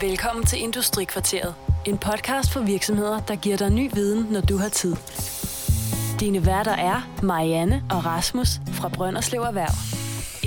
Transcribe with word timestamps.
Velkommen 0.00 0.44
til 0.46 0.62
Industrikvarteret. 0.62 1.54
En 1.86 1.98
podcast 1.98 2.52
for 2.52 2.60
virksomheder, 2.60 3.20
der 3.20 3.36
giver 3.36 3.56
dig 3.56 3.70
ny 3.70 3.90
viden, 3.94 4.32
når 4.32 4.40
du 4.40 4.56
har 4.56 4.68
tid. 4.68 4.94
Dine 6.20 6.46
værter 6.46 6.72
er 6.72 7.20
Marianne 7.22 7.84
og 7.90 8.04
Rasmus 8.04 8.48
fra 8.66 8.88
Brønderslev 8.88 9.40
Erhverv. 9.40 9.74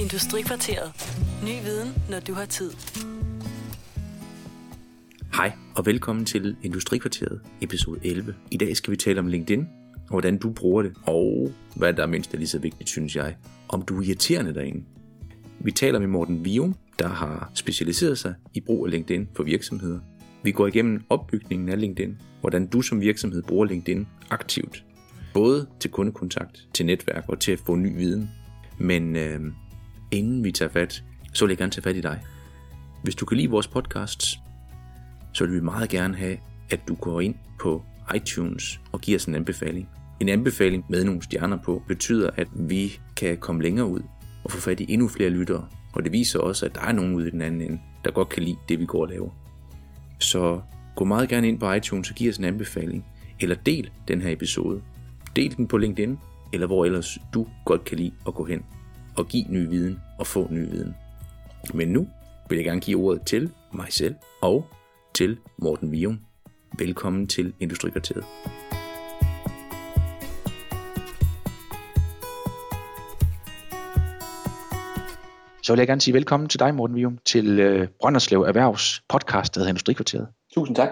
Industrikvarteret. 0.03 0.91
Ny 1.43 1.63
viden, 1.63 1.93
når 2.09 2.19
du 2.19 2.33
har 2.33 2.45
tid. 2.45 2.71
Hej 5.33 5.51
og 5.75 5.85
velkommen 5.85 6.25
til 6.25 6.55
Industrikvarteret, 6.63 7.41
episode 7.61 7.99
11. 8.03 8.35
I 8.51 8.57
dag 8.57 8.77
skal 8.77 8.91
vi 8.91 8.97
tale 8.97 9.19
om 9.19 9.27
LinkedIn, 9.27 9.67
og 9.95 10.09
hvordan 10.09 10.37
du 10.37 10.49
bruger 10.49 10.81
det, 10.81 10.93
og 11.03 11.51
hvad 11.75 11.93
der 11.93 12.03
er 12.03 12.07
mindst 12.07 12.33
er 12.33 12.37
lige 12.37 12.47
så 12.47 12.59
vigtigt, 12.59 12.89
synes 12.89 13.15
jeg, 13.15 13.35
om 13.69 13.81
du 13.81 13.99
er 13.99 14.05
irriterende 14.05 14.53
derinde. 14.53 14.83
Vi 15.61 15.71
taler 15.71 15.99
med 15.99 16.07
Morten 16.07 16.45
Vium, 16.45 16.75
der 16.99 17.07
har 17.07 17.51
specialiseret 17.53 18.17
sig 18.17 18.33
i 18.53 18.59
brug 18.59 18.85
af 18.85 18.91
LinkedIn 18.91 19.27
for 19.35 19.43
virksomheder. 19.43 19.99
Vi 20.43 20.51
går 20.51 20.67
igennem 20.67 21.03
opbygningen 21.09 21.69
af 21.69 21.79
LinkedIn, 21.79 22.17
hvordan 22.41 22.67
du 22.67 22.81
som 22.81 23.01
virksomhed 23.01 23.43
bruger 23.43 23.65
LinkedIn 23.65 24.07
aktivt. 24.29 24.83
Både 25.33 25.67
til 25.79 25.91
kundekontakt, 25.91 26.67
til 26.73 26.85
netværk 26.85 27.23
og 27.27 27.39
til 27.39 27.51
at 27.51 27.59
få 27.59 27.75
ny 27.75 27.97
viden. 27.97 28.29
Men 28.77 29.15
øh, 29.15 29.39
inden 30.11 30.43
vi 30.43 30.51
tager 30.51 30.71
fat, 30.71 31.03
så 31.33 31.45
vil 31.45 31.51
jeg 31.51 31.57
gerne 31.57 31.71
tage 31.71 31.83
fat 31.83 31.95
i 31.95 32.01
dig. 32.01 32.21
Hvis 33.03 33.15
du 33.15 33.25
kan 33.25 33.37
lide 33.37 33.49
vores 33.49 33.67
podcasts, 33.67 34.39
så 35.33 35.45
vil 35.45 35.55
vi 35.55 35.61
meget 35.61 35.89
gerne 35.89 36.15
have, 36.15 36.37
at 36.69 36.79
du 36.87 36.95
går 36.95 37.21
ind 37.21 37.35
på 37.61 37.83
iTunes 38.15 38.79
og 38.91 39.01
giver 39.01 39.17
os 39.17 39.25
en 39.25 39.35
anbefaling. 39.35 39.89
En 40.19 40.29
anbefaling 40.29 40.85
med 40.89 41.03
nogle 41.03 41.21
stjerner 41.21 41.57
på 41.57 41.83
betyder, 41.87 42.29
at 42.35 42.47
vi 42.55 42.99
kan 43.15 43.37
komme 43.37 43.61
længere 43.61 43.87
ud 43.87 44.01
og 44.43 44.51
få 44.51 44.59
fat 44.59 44.79
i 44.79 44.93
endnu 44.93 45.07
flere 45.07 45.29
lyttere. 45.29 45.67
Og 45.93 46.03
det 46.03 46.11
viser 46.11 46.39
også, 46.39 46.65
at 46.65 46.75
der 46.75 46.81
er 46.81 46.91
nogen 46.91 47.15
ude 47.15 47.27
i 47.27 47.31
den 47.31 47.41
anden 47.41 47.61
ende, 47.61 47.79
der 48.05 48.11
godt 48.11 48.29
kan 48.29 48.43
lide 48.43 48.57
det, 48.69 48.79
vi 48.79 48.85
går 48.85 49.01
og 49.01 49.07
laver. 49.07 49.29
Så 50.19 50.61
gå 50.95 51.05
meget 51.05 51.29
gerne 51.29 51.47
ind 51.47 51.59
på 51.59 51.71
iTunes 51.71 52.09
og 52.09 52.15
giv 52.15 52.29
os 52.29 52.37
en 52.37 52.43
anbefaling. 52.43 53.05
Eller 53.39 53.55
del 53.55 53.89
den 54.07 54.21
her 54.21 54.31
episode. 54.31 54.81
Del 55.35 55.57
den 55.57 55.67
på 55.67 55.77
LinkedIn, 55.77 56.17
eller 56.53 56.67
hvor 56.67 56.85
ellers 56.85 57.17
du 57.33 57.47
godt 57.65 57.83
kan 57.83 57.97
lide 57.97 58.11
at 58.27 58.33
gå 58.33 58.45
hen 58.45 58.65
og 59.17 59.27
give 59.27 59.45
ny 59.49 59.67
viden 59.67 59.99
og 60.19 60.27
få 60.27 60.47
ny 60.51 60.69
viden. 60.69 60.95
Men 61.73 61.87
nu 61.87 62.07
vil 62.49 62.55
jeg 62.55 62.65
gerne 62.65 62.81
give 62.81 62.99
ordet 62.99 63.21
til 63.25 63.51
mig 63.73 63.87
selv 63.89 64.15
og 64.41 64.67
til 65.13 65.37
Morten 65.57 65.91
Vium. 65.91 66.19
Velkommen 66.77 67.27
til 67.27 67.53
Industrikvarteret. 67.59 68.23
Så 75.69 75.73
vil 75.73 75.79
jeg 75.79 75.87
gerne 75.87 76.01
sige 76.01 76.13
velkommen 76.13 76.49
til 76.49 76.59
dig, 76.59 76.75
Morten 76.75 76.95
Vium, 76.95 77.17
til 77.25 77.59
øh, 77.59 77.87
Brønderslev 77.99 78.41
Erhvervs 78.41 79.03
podcast, 79.09 79.55
der 79.55 79.59
hedder 79.59 79.69
Industrikvarteret. 79.69 80.27
Tusind 80.53 80.75
tak. 80.75 80.89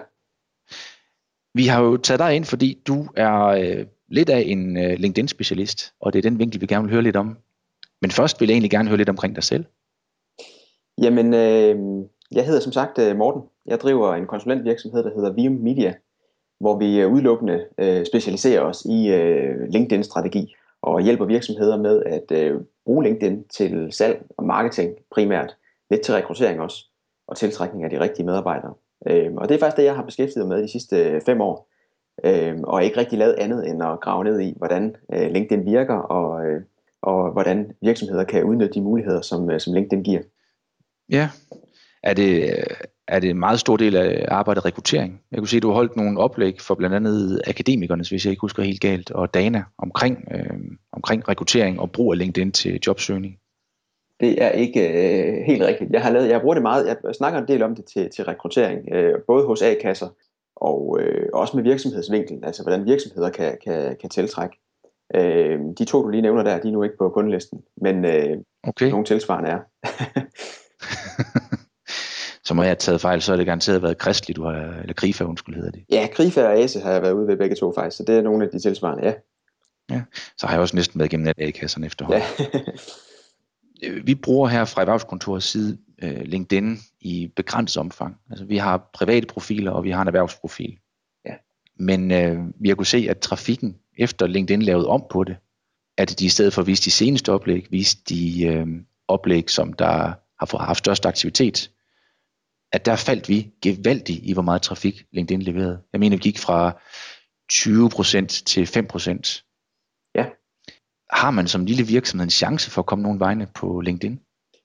Vi 1.53 1.67
har 1.67 1.81
jo 1.81 1.97
taget 1.97 2.19
dig 2.19 2.35
ind, 2.35 2.45
fordi 2.45 2.81
du 2.87 3.07
er 3.15 3.45
øh, 3.45 3.85
lidt 4.07 4.29
af 4.29 4.43
en 4.45 4.77
øh, 4.77 4.99
LinkedIn-specialist, 4.99 5.93
og 5.99 6.13
det 6.13 6.19
er 6.19 6.29
den 6.29 6.39
vinkel, 6.39 6.61
vi 6.61 6.65
gerne 6.65 6.83
vil 6.83 6.93
høre 6.93 7.01
lidt 7.01 7.15
om. 7.15 7.37
Men 8.01 8.11
først 8.11 8.41
vil 8.41 8.47
jeg 8.47 8.53
egentlig 8.53 8.71
gerne 8.71 8.89
høre 8.89 8.97
lidt 8.97 9.09
omkring 9.09 9.35
dig 9.35 9.43
selv. 9.43 9.65
Jamen, 11.01 11.33
øh, 11.33 11.75
jeg 12.31 12.45
hedder 12.45 12.59
som 12.61 12.71
sagt 12.71 12.99
øh, 12.99 13.15
Morten. 13.17 13.41
Jeg 13.65 13.79
driver 13.79 14.15
en 14.15 14.27
konsulentvirksomhed, 14.27 15.03
der 15.03 15.15
hedder 15.15 15.33
Vium 15.33 15.53
Media, 15.53 15.93
hvor 16.59 16.77
vi 16.79 16.99
øh, 16.99 17.13
udelukkende 17.13 17.65
øh, 17.77 18.05
specialiserer 18.05 18.61
os 18.61 18.85
i 18.85 19.07
øh, 19.07 19.69
LinkedIn-strategi 19.69 20.55
og 20.87 21.01
hjælper 21.01 21.25
virksomheder 21.25 21.77
med 21.77 22.03
at 22.03 22.31
øh, 22.31 22.61
bruge 22.85 23.03
LinkedIn 23.03 23.47
til 23.47 23.91
salg 23.91 24.25
og 24.37 24.45
marketing 24.45 24.95
primært, 25.11 25.57
lidt 25.91 26.01
til 26.01 26.13
rekruttering 26.13 26.61
også, 26.61 26.85
og 27.27 27.37
tiltrækning 27.37 27.83
af 27.83 27.89
de 27.89 27.99
rigtige 27.99 28.25
medarbejdere. 28.25 28.73
Øh, 29.07 29.33
og 29.33 29.49
det 29.49 29.55
er 29.55 29.59
faktisk 29.59 29.77
det, 29.77 29.83
jeg 29.83 29.95
har 29.95 30.03
beskæftiget 30.03 30.47
mig 30.47 30.57
med 30.57 30.63
de 30.63 30.71
sidste 30.71 31.03
øh, 31.03 31.21
fem 31.21 31.41
år, 31.41 31.69
øh, 32.23 32.59
og 32.63 32.83
ikke 32.83 32.97
rigtig 32.97 33.19
lavet 33.19 33.33
andet 33.33 33.69
end 33.69 33.83
at 33.83 33.99
grave 33.99 34.23
ned 34.23 34.39
i, 34.39 34.53
hvordan 34.57 34.95
øh, 35.13 35.31
LinkedIn 35.31 35.65
virker, 35.65 35.95
og, 35.95 36.45
øh, 36.45 36.61
og 37.01 37.31
hvordan 37.31 37.71
virksomheder 37.81 38.23
kan 38.23 38.43
udnytte 38.43 38.73
de 38.73 38.81
muligheder, 38.81 39.21
som, 39.21 39.51
øh, 39.51 39.59
som 39.59 39.73
LinkedIn 39.73 40.03
giver. 40.03 40.21
Ja, 41.09 41.29
er 42.03 42.13
det, 42.13 42.43
øh, 42.43 42.77
er 43.07 43.19
det 43.19 43.29
en 43.29 43.39
meget 43.39 43.59
stor 43.59 43.77
del 43.77 43.95
af 43.95 44.25
arbejdet 44.27 44.65
rekruttering. 44.65 45.21
Jeg 45.31 45.39
kunne 45.39 45.47
se, 45.47 45.57
at 45.57 45.63
du 45.63 45.67
har 45.67 45.75
holdt 45.75 45.95
nogle 45.95 46.19
oplæg 46.19 46.61
for 46.61 46.75
blandt 46.75 46.95
andet 46.95 47.41
akademikerne, 47.47 48.03
hvis 48.09 48.25
jeg 48.25 48.31
ikke 48.31 48.41
husker 48.41 48.63
helt 48.63 48.81
galt, 48.81 49.11
og 49.11 49.33
Dana 49.33 49.63
omkring, 49.77 50.27
øh, 50.31 50.59
omkring 50.91 51.29
rekruttering 51.29 51.79
og 51.79 51.91
brug 51.91 52.13
af 52.13 52.17
LinkedIn 52.17 52.51
til 52.51 52.79
jobsøgning. 52.87 53.39
Det 54.19 54.43
er 54.43 54.49
ikke 54.49 54.87
øh, 54.89 55.45
helt 55.45 55.63
rigtigt. 55.63 55.91
Jeg 55.91 56.01
har 56.01 56.11
lavet, 56.11 56.29
jeg 56.29 56.41
bruger 56.41 56.53
det 56.53 56.63
meget, 56.63 56.97
jeg 57.03 57.15
snakker 57.15 57.39
en 57.39 57.47
del 57.47 57.63
om 57.63 57.75
det 57.75 57.85
til, 57.85 58.09
til 58.09 58.25
rekruttering, 58.25 58.93
øh, 58.93 59.13
både 59.27 59.45
hos 59.45 59.61
A-kasser 59.61 60.07
og 60.55 60.97
øh, 61.01 61.29
også 61.33 61.57
med 61.57 61.63
virksomhedsvinkel, 61.63 62.39
altså 62.43 62.63
hvordan 62.63 62.85
virksomheder 62.85 63.29
kan, 63.29 63.57
kan, 63.63 63.97
kan 64.01 64.09
tiltrække. 64.09 64.57
Øh, 65.15 65.59
de 65.77 65.85
to, 65.85 66.03
du 66.03 66.09
lige 66.09 66.21
nævner 66.21 66.43
der, 66.43 66.59
de 66.59 66.67
er 66.67 66.71
nu 66.71 66.83
ikke 66.83 66.97
på 66.97 67.09
kundelisten, 67.09 67.61
men 67.81 68.05
øh, 68.05 68.37
okay. 68.63 68.89
nogle 68.89 69.05
tilsvarende 69.05 69.49
er. 69.49 69.59
så 72.47 72.53
må 72.53 72.61
jeg 72.61 72.69
have 72.69 72.75
taget 72.75 73.01
fejl, 73.01 73.21
så 73.21 73.33
er 73.33 73.37
det 73.37 73.45
garanteret 73.45 73.81
været 73.81 73.97
kristligt, 73.97 74.37
du 74.37 74.43
har, 74.43 74.53
eller 74.53 74.93
Grifa, 74.93 75.23
undskyld 75.23 75.55
hedder 75.55 75.71
det. 75.71 75.83
Ja, 75.91 76.07
Grifa 76.13 76.43
og 76.43 76.53
Ase 76.53 76.79
har 76.79 76.91
jeg 76.91 77.01
været 77.01 77.11
ude 77.11 77.27
ved 77.27 77.37
begge 77.37 77.55
to 77.55 77.73
faktisk, 77.75 77.97
så 77.97 78.03
det 78.03 78.15
er 78.15 78.21
nogle 78.21 78.45
af 78.45 78.49
de 78.51 78.59
tilsvarende, 78.59 79.05
ja. 79.05 79.13
Ja, 79.91 80.01
så 80.37 80.47
har 80.47 80.53
jeg 80.53 80.61
også 80.61 80.75
næsten 80.75 80.99
været 80.99 81.13
igennem 81.13 81.33
A-kasserne 81.37 81.85
efterhånden. 81.85 82.23
Ja. 83.81 83.89
vi 84.03 84.15
bruger 84.15 84.47
her 84.47 84.65
fra 84.65 84.81
erhvervskontorets 84.81 85.45
side 85.45 85.77
uh, 86.03 86.21
LinkedIn 86.21 86.77
i 87.01 87.31
begrænset 87.35 87.77
omfang. 87.77 88.15
Altså 88.29 88.45
vi 88.45 88.57
har 88.57 88.89
private 88.93 89.27
profiler, 89.27 89.71
og 89.71 89.83
vi 89.83 89.91
har 89.91 90.01
en 90.01 90.07
erhvervsprofil. 90.07 90.77
Ja. 91.25 91.33
Men 91.79 92.11
uh, 92.11 92.45
vi 92.61 92.69
har 92.69 92.75
kunnet 92.75 92.87
se, 92.87 93.07
at 93.09 93.19
trafikken 93.19 93.75
efter 93.97 94.27
LinkedIn 94.27 94.61
lavede 94.61 94.87
om 94.87 95.03
på 95.11 95.23
det, 95.23 95.35
at 95.97 96.19
de 96.19 96.25
i 96.25 96.29
stedet 96.29 96.53
for 96.53 96.61
at 96.61 96.67
vise 96.67 96.83
de 96.83 96.91
seneste 96.91 97.31
oplæg, 97.31 97.67
viste 97.69 98.01
de 98.09 98.61
uh, 98.61 98.69
oplæg, 99.07 99.49
som 99.49 99.73
der 99.73 100.13
har 100.39 100.65
haft 100.65 100.79
størst 100.79 101.05
aktivitet, 101.05 101.71
at 102.71 102.85
der 102.85 102.95
faldt 102.95 103.29
vi 103.29 103.51
gevaldigt 103.61 104.19
i, 104.23 104.33
hvor 104.33 104.41
meget 104.41 104.61
trafik 104.61 105.03
LinkedIn 105.11 105.41
leverede. 105.41 105.79
Jeg 105.93 105.99
mener, 105.99 106.17
vi 106.17 106.21
gik 106.21 106.39
fra 106.39 106.79
20% 107.53 108.43
til 108.45 108.63
5%. 108.63 109.43
Ja. 110.15 110.25
Har 111.09 111.31
man 111.31 111.47
som 111.47 111.65
lille 111.65 111.87
virksomhed 111.87 112.23
en 112.23 112.29
chance 112.29 112.71
for 112.71 112.81
at 112.81 112.85
komme 112.85 113.03
nogen 113.03 113.19
vegne 113.19 113.47
på 113.55 113.81
LinkedIn? 113.81 114.19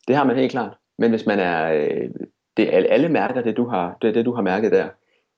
Det 0.08 0.16
har 0.16 0.24
man 0.24 0.36
helt 0.36 0.50
klart. 0.50 0.76
Men 0.98 1.10
hvis 1.10 1.26
man 1.26 1.38
er, 1.38 1.72
øh, 1.72 2.10
det 2.56 2.74
er 2.74 2.86
alle 2.88 3.08
mærker 3.08 3.42
det 3.42 3.56
du 3.56 3.68
har, 3.68 3.96
det 4.02 4.08
er 4.08 4.12
det 4.12 4.24
du 4.24 4.34
har 4.34 4.42
mærket 4.42 4.72
der, 4.72 4.88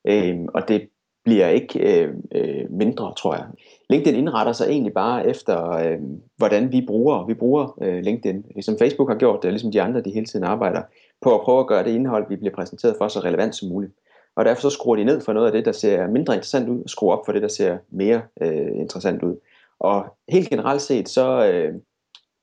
øh, 0.06 0.36
og 0.54 0.68
det 0.68 0.88
bliver 1.24 1.48
ikke 1.48 2.02
øh, 2.02 2.14
øh, 2.34 2.70
mindre, 2.70 3.14
tror 3.16 3.34
jeg. 3.34 3.44
LinkedIn 3.90 4.14
indretter 4.18 4.52
sig 4.52 4.68
egentlig 4.68 4.92
bare 4.92 5.26
efter, 5.26 5.70
øh, 5.70 5.98
hvordan 6.36 6.72
vi 6.72 6.84
bruger, 6.86 7.26
vi 7.26 7.34
bruger 7.34 7.78
øh, 7.82 8.02
LinkedIn. 8.02 8.44
Ligesom 8.54 8.78
Facebook 8.78 9.08
har 9.08 9.18
gjort 9.18 9.42
det, 9.42 9.50
ligesom 9.50 9.72
de 9.72 9.82
andre, 9.82 10.02
de 10.02 10.10
hele 10.10 10.26
tiden 10.26 10.44
arbejder 10.44 10.82
på 11.24 11.34
at 11.34 11.40
prøve 11.40 11.60
at 11.60 11.66
gøre 11.66 11.84
det 11.84 11.90
indhold, 11.90 12.28
vi 12.28 12.36
bliver 12.36 12.54
præsenteret 12.54 12.94
for, 12.98 13.08
så 13.08 13.20
relevant 13.20 13.54
som 13.54 13.68
muligt. 13.68 13.92
Og 14.36 14.44
derfor 14.44 14.60
så 14.60 14.70
skruer 14.70 14.96
de 14.96 15.04
ned 15.04 15.20
for 15.20 15.32
noget 15.32 15.46
af 15.46 15.52
det, 15.52 15.64
der 15.64 15.72
ser 15.72 16.06
mindre 16.06 16.34
interessant 16.34 16.68
ud, 16.68 16.82
og 16.82 16.90
skruer 16.90 17.16
op 17.16 17.26
for 17.26 17.32
det, 17.32 17.42
der 17.42 17.48
ser 17.48 17.78
mere 17.90 18.22
øh, 18.40 18.70
interessant 18.74 19.22
ud. 19.22 19.36
Og 19.80 20.04
helt 20.28 20.48
generelt 20.48 20.82
set, 20.82 21.08
så, 21.08 21.46
øh, 21.52 21.74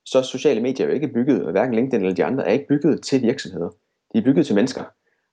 så 0.06 0.22
sociale 0.22 0.62
medier 0.62 0.86
er 0.86 0.90
jo 0.90 0.96
ikke 0.96 1.08
bygget, 1.08 1.52
hverken 1.52 1.76
LinkedIn 1.76 2.02
eller 2.02 2.16
de 2.16 2.26
andre, 2.26 2.48
er 2.48 2.52
ikke 2.52 2.68
bygget 2.68 3.02
til 3.02 3.22
virksomheder. 3.22 3.70
De 4.14 4.18
er 4.18 4.24
bygget 4.24 4.46
til 4.46 4.56
mennesker. 4.56 4.84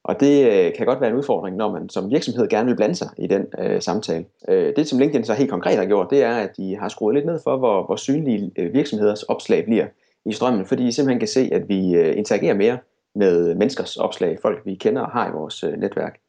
Og 0.04 0.20
det 0.20 0.46
øh, 0.46 0.74
kan 0.74 0.86
godt 0.86 1.00
være 1.00 1.10
en 1.10 1.16
udfordring, 1.16 1.56
når 1.56 1.72
man 1.72 1.88
som 1.88 2.10
virksomhed 2.10 2.48
gerne 2.48 2.66
vil 2.66 2.76
blande 2.76 2.94
sig 2.94 3.08
i 3.18 3.26
den 3.26 3.46
øh, 3.58 3.82
samtale. 3.82 4.24
Øh, 4.48 4.72
det 4.76 4.88
som 4.88 4.98
LinkedIn 4.98 5.24
så 5.24 5.34
helt 5.34 5.50
konkret 5.50 5.76
har 5.76 5.84
gjort, 5.84 6.10
det 6.10 6.22
er, 6.22 6.34
at 6.34 6.56
de 6.56 6.76
har 6.76 6.88
skruet 6.88 7.14
lidt 7.14 7.26
ned 7.26 7.40
for, 7.44 7.56
hvor, 7.56 7.86
hvor 7.86 7.96
synlige 7.96 8.52
øh, 8.58 8.72
virksomheders 8.72 9.22
opslag 9.22 9.64
bliver 9.64 9.86
i 10.24 10.32
strømmen, 10.32 10.66
fordi 10.66 10.86
de 10.86 10.92
simpelthen 10.92 11.18
kan 11.18 11.28
se, 11.28 11.48
at 11.52 11.68
vi 11.68 11.94
øh, 11.94 12.16
interagerer 12.16 12.54
mere 12.54 12.78
med 13.18 13.54
menneskers 13.54 13.96
opslag, 13.96 14.38
folk 14.42 14.66
vi 14.66 14.74
kender 14.74 15.02
og 15.02 15.10
har 15.10 15.28
i 15.28 15.32
vores 15.32 15.64
øh, 15.64 15.72
netværk. 15.72 16.20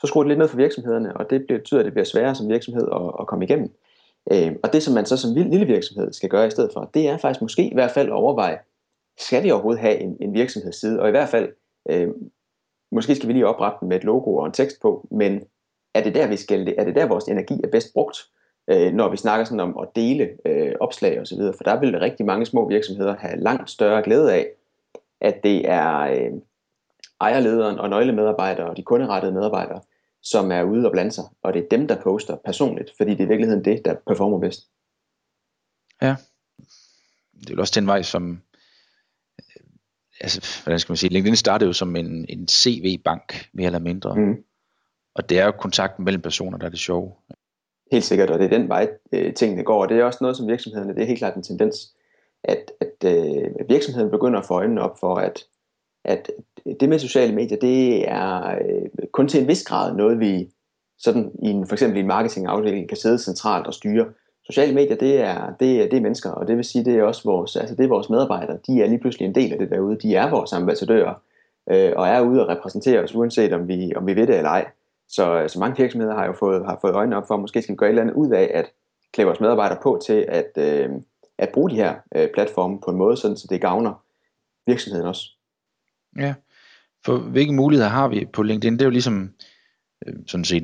Så 0.00 0.06
skruer 0.06 0.24
det 0.24 0.28
lidt 0.28 0.38
ned 0.38 0.48
for 0.48 0.56
virksomhederne, 0.56 1.16
og 1.16 1.30
det 1.30 1.46
betyder, 1.48 1.80
at 1.80 1.84
det 1.84 1.92
bliver 1.92 2.04
sværere 2.04 2.34
som 2.34 2.48
virksomhed 2.48 2.88
at, 2.92 3.12
at 3.20 3.26
komme 3.26 3.44
igennem. 3.44 3.72
Øh, 4.32 4.52
og 4.62 4.72
det, 4.72 4.82
som 4.82 4.94
man 4.94 5.06
så 5.06 5.16
som 5.16 5.34
lille 5.34 5.66
virksomhed 5.66 6.12
skal 6.12 6.28
gøre 6.28 6.46
i 6.46 6.50
stedet 6.50 6.70
for, 6.72 6.90
det 6.94 7.08
er 7.08 7.16
faktisk 7.16 7.42
måske 7.42 7.70
i 7.70 7.74
hvert 7.74 7.90
fald 7.90 8.08
at 8.08 8.12
overveje, 8.12 8.58
skal 9.18 9.42
vi 9.42 9.50
overhovedet 9.50 9.80
have 9.80 9.98
en, 9.98 10.16
en 10.20 10.34
virksomhedsside, 10.34 11.00
og 11.00 11.08
i 11.08 11.10
hvert 11.10 11.28
fald 11.28 11.48
øh, 11.90 12.08
Måske 12.94 13.14
skal 13.14 13.28
vi 13.28 13.32
lige 13.32 13.46
oprette 13.46 13.76
den 13.80 13.88
med 13.88 13.96
et 13.96 14.04
logo 14.04 14.36
og 14.36 14.46
en 14.46 14.52
tekst 14.52 14.82
på, 14.82 15.08
men 15.10 15.44
er 15.94 16.02
det 16.02 16.14
der, 16.14 16.26
vi 16.26 16.36
skal, 16.36 16.74
er 16.78 16.84
det 16.84 16.94
der, 16.94 17.06
vores 17.06 17.24
energi 17.24 17.60
er 17.64 17.68
bedst 17.68 17.92
brugt, 17.92 18.18
øh, 18.70 18.92
når 18.92 19.10
vi 19.10 19.16
snakker 19.16 19.44
sådan 19.44 19.60
om 19.60 19.78
at 19.78 19.88
dele 19.96 20.30
øh, 20.44 20.72
opslag 20.80 21.20
osv., 21.20 21.38
for 21.56 21.64
der 21.64 21.80
vil 21.80 21.98
rigtig 21.98 22.26
mange 22.26 22.46
små 22.46 22.68
virksomheder 22.68 23.16
have 23.16 23.40
langt 23.40 23.70
større 23.70 24.02
glæde 24.02 24.34
af, 24.34 24.46
at 25.24 25.40
det 25.42 25.68
er 25.68 25.98
øh, 25.98 26.32
ejerlederen 27.20 27.78
og 27.78 27.90
nøglemedarbejdere 27.90 28.70
og 28.70 28.76
de 28.76 28.82
kunderettede 28.82 29.32
medarbejdere, 29.32 29.80
som 30.22 30.52
er 30.52 30.62
ude 30.62 30.86
og 30.86 30.92
blande 30.92 31.12
sig, 31.12 31.24
og 31.42 31.54
det 31.54 31.64
er 31.64 31.68
dem, 31.68 31.88
der 31.88 32.02
poster 32.02 32.36
personligt, 32.44 32.90
fordi 32.96 33.10
det 33.10 33.20
er 33.20 33.24
i 33.24 33.28
virkeligheden 33.28 33.64
det, 33.64 33.84
der 33.84 33.94
performer 34.06 34.40
bedst. 34.40 34.68
Ja, 36.02 36.16
det 37.40 37.50
er 37.50 37.60
også 37.60 37.80
den 37.80 37.86
vej, 37.86 38.02
som 38.02 38.42
altså, 40.20 40.62
hvordan 40.64 40.78
skal 40.78 40.92
man 40.92 40.96
sige, 40.96 41.12
LinkedIn 41.12 41.36
startede 41.36 41.68
jo 41.68 41.72
som 41.72 41.96
en, 41.96 42.26
en 42.28 42.48
CV-bank, 42.48 43.48
mere 43.52 43.66
eller 43.66 43.78
mindre. 43.78 44.14
Mm. 44.14 44.44
Og 45.14 45.28
det 45.28 45.38
er 45.38 45.44
jo 45.44 45.50
kontakten 45.50 46.04
mellem 46.04 46.22
personer, 46.22 46.58
der 46.58 46.66
er 46.66 46.70
det 46.70 46.78
sjove. 46.78 47.12
Helt 47.92 48.04
sikkert, 48.04 48.30
og 48.30 48.38
det 48.38 48.44
er 48.44 48.58
den 48.58 48.68
vej, 48.68 48.88
øh, 49.12 49.34
tingene 49.34 49.64
går. 49.64 49.82
Og 49.82 49.88
det 49.88 49.98
er 49.98 50.04
også 50.04 50.18
noget, 50.20 50.36
som 50.36 50.48
virksomhederne, 50.48 50.94
det 50.94 51.02
er 51.02 51.06
helt 51.06 51.18
klart 51.18 51.36
en 51.36 51.42
tendens, 51.42 51.94
at, 52.44 52.72
at 52.80 53.14
øh, 53.14 53.68
virksomheden 53.68 54.10
begynder 54.10 54.38
at 54.40 54.46
få 54.46 54.54
øjnene 54.54 54.82
op 54.82 54.98
for, 55.00 55.14
at, 55.14 55.44
at 56.04 56.30
det 56.80 56.88
med 56.88 56.98
sociale 56.98 57.34
medier, 57.34 57.58
det 57.58 58.08
er 58.08 58.50
øh, 58.50 59.08
kun 59.12 59.28
til 59.28 59.40
en 59.40 59.48
vis 59.48 59.64
grad 59.64 59.96
noget, 59.96 60.20
vi 60.20 60.48
sådan 60.98 61.32
i 61.42 61.48
en, 61.50 61.66
for 61.66 61.74
eksempel 61.74 61.96
i 61.96 62.00
en 62.00 62.06
marketingafdeling 62.06 62.88
kan 62.88 62.96
sidde 62.96 63.18
centralt 63.18 63.66
og 63.66 63.74
styre. 63.74 64.06
Sociale 64.46 64.74
medier, 64.74 64.96
det 64.96 65.20
er, 65.20 65.52
det, 65.60 65.82
er, 65.82 65.88
det 65.88 65.96
er 65.96 66.00
mennesker, 66.00 66.30
og 66.30 66.48
det 66.48 66.56
vil 66.56 66.64
sige, 66.64 66.84
det 66.84 66.94
er 66.94 67.02
også 67.02 67.22
vores, 67.24 67.56
altså 67.56 67.74
det 67.74 67.84
er 67.84 67.88
vores 67.88 68.10
medarbejdere. 68.10 68.58
De 68.66 68.82
er 68.82 68.86
lige 68.86 68.98
pludselig 68.98 69.26
en 69.26 69.34
del 69.34 69.52
af 69.52 69.58
det 69.58 69.70
derude. 69.70 69.96
De 69.96 70.14
er 70.14 70.30
vores 70.30 70.52
ambassadører, 70.52 71.14
øh, 71.70 71.92
og 71.96 72.08
er 72.08 72.20
ude 72.20 72.42
og 72.42 72.48
repræsentere 72.48 73.02
os, 73.02 73.14
uanset 73.14 73.52
om 73.52 73.68
vi, 73.68 73.92
om 73.96 74.06
vi 74.06 74.16
ved 74.16 74.26
det 74.26 74.36
eller 74.36 74.50
ej. 74.50 74.66
Så, 75.08 75.44
så 75.48 75.58
mange 75.58 75.76
virksomheder 75.76 76.14
har 76.14 76.26
jo 76.26 76.32
fået, 76.32 76.66
har 76.66 76.78
fået 76.80 76.94
øjnene 76.94 77.16
op 77.16 77.26
for, 77.26 77.34
at 77.34 77.40
måske 77.40 77.62
skal 77.62 77.72
vi 77.72 77.76
gøre 77.76 77.88
et 77.88 77.92
eller 77.92 78.02
andet 78.02 78.14
ud 78.14 78.30
af 78.30 78.50
at 78.54 78.70
klæde 79.12 79.26
vores 79.26 79.40
medarbejdere 79.40 79.78
på 79.82 80.00
til 80.06 80.24
at, 80.28 80.50
øh, 80.58 80.90
at 81.38 81.48
bruge 81.54 81.70
de 81.70 81.74
her 81.74 81.94
øh, 82.16 82.28
platforme 82.34 82.80
på 82.80 82.90
en 82.90 82.96
måde, 82.96 83.16
sådan, 83.16 83.36
så 83.36 83.46
det 83.50 83.60
gavner 83.60 84.04
virksomheden 84.66 85.06
også. 85.06 85.30
Ja, 86.18 86.34
for 87.04 87.18
hvilke 87.18 87.52
muligheder 87.52 87.90
har 87.90 88.08
vi 88.08 88.24
på 88.32 88.42
LinkedIn? 88.42 88.72
Det 88.72 88.80
er 88.80 88.86
jo 88.86 88.90
ligesom, 88.90 89.30
øh, 90.06 90.14
sådan 90.26 90.44
set, 90.44 90.62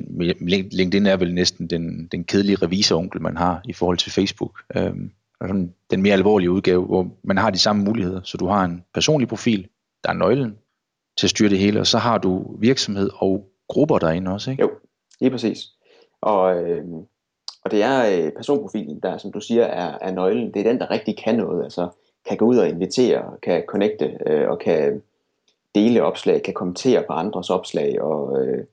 LinkedIn 0.72 1.06
er 1.06 1.16
vel 1.16 1.34
næsten 1.34 1.66
den, 1.66 2.08
den 2.12 2.24
kedelige 2.24 2.56
revisoronkel, 2.56 3.22
man 3.22 3.36
har 3.36 3.60
i 3.64 3.72
forhold 3.72 3.98
til 3.98 4.12
Facebook. 4.12 4.62
Øh, 4.76 4.94
sådan 5.40 5.74
den 5.90 6.02
mere 6.02 6.12
alvorlige 6.12 6.50
udgave, 6.50 6.84
hvor 6.84 7.10
man 7.24 7.36
har 7.36 7.50
de 7.50 7.58
samme 7.58 7.84
muligheder. 7.84 8.20
Så 8.24 8.38
du 8.38 8.46
har 8.46 8.64
en 8.64 8.84
personlig 8.94 9.28
profil, 9.28 9.68
der 10.04 10.10
er 10.10 10.14
nøglen 10.14 10.58
til 11.16 11.26
at 11.26 11.30
styre 11.30 11.48
det 11.48 11.58
hele, 11.58 11.80
og 11.80 11.86
så 11.86 11.98
har 11.98 12.18
du 12.18 12.56
virksomhed 12.58 13.10
og 13.14 13.50
grupper 13.68 13.98
derinde 13.98 14.30
også, 14.30 14.50
ikke? 14.50 14.62
Jo, 14.62 14.70
lige 15.20 15.30
præcis. 15.30 15.58
Og, 16.20 16.62
øh, 16.62 16.84
og 17.64 17.70
det 17.70 17.82
er 17.82 18.24
øh, 18.24 18.32
personprofilen, 18.32 19.00
der 19.00 19.18
som 19.18 19.32
du 19.32 19.40
siger 19.40 19.64
er, 19.64 19.98
er 20.00 20.12
nøglen. 20.12 20.54
Det 20.54 20.60
er 20.60 20.70
den, 20.70 20.78
der 20.78 20.90
rigtig 20.90 21.16
kan 21.24 21.36
noget. 21.36 21.64
Altså 21.64 21.88
kan 22.28 22.36
gå 22.36 22.44
ud 22.44 22.56
og 22.56 22.68
invitere, 22.68 23.36
kan 23.42 23.64
connecte 23.66 24.18
øh, 24.26 24.48
og 24.50 24.58
kan 24.58 25.02
dele 25.74 26.02
opslag, 26.02 26.42
kan 26.42 26.54
kommentere 26.54 27.04
på 27.06 27.12
andres 27.12 27.50
opslag 27.50 28.02
og, 28.02 28.42
øh, 28.42 28.64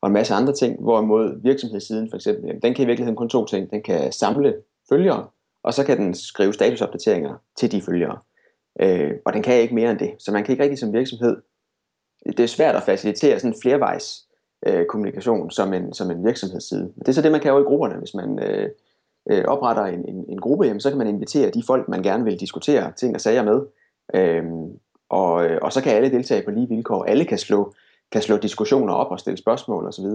og 0.00 0.06
en 0.06 0.12
masse 0.12 0.34
andre 0.34 0.52
ting. 0.52 0.80
Hvorimod 0.80 1.40
virksomhedssiden 1.42 2.10
for 2.10 2.16
eksempel, 2.16 2.46
jamen, 2.46 2.62
den 2.62 2.74
kan 2.74 2.82
i 2.82 2.86
virkeligheden 2.86 3.16
kun 3.16 3.28
to 3.28 3.46
ting. 3.46 3.70
Den 3.70 3.82
kan 3.82 4.12
samle 4.12 4.54
følgere, 4.88 5.26
og 5.62 5.74
så 5.74 5.84
kan 5.84 5.98
den 5.98 6.14
skrive 6.14 6.52
statusopdateringer 6.52 7.34
til 7.58 7.72
de 7.72 7.82
følgere. 7.82 8.18
Øh, 8.80 9.12
og 9.24 9.32
den 9.32 9.42
kan 9.42 9.60
ikke 9.60 9.74
mere 9.74 9.90
end 9.90 9.98
det. 9.98 10.10
Så 10.18 10.32
man 10.32 10.44
kan 10.44 10.52
ikke 10.52 10.62
rigtig 10.62 10.78
som 10.78 10.92
virksomhed, 10.92 11.36
det 12.26 12.40
er 12.40 12.46
svært 12.46 12.76
at 12.76 12.82
facilitere 12.82 13.38
sådan 13.38 13.52
en 13.52 13.60
flervejs 13.62 14.23
øh, 14.66 14.86
kommunikation 14.86 15.50
som 15.50 15.72
en, 15.72 15.92
som 15.92 16.10
en 16.10 16.24
virksomhedsside. 16.24 16.92
Det 16.98 17.08
er 17.08 17.12
så 17.12 17.22
det, 17.22 17.32
man 17.32 17.40
kan 17.40 17.52
jo 17.52 17.60
i 17.60 17.62
grupperne. 17.62 17.94
Hvis 17.94 18.14
man 18.14 18.38
øh, 18.38 18.68
øh, 19.30 19.44
opretter 19.44 19.84
en, 19.84 20.08
en, 20.08 20.24
en 20.28 20.40
gruppe, 20.40 20.66
jamen, 20.66 20.80
så 20.80 20.88
kan 20.88 20.98
man 20.98 21.06
invitere 21.06 21.50
de 21.50 21.62
folk, 21.66 21.88
man 21.88 22.02
gerne 22.02 22.24
vil 22.24 22.40
diskutere 22.40 22.92
ting 22.92 23.14
og 23.14 23.20
sager 23.20 23.42
med. 23.42 23.60
Øhm, 24.14 24.64
øh, 24.64 24.70
og, 25.08 25.32
og 25.62 25.72
så 25.72 25.82
kan 25.82 25.92
alle 25.92 26.10
deltage 26.10 26.42
på 26.42 26.50
lige 26.50 26.68
vilkår. 26.68 27.04
Alle 27.04 27.24
kan 27.24 27.38
slå, 27.38 27.74
kan 28.12 28.22
slå 28.22 28.36
diskussioner 28.36 28.94
op 28.94 29.10
og 29.10 29.20
stille 29.20 29.36
spørgsmål 29.36 29.86
osv. 29.86 30.06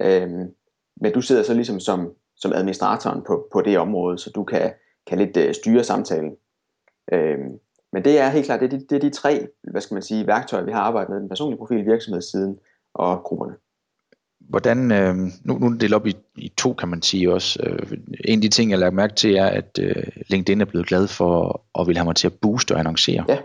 Øh, 0.00 0.30
men 1.00 1.12
du 1.14 1.20
sidder 1.20 1.42
så 1.42 1.54
ligesom 1.54 1.80
som, 1.80 2.12
som 2.36 2.52
administratoren 2.52 3.22
på, 3.22 3.48
på 3.52 3.60
det 3.60 3.78
område, 3.78 4.18
så 4.18 4.30
du 4.30 4.44
kan, 4.44 4.72
kan 5.06 5.18
lidt 5.18 5.36
øh, 5.36 5.54
styre 5.54 5.84
samtalen. 5.84 6.36
Øh, 7.12 7.38
men 7.92 8.04
det 8.04 8.18
er 8.18 8.28
helt 8.28 8.46
klart, 8.46 8.60
det 8.60 8.72
er, 8.72 8.78
de, 8.78 8.86
det 8.90 8.96
er 8.96 9.00
de 9.00 9.10
tre 9.10 9.48
hvad 9.62 9.80
skal 9.80 9.94
man 9.94 10.02
sige, 10.02 10.26
værktøjer, 10.26 10.64
vi 10.64 10.72
har 10.72 10.80
arbejdet 10.80 11.10
med, 11.10 11.20
den 11.20 11.28
personlige 11.28 11.58
profil, 11.58 11.86
virksomhedssiden 11.86 12.58
og 12.94 13.22
grupperne 13.22 13.54
hvordan, 14.48 14.92
øh, 14.92 15.14
nu, 15.44 15.58
nu 15.58 15.66
er 15.66 15.70
det 15.70 15.80
delt 15.80 15.94
op 15.94 16.06
i, 16.06 16.16
i 16.36 16.48
to, 16.48 16.72
kan 16.72 16.88
man 16.88 17.02
sige 17.02 17.32
også. 17.32 17.60
Øh, 17.62 17.98
en 18.24 18.38
af 18.38 18.42
de 18.42 18.48
ting, 18.48 18.70
jeg 18.70 18.78
lagt 18.78 18.94
mærke 18.94 19.14
til, 19.14 19.36
er, 19.36 19.46
at 19.46 19.78
øh, 19.82 20.06
LinkedIn 20.28 20.60
er 20.60 20.64
blevet 20.64 20.86
glad 20.86 21.08
for 21.08 21.62
at 21.80 21.86
vil 21.86 21.96
have 21.96 22.04
mig 22.04 22.16
til 22.16 22.26
at 22.26 22.34
booste 22.42 22.72
og 22.72 22.78
annoncere. 22.78 23.24
Ja, 23.28 23.38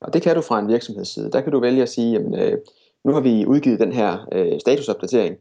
og 0.00 0.14
det 0.14 0.22
kan 0.22 0.34
du 0.36 0.40
fra 0.40 0.58
en 0.58 0.68
virksomhedsside. 0.68 1.32
Der 1.32 1.40
kan 1.40 1.52
du 1.52 1.60
vælge 1.60 1.82
at 1.82 1.88
sige, 1.88 2.12
jamen, 2.12 2.34
øh, 2.34 2.58
nu 3.04 3.12
har 3.12 3.20
vi 3.20 3.46
udgivet 3.46 3.80
den 3.80 3.92
her 3.92 4.28
øh, 4.32 4.60
statusopdatering, 4.60 5.36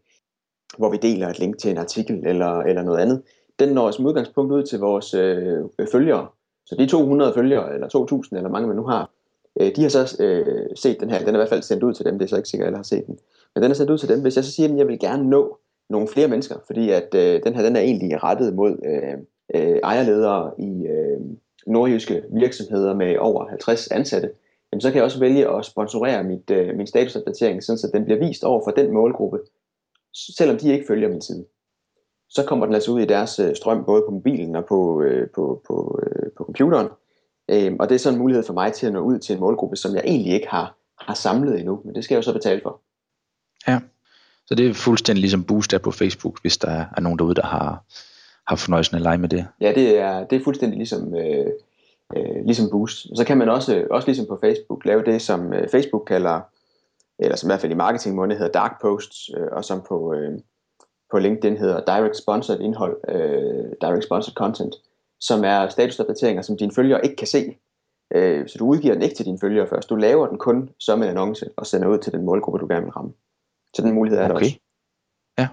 hvor 0.77 0.91
vi 0.91 0.97
deler 0.97 1.29
et 1.29 1.39
link 1.39 1.57
til 1.57 1.71
en 1.71 1.77
artikel 1.77 2.27
eller, 2.27 2.59
eller 2.59 2.83
noget 2.83 2.99
andet. 2.99 3.21
Den 3.59 3.69
når 3.69 3.91
som 3.91 4.05
udgangspunkt 4.05 4.51
ud 4.51 4.63
til 4.63 4.79
vores 4.79 5.13
øh, 5.13 5.63
følgere. 5.91 6.27
Så 6.65 6.75
de 6.79 6.87
200 6.87 7.33
følgere, 7.33 7.73
eller 7.73 7.87
2000, 7.87 8.37
eller 8.37 8.49
mange 8.49 8.67
man 8.67 8.77
nu 8.77 8.83
har, 8.83 9.11
øh, 9.59 9.75
de 9.75 9.81
har 9.81 9.89
så 9.89 10.23
øh, 10.23 10.65
set 10.75 10.99
den 10.99 11.09
her. 11.09 11.19
Den 11.19 11.27
er 11.27 11.33
i 11.33 11.37
hvert 11.37 11.49
fald 11.49 11.61
sendt 11.61 11.83
ud 11.83 11.93
til 11.93 12.05
dem, 12.05 12.19
det 12.19 12.25
er 12.25 12.29
så 12.29 12.37
ikke 12.37 12.49
sikkert, 12.49 12.67
alle 12.67 12.77
har 12.77 12.83
set 12.83 13.07
den. 13.07 13.19
Men 13.55 13.63
den 13.63 13.71
er 13.71 13.75
sat 13.75 13.89
ud 13.89 13.97
til 13.97 14.09
dem. 14.09 14.21
Hvis 14.21 14.35
jeg 14.35 14.43
så 14.43 14.51
siger, 14.51 14.69
at 14.69 14.77
jeg 14.77 14.87
vil 14.87 14.99
gerne 14.99 15.29
nå 15.29 15.57
nogle 15.89 16.07
flere 16.07 16.27
mennesker, 16.27 16.55
fordi 16.67 16.89
at 16.89 17.15
øh, 17.15 17.43
den 17.43 17.55
her 17.55 17.63
den 17.63 17.75
er 17.75 17.79
egentlig 17.79 18.23
rettet 18.23 18.55
mod 18.55 18.71
øh, 18.85 19.17
øh, 19.55 19.79
ejerledere 19.83 20.51
i 20.59 20.87
øh, 20.87 21.19
nordjyske 21.67 22.23
virksomheder 22.33 22.93
med 22.93 23.17
over 23.17 23.47
50 23.49 23.87
ansatte, 23.87 24.29
jamen 24.71 24.81
så 24.81 24.89
kan 24.89 24.95
jeg 24.95 25.03
også 25.03 25.19
vælge 25.19 25.49
at 25.49 25.65
sponsorere 25.65 26.23
mit, 26.23 26.51
øh, 26.51 26.77
min 26.77 26.87
statusopdatering, 26.87 27.63
sådan 27.63 27.77
så 27.77 27.89
den 27.93 28.05
bliver 28.05 28.19
vist 28.19 28.43
over 28.43 28.61
for 28.63 28.71
den 28.71 28.93
målgruppe, 28.93 29.39
selvom 30.37 30.57
de 30.57 30.73
ikke 30.73 30.87
følger 30.87 31.09
min 31.09 31.21
side. 31.21 31.45
Så 32.29 32.45
kommer 32.45 32.65
den 32.65 32.75
altså 32.75 32.91
ud 32.91 33.01
i 33.01 33.05
deres 33.05 33.39
øh, 33.39 33.55
strøm, 33.55 33.85
både 33.85 34.03
på 34.07 34.11
mobilen 34.11 34.55
og 34.55 34.65
på, 34.65 35.01
øh, 35.01 35.29
på, 35.29 35.61
på, 35.67 35.99
øh, 36.03 36.31
på 36.37 36.43
computeren. 36.43 36.87
Øh, 37.51 37.75
og 37.79 37.89
det 37.89 37.95
er 37.95 37.99
så 37.99 38.09
en 38.09 38.17
mulighed 38.17 38.43
for 38.43 38.53
mig 38.53 38.73
til 38.73 38.87
at 38.87 38.93
nå 38.93 38.99
ud 38.99 39.19
til 39.19 39.33
en 39.33 39.39
målgruppe, 39.39 39.75
som 39.75 39.95
jeg 39.95 40.03
egentlig 40.05 40.33
ikke 40.33 40.47
har, 40.47 40.77
har 40.99 41.13
samlet 41.13 41.59
endnu, 41.59 41.81
men 41.85 41.95
det 41.95 42.03
skal 42.03 42.15
jeg 42.15 42.17
jo 42.17 42.31
så 42.31 42.33
betale 42.33 42.61
for. 42.63 42.81
Ja, 43.67 43.79
så 44.45 44.55
det 44.55 44.69
er 44.69 44.73
fuldstændig 44.73 45.21
ligesom 45.21 45.43
Boost 45.43 45.73
er 45.73 45.77
på 45.77 45.91
Facebook, 45.91 46.41
hvis 46.41 46.57
der 46.57 46.85
er 46.97 47.01
nogen 47.01 47.19
derude, 47.19 47.35
der 47.35 47.45
har, 47.45 47.83
har 48.47 48.55
fornøjelsen 48.55 48.95
af 48.95 49.03
lege 49.03 49.17
med 49.17 49.29
det. 49.29 49.47
Ja, 49.61 49.73
det 49.75 49.97
er, 49.97 50.27
det 50.27 50.39
er 50.39 50.43
fuldstændig 50.43 50.77
ligesom, 50.77 51.15
øh, 51.15 51.47
øh, 52.17 52.45
ligesom 52.45 52.69
Boost. 52.71 53.17
Så 53.17 53.23
kan 53.27 53.37
man 53.37 53.49
også, 53.49 53.87
også 53.91 54.07
ligesom 54.07 54.25
på 54.25 54.39
Facebook 54.41 54.85
lave 54.85 55.03
det, 55.03 55.21
som 55.21 55.53
øh, 55.53 55.69
Facebook 55.69 56.03
kalder, 56.07 56.41
eller 57.19 57.35
som 57.35 57.47
i 57.47 57.49
hvert 57.49 57.61
fald 57.61 57.71
i 57.71 57.75
marketingmåned 57.75 58.37
hedder 58.37 58.51
dark 58.51 58.81
posts, 58.81 59.29
øh, 59.37 59.47
og 59.51 59.65
som 59.65 59.81
på, 59.89 60.13
øh, 60.13 60.39
på 61.11 61.19
LinkedIn 61.19 61.57
hedder 61.57 61.85
direct 61.85 62.17
sponsored 62.17 62.59
indhold, 62.59 62.97
øh, 63.09 63.71
direct 63.81 64.03
sponsored 64.03 64.35
content, 64.35 64.75
som 65.19 65.43
er 65.43 65.69
statusopdateringer, 65.69 66.41
som 66.41 66.57
dine 66.57 66.71
følgere 66.75 67.05
ikke 67.05 67.15
kan 67.15 67.27
se. 67.27 67.57
Øh, 68.15 68.47
så 68.47 68.55
du 68.59 68.65
udgiver 68.65 68.93
den 68.93 69.03
ikke 69.03 69.15
til 69.15 69.25
dine 69.25 69.39
følgere 69.39 69.67
først. 69.67 69.89
Du 69.89 69.95
laver 69.95 70.27
den 70.27 70.37
kun 70.37 70.69
som 70.79 71.03
en 71.03 71.09
annonce 71.09 71.49
og 71.57 71.65
sender 71.65 71.87
ud 71.87 71.97
til 71.97 72.13
den 72.13 72.25
målgruppe, 72.25 72.59
du 72.59 72.67
gerne 72.67 72.85
vil 72.85 72.91
ramme. 72.91 73.13
Så 73.75 73.81
den 73.81 73.93
mulighed 73.93 74.19
er 74.19 74.27
der 74.27 74.35
okay. 74.35 74.45
også. 74.45 74.59
Ja. 75.39 75.47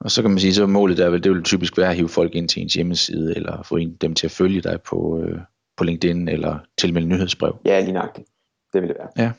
Og 0.00 0.10
så 0.10 0.22
kan 0.22 0.30
man 0.30 0.40
sige, 0.40 0.54
så 0.54 0.66
målet 0.66 0.98
der 0.98 1.10
vil, 1.10 1.24
det 1.24 1.32
vil 1.32 1.42
typisk 1.42 1.78
være 1.78 1.90
at 1.90 1.96
hive 1.96 2.08
folk 2.08 2.34
ind 2.34 2.48
til 2.48 2.62
ens 2.62 2.74
hjemmeside, 2.74 3.36
eller 3.36 3.62
få 3.62 3.78
dem 3.78 4.14
til 4.14 4.26
at 4.26 4.30
følge 4.30 4.60
dig 4.60 4.82
på, 4.82 5.20
øh, 5.22 5.40
på 5.76 5.84
LinkedIn, 5.84 6.28
eller 6.28 6.58
tilmelde 6.78 7.08
nyhedsbrev. 7.08 7.56
Ja, 7.64 7.80
lige 7.80 7.92
nøjagtigt. 7.92 8.28
Det 8.72 8.82
vil 8.82 8.88
det 8.88 8.96
være. 8.98 9.08
Ja. 9.16 9.32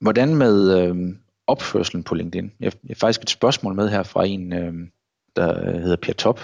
Hvordan 0.00 0.34
med 0.36 0.78
øh, 0.78 0.96
opførselen 1.46 2.04
på 2.04 2.14
LinkedIn? 2.14 2.52
Jeg, 2.60 2.72
jeg 2.82 2.90
har 2.90 2.94
faktisk 2.94 3.22
et 3.22 3.30
spørgsmål 3.30 3.74
med 3.74 3.88
her 3.88 4.02
fra 4.02 4.26
en, 4.26 4.52
øh, 4.52 4.74
der 5.36 5.78
hedder 5.80 5.96
Per 5.96 6.12
Top, 6.12 6.40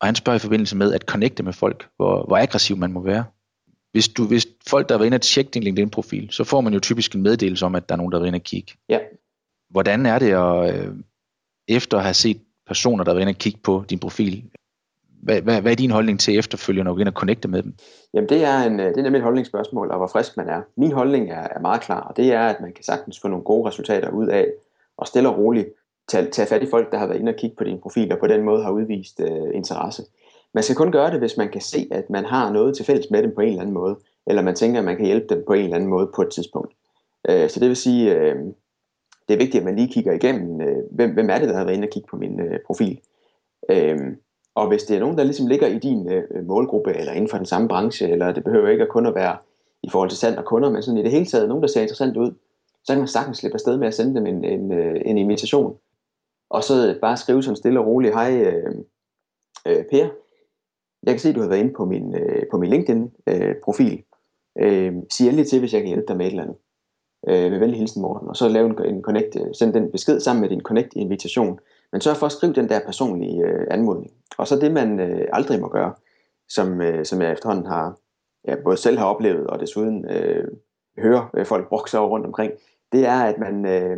og 0.00 0.08
han 0.08 0.14
spørger 0.14 0.36
i 0.36 0.40
forbindelse 0.40 0.76
med 0.76 0.92
at 0.92 1.02
connecte 1.02 1.42
med 1.42 1.52
folk, 1.52 1.88
hvor, 1.96 2.26
hvor 2.26 2.36
aggressiv 2.36 2.76
man 2.76 2.92
må 2.92 3.02
være. 3.02 3.24
Hvis, 3.92 4.08
du, 4.08 4.26
hvis 4.26 4.46
folk, 4.68 4.88
der 4.88 4.94
har 4.94 4.98
været 4.98 5.06
inde 5.06 5.14
og 5.14 5.22
tjekke 5.22 5.50
din 5.50 5.62
LinkedIn-profil, 5.62 6.30
så 6.30 6.44
får 6.44 6.60
man 6.60 6.72
jo 6.74 6.80
typisk 6.80 7.14
en 7.14 7.22
meddelelse 7.22 7.66
om, 7.66 7.74
at 7.74 7.88
der 7.88 7.94
er 7.94 7.96
nogen, 7.96 8.12
der 8.12 8.18
har 8.18 8.20
været 8.20 8.28
inde 8.28 8.36
og 8.36 8.42
kigge. 8.42 8.72
Ja. 8.88 8.98
Hvordan 9.72 10.06
er 10.06 10.18
det 10.18 10.32
at, 10.32 10.74
øh, 10.74 10.94
efter 11.68 11.96
at 11.96 12.02
have 12.02 12.14
set 12.14 12.40
personer, 12.66 13.04
der 13.04 13.14
vil 13.14 13.20
ind 13.20 13.28
og 13.28 13.34
kigge 13.34 13.60
på 13.62 13.84
din 13.90 13.98
profil, 13.98 14.44
hvad, 15.22 15.42
hvad, 15.42 15.60
hvad 15.60 15.72
er 15.72 15.76
din 15.76 15.90
holdning 15.90 16.20
til 16.20 16.38
efterfølgende, 16.38 16.90
at 16.90 16.94
gå 16.94 17.00
ind 17.00 17.08
og 17.08 17.14
connecte 17.14 17.48
med 17.48 17.62
dem? 17.62 17.74
Jamen 18.14 18.28
det 18.28 18.44
er, 18.44 18.58
en, 18.62 18.80
øh, 18.80 18.86
det 18.86 18.98
er 18.98 19.02
nemlig 19.02 19.18
et 19.18 19.24
holdningsspørgsmål, 19.24 19.90
og 19.90 19.96
hvor 19.96 20.06
frisk 20.06 20.36
man 20.36 20.48
er. 20.48 20.62
Min 20.76 20.92
holdning 20.92 21.30
er, 21.30 21.48
er 21.56 21.60
meget 21.60 21.80
klar, 21.80 22.00
og 22.00 22.16
det 22.16 22.32
er, 22.32 22.46
at 22.46 22.60
man 22.60 22.72
kan 22.72 22.84
sagtens 22.84 23.20
få 23.20 23.28
nogle 23.28 23.44
gode 23.44 23.68
resultater 23.68 24.10
ud 24.10 24.26
af, 24.26 24.46
og 24.96 25.06
stille 25.06 25.28
og 25.28 25.38
roligt 25.38 25.68
tage, 26.08 26.30
tage 26.30 26.48
fat 26.48 26.62
i 26.62 26.70
folk, 26.70 26.92
der 26.92 26.98
har 26.98 27.06
været 27.06 27.20
inde 27.20 27.32
og 27.32 27.36
kigge 27.36 27.56
på 27.56 27.64
din 27.64 27.80
profil, 27.80 28.12
og 28.12 28.18
på 28.18 28.26
den 28.26 28.42
måde 28.42 28.62
har 28.62 28.70
udvist 28.70 29.20
øh, 29.20 29.54
interesse. 29.54 30.02
Man 30.54 30.64
skal 30.64 30.76
kun 30.76 30.92
gøre 30.92 31.10
det, 31.10 31.18
hvis 31.18 31.36
man 31.36 31.48
kan 31.48 31.60
se, 31.60 31.88
at 31.90 32.10
man 32.10 32.24
har 32.24 32.52
noget 32.52 32.76
til 32.76 32.84
fælles 32.84 33.10
med 33.10 33.22
dem 33.22 33.34
på 33.34 33.40
en 33.40 33.48
eller 33.48 33.60
anden 33.60 33.74
måde, 33.74 33.96
eller 34.26 34.42
man 34.42 34.54
tænker, 34.54 34.78
at 34.78 34.84
man 34.84 34.96
kan 34.96 35.06
hjælpe 35.06 35.34
dem 35.34 35.44
på 35.46 35.52
en 35.52 35.64
eller 35.64 35.76
anden 35.76 35.90
måde 35.90 36.10
på 36.14 36.22
et 36.22 36.30
tidspunkt. 36.30 36.72
Øh, 37.28 37.48
så 37.50 37.60
det 37.60 37.68
vil 37.68 37.76
sige, 37.76 38.14
øh, 38.14 38.36
det 39.28 39.34
er 39.34 39.38
vigtigt, 39.38 39.60
at 39.60 39.64
man 39.64 39.76
lige 39.76 39.92
kigger 39.92 40.12
igennem, 40.12 40.60
øh, 40.60 40.76
hvem, 40.90 41.10
hvem 41.10 41.30
er 41.30 41.38
det, 41.38 41.48
der 41.48 41.56
har 41.56 41.64
været 41.64 41.76
inde 41.76 41.86
og 41.86 41.90
kigge 41.90 42.08
på 42.10 42.16
min 42.16 42.40
øh, 42.40 42.58
profil. 42.66 43.00
Øhm, 43.70 44.16
og 44.54 44.68
hvis 44.68 44.82
det 44.82 44.96
er 44.96 45.00
nogen, 45.00 45.18
der 45.18 45.24
ligesom 45.24 45.46
ligger 45.46 45.66
i 45.66 45.78
din 45.78 46.12
øh, 46.12 46.24
øh, 46.30 46.46
målgruppe, 46.46 46.94
eller 46.94 47.12
inden 47.12 47.28
for 47.28 47.36
den 47.36 47.46
samme 47.46 47.68
branche, 47.68 48.08
eller 48.08 48.32
det 48.32 48.44
behøver 48.44 48.68
ikke 48.68 48.82
at 48.82 48.88
kun 48.88 49.06
at 49.06 49.14
være 49.14 49.36
i 49.82 49.90
forhold 49.90 50.10
til 50.10 50.18
salg 50.18 50.38
og 50.38 50.44
kunder, 50.44 50.70
men 50.70 50.82
sådan 50.82 50.98
i 50.98 51.02
det 51.02 51.10
hele 51.10 51.26
taget, 51.26 51.48
nogen, 51.48 51.62
der 51.62 51.68
ser 51.68 51.80
interessant 51.80 52.16
ud, 52.16 52.32
så 52.84 52.92
kan 52.92 52.98
man 52.98 53.08
sagtens 53.08 53.38
slippe 53.38 53.54
afsted 53.54 53.76
med 53.76 53.88
at 53.88 53.94
sende 53.94 54.14
dem 54.14 54.26
en, 54.26 54.44
en, 54.44 54.72
øh, 54.72 55.00
en 55.04 55.18
invitation. 55.18 55.76
Og 56.50 56.64
så 56.64 56.88
øh, 56.88 57.00
bare 57.00 57.16
skrive 57.16 57.42
sådan 57.42 57.56
stille 57.56 57.80
og 57.80 57.86
roligt, 57.86 58.14
hej 58.14 58.42
øh, 58.42 58.74
øh, 59.66 59.84
Per, 59.90 60.08
jeg 61.06 61.14
kan 61.14 61.18
se, 61.18 61.28
at 61.28 61.34
du 61.34 61.40
har 61.40 61.48
været 61.48 61.60
inde 61.60 61.74
på 61.74 61.84
min, 61.84 62.16
øh, 62.16 62.42
på 62.50 62.58
min 62.58 62.70
LinkedIn-profil, 62.70 64.02
øh, 64.58 64.86
øh, 64.86 64.94
sig 65.10 65.26
endelig 65.26 65.46
til, 65.46 65.58
hvis 65.58 65.72
jeg 65.72 65.80
kan 65.80 65.88
hjælpe 65.88 66.06
dig 66.08 66.16
med 66.16 66.26
et 66.26 66.30
eller 66.30 66.42
andet. 66.42 66.56
Øh, 67.28 67.50
med 67.50 67.58
venlig 67.58 67.78
hilsen 67.78 68.02
Morten, 68.02 68.28
og 68.28 68.36
så 68.36 68.48
lave 68.48 68.66
en, 68.66 68.94
en 68.94 69.02
connect, 69.02 69.36
øh, 69.36 69.54
send 69.54 69.72
den 69.72 69.90
besked 69.90 70.20
sammen 70.20 70.40
med 70.40 70.48
din 70.48 70.60
connect-invitation. 70.60 71.58
Men 71.92 72.00
sørg 72.00 72.16
for 72.16 72.26
at 72.26 72.32
skrive 72.32 72.52
den 72.52 72.68
der 72.68 72.80
personlige 72.80 73.46
øh, 73.46 73.66
anmodning. 73.70 74.12
Og 74.38 74.48
så 74.48 74.56
det, 74.58 74.72
man 74.72 75.00
øh, 75.00 75.28
aldrig 75.32 75.60
må 75.60 75.68
gøre, 75.68 75.92
som, 76.48 76.80
øh, 76.80 77.04
som 77.04 77.22
jeg 77.22 77.32
efterhånden 77.32 77.66
har, 77.66 77.96
ja, 78.48 78.54
både 78.64 78.76
selv 78.76 78.98
har 78.98 79.06
oplevet, 79.06 79.46
og 79.46 79.60
desuden 79.60 80.10
øh, 80.10 80.44
hører 80.98 81.30
øh, 81.36 81.46
folk 81.46 81.68
brokse 81.68 81.98
over 81.98 82.08
rundt 82.08 82.26
omkring, 82.26 82.52
det 82.92 83.06
er, 83.06 83.22
at 83.22 83.38
man, 83.38 83.66
øh, 83.66 83.96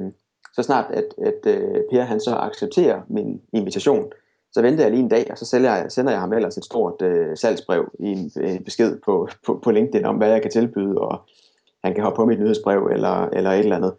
så 0.52 0.62
snart 0.62 0.90
at, 0.90 1.04
at 1.18 1.46
øh, 1.46 1.80
Per 1.92 2.02
han 2.02 2.20
så 2.20 2.34
accepterer 2.34 3.00
min 3.08 3.40
invitation, 3.52 4.12
så 4.52 4.62
venter 4.62 4.82
jeg 4.82 4.90
lige 4.90 5.02
en 5.02 5.08
dag, 5.08 5.26
og 5.30 5.38
så 5.38 5.44
sælger 5.44 5.76
jeg, 5.76 5.92
sender 5.92 6.12
jeg 6.12 6.20
ham 6.20 6.32
ellers 6.32 6.56
et 6.56 6.64
stort 6.64 7.02
øh, 7.02 7.36
salgsbrev 7.36 7.90
i 7.98 8.06
en, 8.06 8.30
en 8.40 8.64
besked 8.64 8.98
på, 9.04 9.28
på, 9.46 9.60
på 9.64 9.70
LinkedIn 9.70 10.04
om, 10.04 10.16
hvad 10.16 10.30
jeg 10.30 10.42
kan 10.42 10.50
tilbyde, 10.50 10.98
og 10.98 11.20
han 11.84 11.94
kan 11.94 12.04
hoppe 12.04 12.16
på 12.16 12.24
mit 12.24 12.40
nyhedsbrev 12.40 12.88
eller, 12.92 13.28
eller 13.32 13.50
et 13.50 13.58
eller 13.58 13.76
andet. 13.76 13.94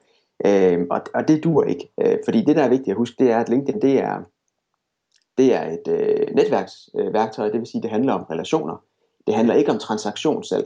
Øh, 0.45 0.85
og, 0.89 1.01
og 1.13 1.27
det 1.27 1.43
dur 1.43 1.63
ikke, 1.63 1.91
øh, 2.01 2.17
fordi 2.25 2.41
det 2.41 2.55
der 2.55 2.63
er 2.63 2.69
vigtigt 2.69 2.89
at 2.89 2.97
huske, 2.97 3.15
det 3.23 3.31
er, 3.31 3.39
at 3.39 3.49
LinkedIn 3.49 3.81
det 3.81 3.99
er, 3.99 4.21
det 5.37 5.53
er 5.53 5.71
et 5.71 5.87
øh, 5.87 6.35
netværksværktøj, 6.35 7.45
øh, 7.45 7.51
det 7.51 7.59
vil 7.59 7.67
sige, 7.67 7.81
det 7.81 7.89
handler 7.89 8.13
om 8.13 8.23
relationer. 8.23 8.83
Det 9.27 9.35
handler 9.35 9.55
ikke 9.55 9.71
om 9.71 9.79
transaktion 9.79 10.43
selv. 10.43 10.65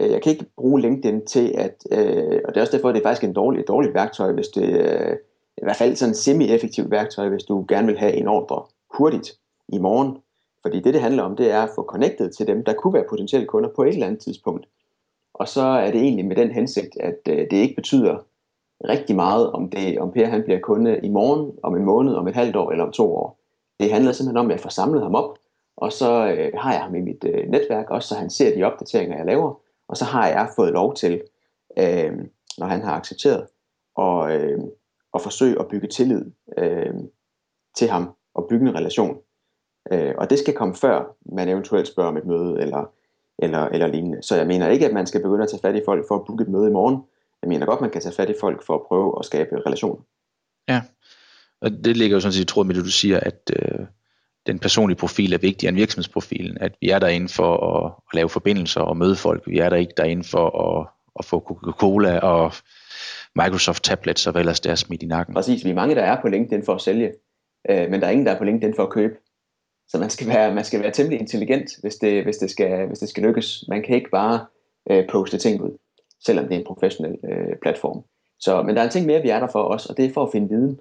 Øh, 0.00 0.10
jeg 0.10 0.22
kan 0.22 0.32
ikke 0.32 0.46
bruge 0.56 0.80
LinkedIn 0.80 1.26
til 1.26 1.54
at, 1.54 1.86
øh, 1.90 2.40
og 2.44 2.54
det 2.54 2.56
er 2.56 2.60
også 2.60 2.76
derfor, 2.76 2.88
at 2.88 2.94
det 2.94 3.00
er 3.00 3.08
faktisk 3.08 3.24
en 3.24 3.32
dårlig, 3.32 3.60
et 3.60 3.68
dårligt 3.68 3.94
værktøj, 3.94 4.32
hvis 4.32 4.48
det 4.48 4.68
øh, 4.68 5.16
i 5.58 5.62
hvert 5.62 5.76
fald 5.76 5.96
sådan 5.96 6.10
en 6.10 6.16
semi-effektivt 6.16 6.90
værktøj, 6.90 7.28
hvis 7.28 7.44
du 7.44 7.64
gerne 7.68 7.86
vil 7.86 7.98
have 7.98 8.12
en 8.12 8.28
ordre 8.28 8.62
hurtigt 8.98 9.32
i 9.68 9.78
morgen. 9.78 10.18
Fordi 10.62 10.80
det, 10.80 10.94
det 10.94 11.02
handler 11.02 11.22
om, 11.22 11.36
det 11.36 11.50
er 11.50 11.62
at 11.62 11.70
få 11.74 11.82
connected 11.82 12.30
til 12.30 12.46
dem, 12.46 12.64
der 12.64 12.72
kunne 12.72 12.94
være 12.94 13.04
potentielle 13.10 13.46
kunder 13.46 13.70
på 13.76 13.82
et 13.82 13.88
eller 13.88 14.06
andet 14.06 14.20
tidspunkt. 14.20 14.66
Og 15.34 15.48
så 15.48 15.62
er 15.62 15.90
det 15.90 16.00
egentlig 16.00 16.26
med 16.26 16.36
den 16.36 16.50
hensigt, 16.50 16.96
at 17.00 17.18
øh, 17.28 17.38
det 17.50 17.52
ikke 17.52 17.74
betyder 17.74 18.18
rigtig 18.88 19.16
meget, 19.16 19.52
om, 19.52 19.70
det, 19.70 19.98
om 19.98 20.12
Per 20.12 20.26
han 20.26 20.42
bliver 20.42 20.60
kunde 20.60 21.00
i 21.02 21.08
morgen, 21.08 21.52
om 21.62 21.76
en 21.76 21.84
måned, 21.84 22.14
om 22.14 22.28
et 22.28 22.34
halvt 22.34 22.56
år 22.56 22.70
eller 22.70 22.84
om 22.84 22.92
to 22.92 23.16
år. 23.16 23.38
Det 23.80 23.92
handler 23.92 24.12
simpelthen 24.12 24.36
om, 24.36 24.46
at 24.46 24.52
jeg 24.52 24.60
får 24.60 24.70
samlet 24.70 25.02
ham 25.02 25.14
op, 25.14 25.38
og 25.76 25.92
så 25.92 26.26
øh, 26.26 26.52
har 26.54 26.72
jeg 26.72 26.82
ham 26.82 26.94
i 26.94 27.00
mit 27.00 27.24
øh, 27.24 27.48
netværk, 27.48 27.90
også 27.90 28.08
så 28.08 28.14
han 28.14 28.30
ser 28.30 28.54
de 28.54 28.62
opdateringer, 28.62 29.16
jeg 29.16 29.26
laver, 29.26 29.60
og 29.88 29.96
så 29.96 30.04
har 30.04 30.28
jeg 30.28 30.48
fået 30.56 30.72
lov 30.72 30.94
til, 30.94 31.22
øh, 31.78 32.12
når 32.58 32.66
han 32.66 32.82
har 32.82 32.92
accepteret, 32.92 33.46
og, 33.96 34.36
øh, 34.36 34.60
at 35.14 35.20
forsøge 35.20 35.60
at 35.60 35.68
bygge 35.68 35.88
tillid 35.88 36.30
øh, 36.58 36.94
til 37.76 37.88
ham, 37.88 38.10
og 38.34 38.46
bygge 38.48 38.68
en 38.68 38.74
relation. 38.74 39.18
Øh, 39.92 40.14
og 40.18 40.30
det 40.30 40.38
skal 40.38 40.54
komme 40.54 40.74
før, 40.74 41.16
man 41.26 41.48
eventuelt 41.48 41.88
spørger 41.88 42.10
om 42.10 42.16
et 42.16 42.26
møde, 42.26 42.60
eller, 42.60 42.90
eller, 43.38 43.64
eller 43.64 43.86
lignende. 43.86 44.22
Så 44.22 44.36
jeg 44.36 44.46
mener 44.46 44.68
ikke, 44.68 44.86
at 44.86 44.92
man 44.92 45.06
skal 45.06 45.22
begynde 45.22 45.42
at 45.42 45.50
tage 45.50 45.60
fat 45.62 45.76
i 45.76 45.82
folk 45.84 46.04
for 46.08 46.14
at 46.14 46.24
booke 46.26 46.42
et 46.42 46.48
møde 46.48 46.68
i 46.68 46.72
morgen. 46.72 47.02
Jeg 47.42 47.48
mener 47.48 47.66
godt, 47.66 47.80
man 47.80 47.90
kan 47.90 48.00
tage 48.00 48.14
fat 48.14 48.30
i 48.30 48.34
folk 48.40 48.66
for 48.66 48.74
at 48.74 48.82
prøve 48.88 49.14
at 49.18 49.24
skabe 49.24 49.62
relationer. 49.66 50.02
Ja, 50.68 50.82
og 51.60 51.70
det 51.70 51.96
ligger 51.96 52.16
jo 52.16 52.20
sådan 52.20 52.32
set 52.32 52.42
i 52.42 52.44
tråd 52.44 52.64
med 52.64 52.74
det, 52.74 52.84
du 52.84 52.90
siger, 52.90 53.20
at 53.20 53.50
øh, 53.56 53.86
den 54.46 54.58
personlige 54.58 54.96
profil 54.96 55.32
er 55.32 55.38
vigtigere 55.38 55.68
end 55.68 55.76
virksomhedsprofilen. 55.76 56.58
At 56.60 56.72
vi 56.80 56.90
er 56.90 56.98
derinde 56.98 57.28
for 57.28 57.76
at, 57.76 57.92
at 58.10 58.14
lave 58.14 58.28
forbindelser 58.28 58.80
og 58.80 58.96
møde 58.96 59.16
folk. 59.16 59.42
Vi 59.46 59.58
er 59.58 59.68
der 59.68 59.76
ikke 59.76 59.94
derinde 59.96 60.24
for 60.24 60.46
at, 60.68 60.86
at 61.18 61.24
få 61.24 61.40
Coca-Cola 61.40 62.18
og 62.18 62.52
Microsoft 63.36 63.84
tablets 63.84 64.26
og 64.26 64.32
hvad 64.32 64.42
ellers 64.42 64.60
der 64.60 64.70
er 64.70 64.74
smidt 64.74 65.02
i 65.02 65.06
nakken. 65.06 65.34
Præcis, 65.34 65.64
vi 65.64 65.70
er 65.70 65.74
mange, 65.74 65.94
der 65.94 66.02
er 66.02 66.20
på 66.20 66.28
LinkedIn 66.28 66.64
for 66.64 66.74
at 66.74 66.80
sælge, 66.80 67.12
øh, 67.70 67.90
men 67.90 68.00
der 68.00 68.06
er 68.06 68.10
ingen, 68.10 68.26
der 68.26 68.32
er 68.32 68.38
på 68.38 68.44
LinkedIn 68.44 68.74
for 68.76 68.82
at 68.82 68.90
købe. 68.90 69.14
Så 69.88 69.98
man 69.98 70.10
skal 70.10 70.28
være, 70.28 70.54
man 70.54 70.64
skal 70.64 70.80
være 70.80 70.90
temmelig 70.90 71.20
intelligent, 71.20 71.70
hvis 71.80 71.96
det, 71.96 72.24
hvis 72.24 72.36
det, 72.36 72.50
skal, 72.50 72.86
hvis 72.86 72.98
det 72.98 73.08
skal 73.08 73.22
lykkes. 73.22 73.64
Man 73.68 73.82
kan 73.82 73.96
ikke 73.96 74.10
bare 74.10 74.46
øh, 74.90 75.08
poste 75.08 75.38
ting 75.38 75.62
ud, 75.62 75.78
selvom 76.26 76.44
det 76.44 76.54
er 76.54 76.58
en 76.58 76.66
professionel 76.66 77.18
øh, 77.24 77.56
platform. 77.62 78.04
Så, 78.40 78.62
men 78.62 78.74
der 78.74 78.80
er 78.80 78.84
en 78.84 78.90
ting 78.90 79.06
mere, 79.06 79.22
vi 79.22 79.28
er 79.28 79.40
der 79.40 79.48
for 79.52 79.62
os, 79.62 79.86
og 79.86 79.96
det 79.96 80.04
er 80.04 80.12
for 80.12 80.22
at 80.22 80.32
finde 80.32 80.48
viden 80.48 80.80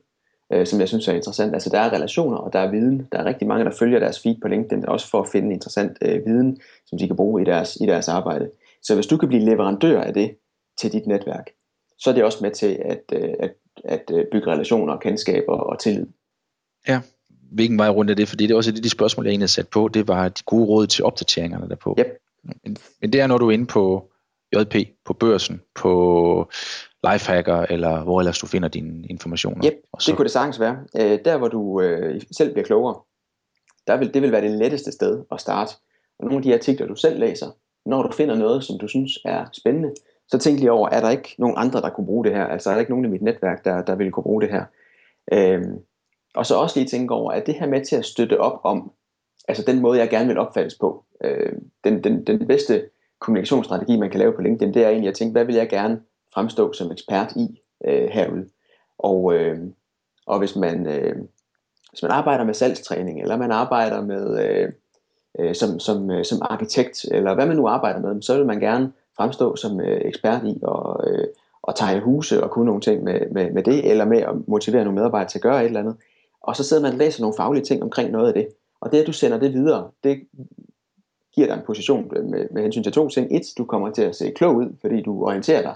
øh, 0.54 0.66
som 0.68 0.80
jeg 0.80 0.88
synes 0.88 1.08
er 1.08 1.14
interessant. 1.14 1.54
Altså 1.54 1.70
der 1.70 1.80
er 1.80 1.94
relationer, 1.94 2.38
og 2.38 2.54
der 2.54 2.60
er 2.60 2.72
viden. 2.72 3.08
Der 3.12 3.18
er 3.18 3.26
rigtig 3.26 3.48
mange, 3.48 3.66
der 3.66 3.72
følger 3.72 4.00
deres 4.00 4.20
feed 4.20 4.36
på 4.42 4.48
LinkedIn, 4.48 4.86
også 4.86 5.10
for 5.10 5.22
at 5.22 5.30
finde 5.30 5.54
interessant 5.54 5.98
øh, 6.02 6.26
viden, 6.26 6.60
som 6.86 6.98
de 6.98 7.08
kan 7.08 7.16
bruge 7.16 7.42
i 7.42 7.46
deres, 7.46 7.78
i 7.82 7.86
deres 7.86 8.08
arbejde. 8.08 8.52
Så 8.82 8.96
hvis 8.96 9.08
du 9.08 9.18
kan 9.18 9.28
blive 9.30 9.44
leverandør 9.44 10.02
af 10.02 10.14
det 10.14 10.36
til 10.78 10.92
dit 10.92 11.08
netværk, 11.08 11.50
så 11.98 12.10
er 12.10 12.14
det 12.14 12.24
også 12.24 12.38
med 12.42 12.52
til 12.52 12.80
at, 12.86 13.04
øh, 13.14 13.34
at, 13.40 13.54
at 13.86 14.12
øh, 14.14 14.26
bygge 14.32 14.52
relationer, 14.52 14.98
kendskaber 14.98 15.58
og 15.58 15.80
tillid. 15.80 16.06
Ja, 16.88 17.00
hvilken 17.54 17.78
vej 17.78 17.90
rundt 17.90 18.12
er 18.12 18.16
det? 18.16 18.28
Fordi 18.28 18.48
det 18.48 18.54
er 18.54 18.58
også 18.58 18.72
et 18.72 18.76
af 18.76 18.84
de 18.84 18.90
spørgsmål, 18.90 19.26
jeg 19.26 19.32
egentlig 19.32 19.44
har 19.44 19.48
sat 19.48 19.68
på, 19.68 19.90
det 19.94 20.08
var 20.08 20.30
de 20.30 20.44
gode 20.46 20.66
råd 20.66 20.88
til 20.88 21.04
opdateringerne 21.04 21.70
derpå. 21.70 21.96
Yep. 22.00 22.08
Men, 22.44 22.78
men 23.02 23.14
det 23.14 23.22
er, 23.22 23.28
når 23.28 23.38
du 23.38 23.48
er 23.48 23.52
inde 23.52 23.66
på 23.66 24.10
JP, 24.56 24.76
på 25.06 25.14
børsen, 25.14 25.62
på 25.76 26.52
lifehacker, 27.12 27.66
eller 27.70 28.04
hvor 28.04 28.20
ellers 28.20 28.40
du 28.40 28.48
finder 28.48 28.68
dine 28.68 29.08
informationer. 29.08 29.66
Yep, 29.66 29.74
og 29.92 30.02
så... 30.02 30.12
det 30.12 30.18
kunne 30.18 30.24
det 30.24 30.32
sagtens 30.32 30.60
være. 30.60 30.78
Øh, 31.00 31.20
der 31.26 31.38
hvor 31.38 31.48
du 31.48 31.82
øh, 31.82 32.22
selv 32.32 32.52
bliver 32.54 32.66
klogere, 32.66 32.96
der 33.88 33.98
vil, 33.98 34.14
det 34.14 34.22
vil 34.22 34.32
være 34.32 34.42
det 34.42 34.52
letteste 34.52 34.92
sted 34.92 35.24
at 35.32 35.42
starte. 35.42 35.74
Og 36.20 36.26
nogle 36.26 36.38
af 36.38 36.44
de 36.44 36.54
artikler, 36.54 36.88
du 36.88 36.96
selv 36.96 37.20
læser, 37.20 37.48
når 37.86 38.04
du 38.04 38.12
finder 38.12 38.36
noget, 38.36 38.64
som 38.64 38.80
du 38.80 38.88
synes 38.88 39.12
er 39.26 39.46
spændende, 39.54 39.92
så 40.28 40.38
tænk 40.38 40.60
lige 40.60 40.72
over, 40.72 40.90
er 40.90 41.02
der 41.02 41.10
ikke 41.10 41.36
nogen 41.38 41.56
andre, 41.58 41.82
der 41.82 41.90
kunne 41.90 42.06
bruge 42.06 42.26
det 42.26 42.34
her? 42.34 42.46
Altså 42.46 42.70
er 42.70 42.74
der 42.74 42.80
ikke 42.80 42.92
nogen 42.92 43.06
i 43.06 43.10
mit 43.10 43.22
netværk, 43.22 43.66
der, 43.66 43.82
der 43.82 43.96
ville 43.96 44.12
kunne 44.12 44.24
bruge 44.24 44.42
det 44.42 44.50
her? 44.50 44.66
Øhm, 45.34 45.80
og 46.36 46.46
så 46.46 46.56
også 46.56 46.80
lige 46.80 46.90
tænke 46.90 47.14
over, 47.14 47.32
at 47.32 47.46
det 47.46 47.56
her 47.56 47.68
med 47.68 47.86
til 47.86 47.96
at 47.96 48.06
støtte 48.06 48.40
op 48.40 48.60
om, 48.64 48.92
altså 49.48 49.64
den 49.68 49.80
måde, 49.80 50.00
jeg 50.00 50.10
gerne 50.10 50.28
vil 50.28 50.38
opfattes 50.38 50.76
på, 50.76 51.06
øh, 51.24 51.54
den, 51.84 52.04
den, 52.04 52.28
den 52.28 52.48
bedste 52.48 52.90
kommunikationsstrategi, 53.20 53.98
man 53.98 54.10
kan 54.10 54.20
lave 54.20 54.34
på 54.34 54.42
LinkedIn, 54.42 54.74
det 54.74 54.84
er 54.84 54.90
egentlig 54.90 55.10
at 55.10 55.16
tænke, 55.16 55.32
hvad 55.32 55.46
vil 55.46 55.56
jeg 55.56 55.70
gerne 55.70 56.02
fremstå 56.34 56.74
som 56.74 56.92
ekspert 56.92 57.36
i 57.36 57.62
øh, 57.86 58.10
herude. 58.10 58.50
Og, 58.98 59.34
øh, 59.34 59.60
og 60.26 60.40
hvis 60.40 60.56
man, 60.56 60.88
øh, 60.88 61.16
hvis 61.90 62.04
man 62.04 62.12
arbejder 62.12 62.44
med 62.44 62.54
salgstræning, 62.54 63.22
eller 63.22 63.38
man 63.38 63.52
arbejder 63.52 64.02
med 64.02 64.46
øh, 64.46 64.70
øh, 65.40 65.56
som, 65.56 65.80
som, 65.80 66.12
øh, 66.12 66.26
som 66.26 66.38
arkitekt, 66.42 67.06
eller 67.12 67.36
hvad 67.36 67.46
man 67.46 67.56
nu 67.56 67.68
arbejder 67.68 68.00
med, 68.00 68.22
så 68.22 68.38
vil 68.38 68.46
man 68.46 68.60
gerne 68.60 68.92
fremstå 69.18 69.56
som 69.56 69.82
øh, 69.82 70.02
ekspert 70.06 70.42
i 70.46 70.60
og, 70.62 71.08
øh, 71.08 71.28
og 71.62 71.76
tegne 71.76 72.02
huse 72.02 72.44
og 72.44 72.52
kunne 72.52 72.66
nogle 72.66 72.82
ting 72.82 73.04
med, 73.04 73.20
med, 73.32 73.52
med 73.52 73.64
det, 73.64 73.92
eller 73.92 74.06
med 74.06 74.18
at 74.18 74.48
motivere 74.48 74.84
nogle 74.84 74.96
medarbejdere 74.96 75.30
til 75.30 75.38
at 75.38 75.44
gøre 75.44 75.62
et 75.62 75.66
eller 75.66 75.80
andet. 75.80 75.96
Og 76.44 76.56
så 76.56 76.64
sidder 76.64 76.84
man 76.84 76.92
og 76.92 76.98
læser 76.98 77.22
nogle 77.22 77.36
faglige 77.38 77.64
ting 77.64 77.84
omkring 77.84 78.12
noget 78.12 78.28
af 78.28 78.34
det. 78.34 78.48
Og 78.82 78.92
det, 78.92 79.02
at 79.02 79.08
du 79.08 79.14
sender 79.14 79.40
det 79.40 79.54
videre, 79.54 79.92
det 80.04 80.28
giver 81.36 81.48
dig 81.48 81.54
en 81.54 81.66
position 81.66 82.12
med, 82.30 82.48
med 82.52 82.62
hensyn 82.62 82.84
til 82.84 82.92
to 82.92 83.10
ting. 83.10 83.36
Et, 83.36 83.46
du 83.58 83.66
kommer 83.66 83.92
til 83.92 84.02
at 84.02 84.16
se 84.16 84.32
klog 84.32 84.56
ud, 84.56 84.76
fordi 84.82 85.02
du 85.02 85.26
orienterer 85.26 85.62
dig 85.62 85.76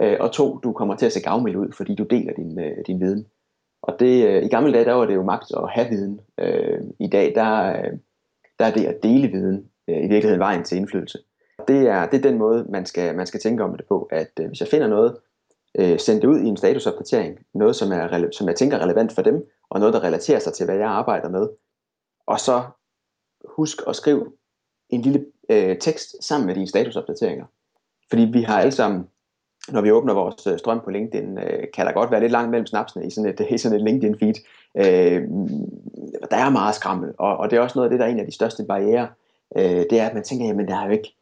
øh, 0.00 0.16
og 0.20 0.32
to, 0.32 0.58
du 0.58 0.72
kommer 0.72 0.96
til 0.96 1.06
at 1.06 1.12
se 1.12 1.20
gavmild 1.20 1.56
ud, 1.56 1.72
fordi 1.72 1.94
du 1.94 2.04
deler 2.04 2.32
din, 2.32 2.60
øh, 2.60 2.76
din 2.86 3.00
viden. 3.00 3.26
Og 3.82 4.00
det, 4.00 4.26
øh, 4.26 4.42
i 4.44 4.48
gamle 4.48 4.72
dage, 4.72 4.84
der 4.84 4.92
var 4.92 5.06
det 5.06 5.14
jo 5.14 5.22
magt 5.22 5.52
at 5.56 5.70
have 5.70 5.88
viden. 5.88 6.20
I 7.00 7.08
dag, 7.08 7.32
der, 7.34 7.72
der 8.58 8.64
er 8.64 8.70
det 8.70 8.84
at 8.84 9.02
dele 9.02 9.28
viden 9.28 9.68
i 9.88 9.92
virkeligheden 9.92 10.38
vejen 10.38 10.64
til 10.64 10.78
indflydelse. 10.78 11.18
Det 11.68 11.88
er, 11.88 12.06
det 12.06 12.18
er 12.18 12.30
den 12.30 12.38
måde, 12.38 12.66
man 12.68 12.86
skal, 12.86 13.16
man 13.16 13.26
skal 13.26 13.40
tænke 13.40 13.64
om 13.64 13.76
det 13.76 13.86
på, 13.88 14.08
at 14.10 14.30
hvis 14.48 14.60
jeg 14.60 14.68
finder 14.68 14.88
noget, 14.88 15.16
øh, 15.78 15.98
sende 15.98 16.20
det 16.22 16.28
ud 16.28 16.40
i 16.40 16.46
en 16.46 16.56
statusopdatering, 16.56 17.38
noget 17.54 17.76
som, 17.76 17.92
er, 17.92 18.28
som 18.32 18.48
jeg 18.48 18.56
tænker 18.56 18.76
er 18.76 18.82
relevant 18.82 19.12
for 19.12 19.22
dem, 19.22 19.48
og 19.70 19.80
noget, 19.80 19.94
der 19.94 20.04
relaterer 20.04 20.38
sig 20.38 20.52
til, 20.52 20.66
hvad 20.66 20.76
jeg 20.76 20.88
arbejder 20.88 21.28
med. 21.28 21.48
Og 22.26 22.40
så 22.40 22.62
husk 23.44 23.78
at 23.88 23.96
skrive 23.96 24.32
en 24.88 25.02
lille 25.02 25.26
øh, 25.50 25.78
tekst 25.78 26.24
sammen 26.24 26.46
med 26.46 26.54
dine 26.54 26.68
statusopdateringer. 26.68 27.46
Fordi 28.10 28.22
vi 28.22 28.42
har 28.42 28.60
alle 28.60 28.72
sammen 28.72 29.08
når 29.68 29.80
vi 29.80 29.90
åbner 29.90 30.14
vores 30.14 30.46
øh, 30.46 30.58
strøm 30.58 30.80
på 30.84 30.90
LinkedIn, 30.90 31.38
øh, 31.38 31.64
kan 31.74 31.86
der 31.86 31.92
godt 31.92 32.10
være 32.10 32.20
lidt 32.20 32.32
langt 32.32 32.50
mellem 32.50 32.66
snapsene 32.66 33.06
i 33.06 33.10
sådan 33.10 33.30
et, 33.30 33.46
i 33.54 33.58
sådan 33.58 33.78
et 33.78 33.84
LinkedIn-feed. 33.84 34.34
Øh, 34.76 35.22
der 36.30 36.36
er 36.36 36.50
meget 36.50 36.74
skrammel, 36.74 37.12
og, 37.18 37.36
og 37.36 37.50
det 37.50 37.56
er 37.56 37.60
også 37.60 37.78
noget 37.78 37.86
af 37.86 37.90
det, 37.90 38.00
der 38.00 38.06
er 38.06 38.10
en 38.10 38.20
af 38.20 38.26
de 38.26 38.34
største 38.34 38.64
barriere. 38.64 39.08
Øh, 39.56 39.84
det 39.90 39.92
er, 39.92 40.06
at 40.06 40.14
man 40.14 40.22
tænker, 40.22 40.46
jamen 40.46 40.68
der 40.68 40.76
er 40.76 40.86
jo 40.86 40.92
ikke, 40.92 41.16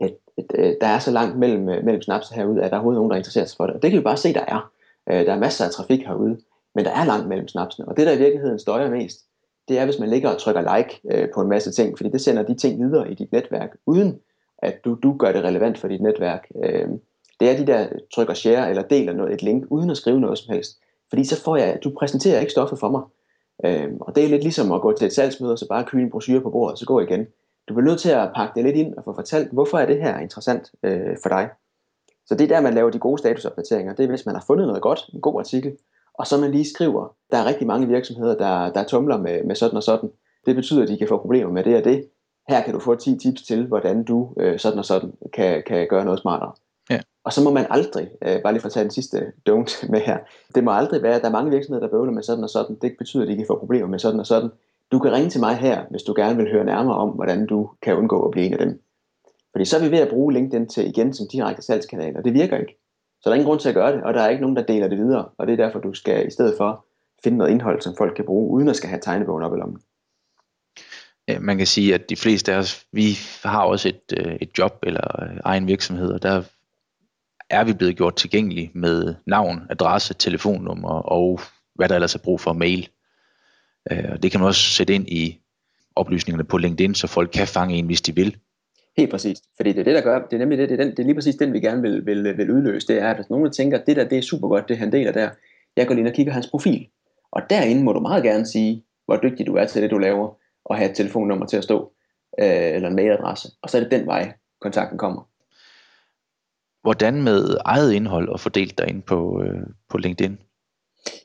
at, 0.00 0.14
at, 0.38 0.54
at 0.54 0.76
der 0.80 0.86
er 0.86 0.98
så 0.98 1.10
langt 1.10 1.38
mellem, 1.38 1.68
øh, 1.68 1.84
mellem 1.84 2.02
snaps 2.02 2.28
herude, 2.28 2.62
at 2.62 2.70
der 2.70 2.76
er 2.76 2.80
overhovedet 2.80 2.98
nogen, 2.98 3.10
der 3.10 3.16
interesserer 3.16 3.44
sig 3.44 3.56
for 3.56 3.66
det. 3.66 3.74
Og 3.74 3.82
det 3.82 3.90
kan 3.90 3.98
vi 3.98 4.04
bare 4.04 4.16
se, 4.16 4.34
der 4.34 4.44
er. 4.48 4.70
Øh, 5.10 5.26
der 5.26 5.32
er 5.32 5.38
masser 5.38 5.64
af 5.64 5.70
trafik 5.70 6.06
herude, 6.06 6.38
men 6.74 6.84
der 6.84 6.90
er 6.90 7.04
langt 7.04 7.28
mellem 7.28 7.48
snapsene. 7.48 7.88
Og 7.88 7.96
det, 7.96 8.06
der 8.06 8.12
i 8.12 8.18
virkeligheden 8.18 8.58
støjer 8.58 8.90
mest, 8.90 9.20
det 9.68 9.78
er, 9.78 9.84
hvis 9.84 9.98
man 9.98 10.10
ligger 10.10 10.30
og 10.30 10.38
trykker 10.38 10.76
like 10.76 11.00
øh, 11.10 11.28
på 11.34 11.40
en 11.40 11.48
masse 11.48 11.72
ting, 11.72 11.98
fordi 11.98 12.10
det 12.10 12.20
sender 12.20 12.42
de 12.42 12.54
ting 12.54 12.82
videre 12.82 13.10
i 13.10 13.14
dit 13.14 13.32
netværk, 13.32 13.76
uden 13.86 14.18
at 14.58 14.84
du, 14.84 14.98
du 15.02 15.16
gør 15.16 15.32
det 15.32 15.44
relevant 15.44 15.78
for 15.78 15.88
dit 15.88 16.00
netværk. 16.00 16.48
Det 17.40 17.50
er 17.50 17.56
de 17.56 17.66
der 17.66 17.88
trykker 18.14 18.34
share 18.34 18.70
eller 18.70 18.82
deler 18.82 19.12
noget, 19.12 19.32
et 19.32 19.42
link, 19.42 19.64
uden 19.70 19.90
at 19.90 19.96
skrive 19.96 20.20
noget 20.20 20.38
som 20.38 20.54
helst. 20.54 20.78
Fordi 21.08 21.24
så 21.24 21.42
får 21.42 21.56
jeg, 21.56 21.78
du 21.84 21.90
præsenterer 21.98 22.40
ikke 22.40 22.52
stoffet 22.52 22.78
for 22.78 22.88
mig. 22.88 23.02
Øhm, 23.64 23.96
og 24.00 24.16
det 24.16 24.24
er 24.24 24.28
lidt 24.28 24.42
ligesom 24.42 24.72
at 24.72 24.80
gå 24.80 24.92
til 24.92 25.06
et 25.06 25.12
salgsmøde, 25.12 25.52
og 25.52 25.58
så 25.58 25.68
bare 25.68 25.84
kyne 25.84 26.02
en 26.02 26.10
brochure 26.10 26.40
på 26.40 26.50
bordet, 26.50 26.72
og 26.72 26.78
så 26.78 26.86
gå 26.86 27.00
igen. 27.00 27.26
Du 27.70 27.74
bliver 27.74 27.88
nødt 27.88 28.00
til 28.00 28.10
at 28.10 28.30
pakke 28.36 28.54
det 28.54 28.64
lidt 28.64 28.76
ind 28.76 28.94
og 28.94 29.04
få 29.04 29.14
fortalt, 29.14 29.52
hvorfor 29.52 29.78
er 29.78 29.86
det 29.86 30.02
her 30.02 30.18
interessant 30.18 30.70
øh, 30.82 31.16
for 31.22 31.28
dig. 31.28 31.48
Så 32.26 32.34
det 32.34 32.44
er 32.44 32.48
der, 32.48 32.60
man 32.60 32.74
laver 32.74 32.90
de 32.90 32.98
gode 32.98 33.18
statusopdateringer. 33.18 33.94
Det 33.94 34.04
er, 34.04 34.08
hvis 34.08 34.26
man 34.26 34.34
har 34.34 34.44
fundet 34.46 34.66
noget 34.66 34.82
godt, 34.82 35.10
en 35.14 35.20
god 35.20 35.40
artikel, 35.40 35.76
og 36.14 36.26
så 36.26 36.36
man 36.36 36.50
lige 36.50 36.70
skriver, 36.74 37.14
der 37.30 37.38
er 37.38 37.44
rigtig 37.44 37.66
mange 37.66 37.86
virksomheder, 37.86 38.36
der, 38.36 38.72
der 38.72 38.84
tumler 38.84 39.16
med, 39.16 39.44
med 39.44 39.54
sådan 39.54 39.76
og 39.76 39.82
sådan. 39.82 40.10
Det 40.46 40.56
betyder, 40.56 40.82
at 40.82 40.88
de 40.88 40.98
kan 40.98 41.08
få 41.08 41.18
problemer 41.18 41.52
med 41.52 41.64
det 41.64 41.76
og 41.76 41.84
det. 41.84 42.08
her 42.48 42.62
kan 42.62 42.74
du 42.74 42.80
få 42.80 42.94
10 42.94 43.18
tips 43.18 43.42
til, 43.42 43.66
hvordan 43.66 44.04
du 44.04 44.34
øh, 44.36 44.58
sådan 44.58 44.78
og 44.78 44.84
sådan 44.84 45.12
kan, 45.32 45.62
kan 45.66 45.86
gøre 45.90 46.04
noget 46.04 46.20
smartere. 46.20 46.52
Ja. 46.90 47.00
Og 47.24 47.32
så 47.32 47.44
må 47.44 47.50
man 47.50 47.66
aldrig, 47.70 48.10
øh, 48.22 48.42
bare 48.42 48.52
lige 48.52 48.60
for 48.60 48.68
at 48.68 48.72
tage 48.72 48.84
den 48.84 48.90
sidste 48.90 49.32
don't 49.50 49.90
med 49.90 50.00
her, 50.00 50.18
det 50.54 50.64
må 50.64 50.70
aldrig 50.70 51.02
være, 51.02 51.14
at 51.14 51.22
der 51.22 51.28
er 51.28 51.32
mange 51.32 51.50
virksomheder, 51.50 51.86
der 51.86 51.92
bøvler 51.96 52.12
med 52.12 52.22
sådan 52.22 52.44
og 52.44 52.50
sådan. 52.50 52.76
Det 52.82 52.94
betyder, 52.98 53.22
at 53.22 53.28
de 53.28 53.36
kan 53.36 53.46
få 53.46 53.58
problemer 53.58 53.88
med 53.88 53.98
sådan 53.98 54.20
og 54.20 54.26
sådan. 54.26 54.50
Du 54.92 54.98
kan 54.98 55.12
ringe 55.12 55.30
til 55.30 55.40
mig 55.40 55.56
her, 55.56 55.84
hvis 55.90 56.02
du 56.02 56.14
gerne 56.16 56.36
vil 56.36 56.52
høre 56.52 56.64
nærmere 56.64 56.96
om, 56.96 57.08
hvordan 57.08 57.46
du 57.46 57.70
kan 57.82 57.96
undgå 57.96 58.24
at 58.24 58.30
blive 58.30 58.46
en 58.46 58.52
af 58.52 58.58
dem. 58.58 58.82
Fordi 59.52 59.64
så 59.64 59.76
er 59.76 59.82
vi 59.82 59.90
ved 59.90 59.98
at 59.98 60.08
bruge 60.08 60.32
LinkedIn 60.32 60.68
til 60.68 60.88
igen 60.88 61.14
som 61.14 61.26
direkte 61.32 61.62
salgskanal, 61.62 62.16
og 62.16 62.24
det 62.24 62.34
virker 62.34 62.58
ikke. 62.58 62.76
Så 63.22 63.22
der 63.24 63.30
er 63.30 63.34
ingen 63.34 63.46
grund 63.46 63.60
til 63.60 63.68
at 63.68 63.74
gøre 63.74 63.92
det, 63.92 64.02
og 64.02 64.14
der 64.14 64.20
er 64.20 64.28
ikke 64.28 64.42
nogen, 64.42 64.56
der 64.56 64.62
deler 64.62 64.88
det 64.88 64.98
videre. 64.98 65.28
Og 65.38 65.46
det 65.46 65.52
er 65.52 65.64
derfor, 65.64 65.78
du 65.78 65.94
skal 65.94 66.26
i 66.26 66.30
stedet 66.30 66.54
for 66.56 66.86
finde 67.24 67.38
noget 67.38 67.50
indhold, 67.50 67.80
som 67.80 67.94
folk 67.98 68.16
kan 68.16 68.24
bruge, 68.24 68.50
uden 68.50 68.68
at 68.68 68.76
skal 68.76 68.88
have 68.88 69.00
tegnebogen 69.00 69.44
op 69.44 69.54
i 69.54 69.58
lommen. 69.58 69.80
Man 71.40 71.58
kan 71.58 71.66
sige, 71.66 71.94
at 71.94 72.10
de 72.10 72.16
fleste 72.16 72.52
af 72.52 72.58
os, 72.58 72.86
vi 72.92 73.18
har 73.44 73.64
også 73.64 73.88
et, 73.88 74.18
øh, 74.18 74.36
et 74.40 74.58
job 74.58 74.78
eller 74.82 75.22
øh, 75.22 75.38
egen 75.44 75.66
virksomhed, 75.66 76.12
og 76.12 76.22
der 76.22 76.42
er 77.50 77.64
vi 77.64 77.72
blevet 77.72 77.96
gjort 77.96 78.16
tilgængelige 78.16 78.70
med 78.74 79.14
navn, 79.26 79.66
adresse, 79.70 80.14
telefonnummer 80.14 80.88
og 80.88 81.40
hvad 81.74 81.88
der 81.88 81.94
ellers 81.94 82.14
er 82.14 82.18
brug 82.24 82.40
for 82.40 82.52
mail. 82.52 82.88
Øh, 83.92 84.04
og 84.12 84.22
det 84.22 84.30
kan 84.30 84.40
man 84.40 84.46
også 84.46 84.60
sætte 84.60 84.94
ind 84.94 85.08
i 85.08 85.40
oplysningerne 85.96 86.44
på 86.44 86.58
LinkedIn, 86.58 86.94
så 86.94 87.06
folk 87.06 87.30
kan 87.30 87.46
fange 87.46 87.74
en, 87.74 87.86
hvis 87.86 88.00
de 88.00 88.14
vil. 88.14 88.36
Helt 88.96 89.10
præcis. 89.10 89.38
Fordi 89.56 89.72
det 89.72 89.80
er 89.80 89.84
det, 89.84 89.94
der 89.94 90.00
gør, 90.00 90.26
det 90.26 90.32
er 90.32 90.38
nemlig 90.38 90.58
det, 90.58 90.68
det 90.68 90.80
er, 90.80 90.84
den, 90.84 90.90
det 90.90 90.98
er 90.98 91.04
lige 91.04 91.14
præcis 91.14 91.34
den, 91.34 91.52
vi 91.52 91.60
gerne 91.60 91.82
vil, 91.82 92.06
vil, 92.06 92.36
vil 92.36 92.50
udløse. 92.50 92.86
Det 92.86 92.98
er, 92.98 93.10
at 93.10 93.16
hvis 93.16 93.30
nogen 93.30 93.44
der 93.44 93.50
tænker, 93.50 93.78
at 93.78 93.86
det 93.86 93.96
der, 93.96 94.04
det 94.08 94.18
er 94.18 94.22
super 94.22 94.48
godt, 94.48 94.68
det 94.68 94.78
han 94.78 94.92
deler 94.92 95.12
der. 95.12 95.30
Jeg 95.76 95.86
går 95.86 95.94
lige 95.94 96.00
ind 96.00 96.08
og 96.08 96.14
kigger 96.14 96.32
hans 96.32 96.46
profil. 96.46 96.86
Og 97.32 97.42
derinde 97.50 97.82
må 97.82 97.92
du 97.92 98.00
meget 98.00 98.22
gerne 98.22 98.46
sige, 98.46 98.84
hvor 99.04 99.16
dygtig 99.22 99.46
du 99.46 99.54
er 99.54 99.66
til 99.66 99.82
det, 99.82 99.90
du 99.90 99.98
laver, 99.98 100.36
og 100.64 100.76
have 100.76 100.90
et 100.90 100.96
telefonnummer 100.96 101.46
til 101.46 101.56
at 101.56 101.64
stå, 101.64 101.92
øh, 102.40 102.74
eller 102.74 102.88
en 102.88 102.96
mailadresse. 102.96 103.48
Og 103.62 103.70
så 103.70 103.76
er 103.76 103.82
det 103.82 103.90
den 103.90 104.06
vej, 104.06 104.32
kontakten 104.60 104.98
kommer. 104.98 105.28
Hvordan 106.82 107.22
med 107.22 107.56
eget 107.64 107.92
indhold 107.92 108.28
og 108.28 108.40
fordelt 108.40 108.78
derinde 108.78 109.02
på, 109.02 109.42
øh, 109.42 109.66
på 109.88 109.98
LinkedIn? 109.98 110.38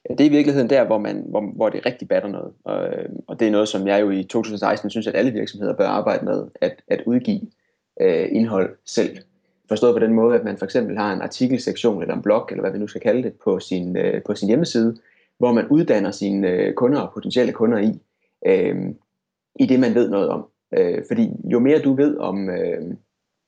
Ja, 0.10 0.14
det 0.14 0.22
er 0.22 0.30
i 0.30 0.34
virkeligheden 0.34 0.70
der, 0.70 0.86
hvor, 0.86 0.98
man, 0.98 1.24
hvor, 1.28 1.42
hvor 1.56 1.70
det 1.70 1.86
rigtig 1.86 2.08
batter 2.08 2.30
noget. 2.30 2.54
Og, 2.64 2.88
øh, 2.88 3.10
og 3.28 3.40
det 3.40 3.48
er 3.48 3.52
noget, 3.52 3.68
som 3.68 3.88
jeg 3.88 4.02
jo 4.02 4.10
i 4.10 4.24
2016 4.24 4.90
synes, 4.90 5.08
at 5.08 5.16
alle 5.16 5.32
virksomheder 5.32 5.76
bør 5.76 5.88
arbejde 5.88 6.26
med, 6.26 6.46
at, 6.62 6.82
at 6.88 7.02
udgive 7.06 7.42
øh, 8.02 8.28
indhold 8.32 8.76
selv. 8.86 9.18
Forstået 9.68 9.96
på 9.96 10.00
den 10.00 10.14
måde, 10.14 10.36
at 10.36 10.44
man 10.44 10.58
for 10.58 10.66
eksempel 10.66 10.98
har 10.98 11.14
en 11.14 11.22
artikelsektion 11.22 12.02
eller 12.02 12.16
en 12.16 12.22
blog, 12.22 12.48
eller 12.50 12.62
hvad 12.62 12.72
vi 12.72 12.78
nu 12.78 12.88
skal 12.88 13.02
kalde 13.02 13.24
det, 13.24 13.34
på 13.44 13.60
sin, 13.60 13.98
øh, 13.98 14.24
på 14.24 14.36
sin 14.36 14.48
hjemmeside, 14.48 14.98
hvor 15.38 15.54
man 15.54 15.68
uddanner 15.68 16.12
sine 16.12 16.50
øh, 16.50 16.74
kunder 16.74 17.00
og 17.00 17.14
potentielle 17.14 17.54
kunder 17.54 17.78
i, 17.78 18.00
øh, 18.46 18.76
i 19.60 19.66
det 19.66 19.80
man 19.80 19.96
ved 19.96 20.10
noget 20.10 20.30
om. 20.30 20.48
Øh, 20.78 21.04
fordi 21.08 21.32
jo 21.44 21.60
mere 21.60 21.80
du 21.80 21.94
ved 21.94 22.18
om, 22.18 22.50
øh, 22.50 22.94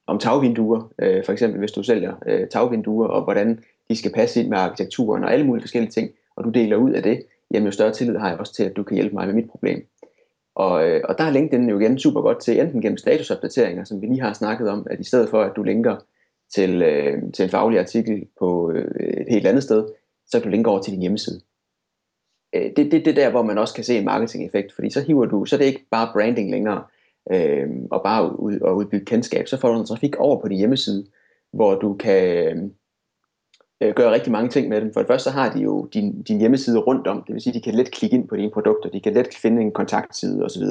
om 0.08 0.20
tagvinduer, 0.20 0.92
øh, 1.00 1.26
for 1.26 1.32
eksempel 1.32 1.60
hvis 1.60 1.72
du 1.72 1.84
sælger 1.84 2.14
øh, 2.26 2.48
tagvinduer, 2.48 3.08
og 3.08 3.24
hvordan 3.24 3.60
de 3.90 3.96
skal 3.96 4.12
passe 4.12 4.42
ind 4.42 4.50
med 4.50 4.58
arkitekturen 4.58 5.24
og 5.24 5.34
alle 5.34 5.46
mulige 5.46 5.64
forskellige 5.64 5.92
ting, 5.92 6.12
og 6.38 6.44
du 6.44 6.50
deler 6.50 6.76
ud 6.76 6.92
af 6.92 7.04
det, 7.04 7.24
jamen 7.54 7.66
jo 7.66 7.72
større 7.72 7.94
tillid 7.94 8.18
har 8.18 8.30
jeg 8.30 8.40
også 8.40 8.54
til, 8.54 8.64
at 8.64 8.76
du 8.76 8.84
kan 8.84 8.96
hjælpe 8.96 9.16
mig 9.16 9.26
med 9.26 9.36
mit 9.36 9.50
problem. 9.50 9.88
Og, 10.56 10.90
øh, 10.90 11.02
og 11.04 11.18
der 11.18 11.24
er 11.24 11.32
LinkedIn 11.32 11.70
jo 11.70 11.80
igen 11.80 12.00
super 12.00 12.22
godt 12.22 12.40
til, 12.40 12.60
enten 12.60 12.82
gennem 12.82 12.98
statusopdateringer, 12.98 13.84
som 13.84 14.02
vi 14.02 14.06
lige 14.06 14.22
har 14.22 14.34
snakket 14.34 14.70
om, 14.70 14.88
at 14.90 15.00
i 15.00 15.04
stedet 15.04 15.30
for, 15.30 15.42
at 15.42 15.52
du 15.56 15.64
linker 15.64 15.96
til, 16.56 16.82
øh, 16.82 17.34
til 17.34 17.44
en 17.44 17.50
faglig 17.50 17.80
artikel 17.80 18.28
på 18.40 18.72
øh, 18.72 19.22
et 19.22 19.28
helt 19.30 19.48
andet 19.48 19.64
sted, 19.64 19.88
så 20.28 20.40
kan 20.40 20.44
du 20.44 20.50
linke 20.50 20.70
over 20.70 20.82
til 20.82 20.94
din 20.94 21.02
hjemmeside. 21.02 21.42
Øh, 22.56 22.72
det, 22.76 22.92
det, 22.92 23.06
det 23.06 23.16
der, 23.16 23.30
hvor 23.30 23.42
man 23.42 23.58
også 23.58 23.74
kan 23.74 23.84
se 23.84 23.98
en 23.98 24.06
marketing-effekt, 24.06 24.74
fordi 24.74 24.90
så 24.90 25.02
hiver 25.02 25.26
du, 25.26 25.46
så 25.46 25.56
er 25.56 25.58
det 25.58 25.66
ikke 25.66 25.86
bare 25.92 26.10
branding 26.14 26.52
længere, 26.52 26.84
øh, 27.32 27.70
og 27.92 28.04
bare 28.04 28.40
ud, 28.40 28.60
og 28.60 28.76
udbygge 28.78 29.06
kendskab, 29.06 29.48
så 29.48 29.58
får 29.58 29.74
du 29.74 29.80
en 29.80 29.86
trafik 29.86 30.16
over 30.16 30.42
på 30.42 30.48
din 30.48 30.58
hjemmeside, 30.58 31.06
hvor 31.54 31.76
du 31.76 31.94
kan 31.94 32.72
øh, 33.82 33.94
gøre 33.96 34.12
rigtig 34.12 34.32
mange 34.32 34.50
ting 34.50 34.70
med 34.70 34.82
dem. 34.82 34.94
For 34.94 35.00
det 35.00 35.08
første 35.08 35.24
så 35.24 35.32
har 35.32 35.54
de 35.54 35.60
jo 35.60 35.90
din, 35.94 36.22
din 36.22 36.40
hjemmeside 36.40 36.80
rundt 36.80 37.08
om, 37.08 37.24
det 37.28 37.34
vil 37.34 37.42
sige, 37.42 37.54
de 37.54 37.62
kan 37.62 37.76
let 37.76 37.92
klikke 37.92 38.16
ind 38.16 38.28
på 38.28 38.36
dine 38.36 38.52
produkter, 38.52 38.90
de 38.90 39.00
kan 39.00 39.14
let 39.14 39.36
finde 39.42 39.62
en 39.62 39.72
kontaktside 39.72 40.44
osv. 40.46 40.64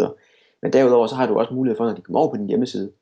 Men 0.63 0.73
derudover 0.73 1.07
så 1.07 1.15
har 1.15 1.27
du 1.27 1.39
også 1.39 1.55
mulighed 1.55 1.77
for, 1.77 1.85
når 1.85 1.95
de 1.95 2.03
kommer 2.03 2.21
over 2.21 2.31
på 2.31 2.37
din 2.37 2.47
hjemmeside, 2.47 2.93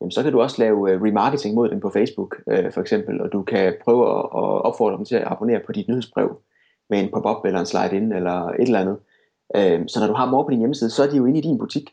jamen, 0.00 0.10
så 0.10 0.22
kan 0.22 0.32
du 0.32 0.40
også 0.40 0.56
lave 0.58 0.90
øh, 0.90 1.02
remarketing 1.02 1.54
mod 1.54 1.68
dem 1.68 1.80
på 1.80 1.90
Facebook 1.90 2.36
øh, 2.48 2.72
for 2.72 2.80
eksempel, 2.80 3.20
og 3.20 3.32
du 3.32 3.42
kan 3.42 3.74
prøve 3.84 4.10
at, 4.10 4.18
at 4.18 4.64
opfordre 4.64 4.96
dem 4.96 5.04
til 5.04 5.16
at 5.16 5.24
abonnere 5.26 5.60
på 5.66 5.72
dit 5.72 5.88
nyhedsbrev 5.88 6.40
med 6.90 7.00
en 7.00 7.10
pop-up 7.10 7.44
eller 7.44 7.60
en 7.60 7.66
slide-in 7.66 8.12
eller 8.12 8.48
et 8.48 8.60
eller 8.60 8.80
andet. 8.80 8.98
Øh, 9.56 9.88
så 9.88 10.00
når 10.00 10.06
du 10.06 10.14
har 10.14 10.24
dem 10.24 10.34
over 10.34 10.44
på 10.44 10.50
din 10.50 10.58
hjemmeside, 10.58 10.90
så 10.90 11.02
er 11.02 11.10
de 11.10 11.16
jo 11.16 11.26
inde 11.26 11.38
i 11.38 11.42
din 11.42 11.58
butik. 11.58 11.90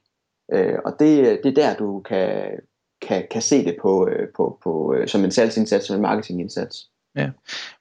Øh, 0.54 0.78
og 0.86 0.92
det, 1.00 1.40
det 1.44 1.58
er 1.58 1.64
der, 1.64 1.76
du 1.76 2.00
kan, 2.00 2.60
kan, 3.02 3.28
kan 3.32 3.42
se 3.42 3.66
det 3.66 3.76
på, 3.82 4.08
øh, 4.08 4.28
på, 4.36 4.60
på, 4.64 4.94
øh, 4.94 5.08
som 5.08 5.24
en 5.24 5.32
salgsindsats, 5.32 5.86
som 5.86 5.96
en 5.96 6.02
marketingindsats. 6.02 6.91
Ja. 7.16 7.30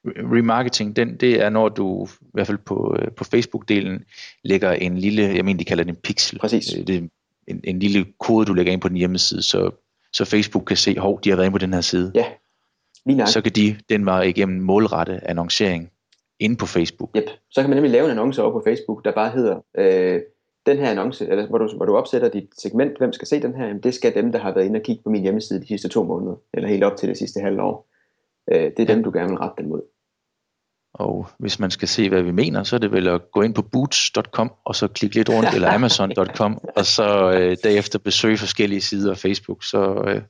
Remarketing, 0.05 0.95
den, 0.95 1.17
det 1.17 1.41
er 1.41 1.49
når 1.49 1.69
du, 1.69 2.07
i 2.21 2.25
hvert 2.33 2.47
fald 2.47 2.57
på, 2.57 2.97
øh, 2.99 3.11
på 3.11 3.23
Facebook-delen, 3.23 4.03
lægger 4.43 4.71
en 4.71 4.97
lille, 4.97 5.23
jeg 5.23 5.45
mener 5.45 5.57
de 5.57 5.65
kalder 5.65 5.83
det 5.83 5.91
en 5.91 5.99
pixel. 6.03 6.39
Præcis. 6.39 6.65
Det 6.87 6.95
er 6.95 7.01
en, 7.47 7.61
en 7.63 7.79
lille 7.79 8.05
kode, 8.19 8.45
du 8.45 8.53
lægger 8.53 8.73
ind 8.73 8.81
på 8.81 8.89
din 8.89 8.97
hjemmeside, 8.97 9.41
så, 9.41 9.71
så 10.13 10.25
Facebook 10.25 10.63
kan 10.65 10.77
se, 10.77 10.99
hov, 10.99 11.21
de 11.23 11.29
har 11.29 11.35
været 11.35 11.45
inde 11.45 11.53
på 11.53 11.65
den 11.65 11.73
her 11.73 11.81
side. 11.81 12.11
Ja, 12.15 12.25
lige 13.05 13.17
nok. 13.17 13.27
Så 13.27 13.41
kan 13.41 13.51
de 13.51 13.75
den 13.89 14.05
var 14.05 14.21
igennem 14.21 14.61
målrette 14.61 15.29
annoncering 15.29 15.89
inde 16.39 16.55
på 16.55 16.65
Facebook. 16.65 17.09
Yep. 17.17 17.29
Så 17.51 17.61
kan 17.61 17.69
man 17.69 17.77
nemlig 17.77 17.91
lave 17.91 18.05
en 18.05 18.11
annonce 18.11 18.43
over 18.43 18.51
på 18.51 18.61
Facebook, 18.65 19.05
der 19.05 19.11
bare 19.11 19.29
hedder, 19.29 19.59
øh, 19.77 20.21
den 20.65 20.77
her 20.77 20.91
annonce, 20.91 21.29
eller 21.29 21.47
hvor 21.47 21.57
du, 21.57 21.75
hvor 21.75 21.85
du 21.85 21.95
opsætter 21.95 22.29
dit 22.29 22.49
segment, 22.57 22.97
hvem 22.97 23.13
skal 23.13 23.27
se 23.27 23.41
den 23.41 23.55
her, 23.55 23.67
jamen 23.67 23.83
det 23.83 23.93
skal 23.93 24.15
dem, 24.15 24.31
der 24.31 24.39
har 24.39 24.53
været 24.53 24.65
inde 24.65 24.77
og 24.77 24.83
kigge 24.83 25.03
på 25.03 25.09
min 25.09 25.21
hjemmeside 25.21 25.61
de 25.61 25.67
sidste 25.67 25.87
to 25.87 26.03
måneder, 26.03 26.35
eller 26.53 26.69
helt 26.69 26.83
op 26.83 26.97
til 26.97 27.09
det 27.09 27.17
sidste 27.17 27.39
halve 27.39 27.61
år. 27.61 27.90
Øh, 28.51 28.71
det 28.77 28.79
er 28.79 28.93
dem, 28.93 29.03
du 29.03 29.11
gerne 29.11 29.29
vil 29.29 29.37
rette 29.37 29.61
den 29.61 29.69
mod. 29.69 29.81
Og 30.93 31.27
hvis 31.39 31.59
man 31.59 31.71
skal 31.71 31.87
se, 31.87 32.09
hvad 32.09 32.21
vi 32.21 32.31
mener, 32.31 32.63
så 32.63 32.75
er 32.75 32.79
det 32.79 32.91
vel 32.91 33.07
at 33.07 33.31
gå 33.31 33.41
ind 33.41 33.55
på 33.55 33.61
boots.com, 33.61 34.51
og 34.65 34.75
så 34.75 34.87
klikke 34.87 35.15
lidt 35.15 35.29
rundt, 35.29 35.53
eller 35.53 35.73
amazon.com, 35.75 36.59
og 36.75 36.85
så 36.85 37.31
øh, 37.31 37.57
derefter 37.63 37.99
besøge 37.99 38.37
forskellige 38.37 38.81
sider 38.81 39.11
af 39.11 39.17
Facebook, 39.17 39.63
så, 39.63 40.03
øh, 40.07 40.21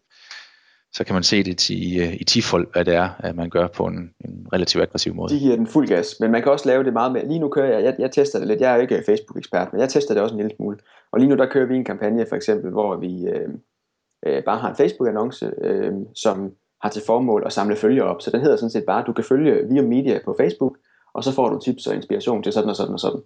så 0.94 1.04
kan 1.04 1.14
man 1.14 1.24
se 1.24 1.44
det 1.44 1.70
i, 1.70 2.00
øh, 2.00 2.14
i 2.14 2.24
tifold, 2.24 2.68
hvad 2.74 2.86
det 2.86 2.96
er, 2.96 3.10
at 3.20 3.36
man 3.36 3.50
gør 3.50 3.68
på 3.68 3.86
en, 3.86 4.14
en 4.26 4.48
relativt 4.54 4.82
aggressiv 4.82 5.16
måde. 5.16 5.34
De 5.34 5.40
giver 5.40 5.56
den 5.56 5.68
fuld 5.68 5.88
gas, 5.88 6.16
men 6.20 6.32
man 6.32 6.42
kan 6.42 6.52
også 6.52 6.68
lave 6.68 6.84
det 6.84 6.94
meget 6.94 7.12
mere. 7.12 7.28
Lige 7.28 7.40
nu 7.40 7.50
kører 7.50 7.74
jeg, 7.74 7.84
jeg, 7.84 7.96
jeg 8.00 8.12
tester 8.12 8.40
det 8.40 8.48
lidt, 8.48 8.62
jeg 8.62 8.72
er 8.72 8.76
jo 8.76 8.82
ikke 8.82 9.04
Facebook-ekspert, 9.06 9.74
men 9.74 9.82
jeg 9.82 9.90
tester 9.90 10.14
det 10.14 10.24
også 10.24 10.36
en 10.36 10.42
lille 10.42 10.56
smule. 10.56 10.78
Og 11.12 11.20
lige 11.20 11.30
nu 11.30 11.36
der 11.36 11.50
kører 11.50 11.66
vi 11.66 11.76
en 11.76 11.86
kampagne 11.86 12.26
for 12.30 12.36
eksempel, 12.36 12.72
hvor 12.72 12.96
vi 12.96 13.26
øh, 13.26 13.50
øh, 14.26 14.44
bare 14.44 14.58
har 14.58 14.70
en 14.70 14.76
Facebook-annonce, 14.76 15.52
øh, 15.62 15.94
som 16.16 16.52
har 16.82 16.90
til 16.90 17.02
formål 17.06 17.44
at 17.46 17.54
samle 17.54 17.76
følgere 17.76 18.06
op. 18.06 18.22
Så 18.22 18.32
den 18.32 18.42
hedder 18.42 18.56
sådan 18.56 18.70
set 18.70 18.86
bare, 18.86 19.02
at 19.02 19.08
du 19.08 19.14
kan 19.14 19.24
følge 19.24 19.68
via 19.70 19.82
media 19.82 20.20
på 20.26 20.36
Facebook, 20.40 20.78
og 21.14 21.24
så 21.24 21.34
får 21.34 21.50
du 21.50 21.60
tips 21.60 21.88
og 21.88 21.96
inspiration 21.96 22.44
til 22.44 22.54
sådan 22.54 22.70
og 22.70 22.76
sådan 22.76 22.94
og 22.94 23.00
sådan. 23.00 23.22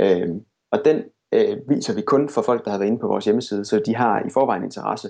Øh, 0.00 0.28
og 0.70 0.84
den 0.84 1.02
øh, 1.32 1.56
viser 1.68 1.94
vi 1.94 2.02
kun 2.02 2.28
for 2.28 2.42
folk, 2.42 2.64
der 2.64 2.70
har 2.70 2.78
været 2.78 2.88
inde 2.88 3.00
på 3.00 3.06
vores 3.06 3.24
hjemmeside, 3.24 3.64
så 3.64 3.82
de 3.86 3.96
har 3.96 4.20
i 4.26 4.30
forvejen 4.30 4.64
interesse 4.64 5.08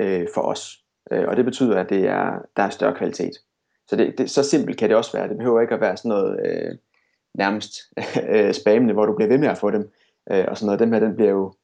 øh, 0.00 0.26
for 0.34 0.40
os. 0.40 0.84
Øh, 1.12 1.28
og 1.28 1.36
det 1.36 1.44
betyder, 1.44 1.80
at 1.80 1.90
det 1.90 2.06
er, 2.08 2.38
der 2.56 2.62
er 2.62 2.70
større 2.70 2.94
kvalitet. 2.94 3.32
Så 3.88 3.96
det, 3.96 4.18
det, 4.18 4.30
så 4.30 4.42
simpelt 4.42 4.78
kan 4.78 4.88
det 4.88 4.96
også 4.96 5.12
være. 5.12 5.28
Det 5.28 5.36
behøver 5.36 5.60
ikke 5.60 5.74
at 5.74 5.80
være 5.80 5.96
sådan 5.96 6.08
noget 6.08 6.40
øh, 6.46 6.76
nærmest 7.34 7.72
øh, 8.34 8.54
spammende, 8.54 8.94
hvor 8.94 9.06
du 9.06 9.14
bliver 9.14 9.28
ved 9.28 9.38
med 9.38 9.48
at 9.48 9.58
få 9.58 9.70
dem. 9.70 9.90
Øh, 10.32 10.44
og 10.48 10.56
sådan 10.56 10.66
noget. 10.66 10.80
Den 10.80 10.92
her, 10.92 11.00
den 11.00 11.16
bliver 11.16 11.30
jo 11.30 11.54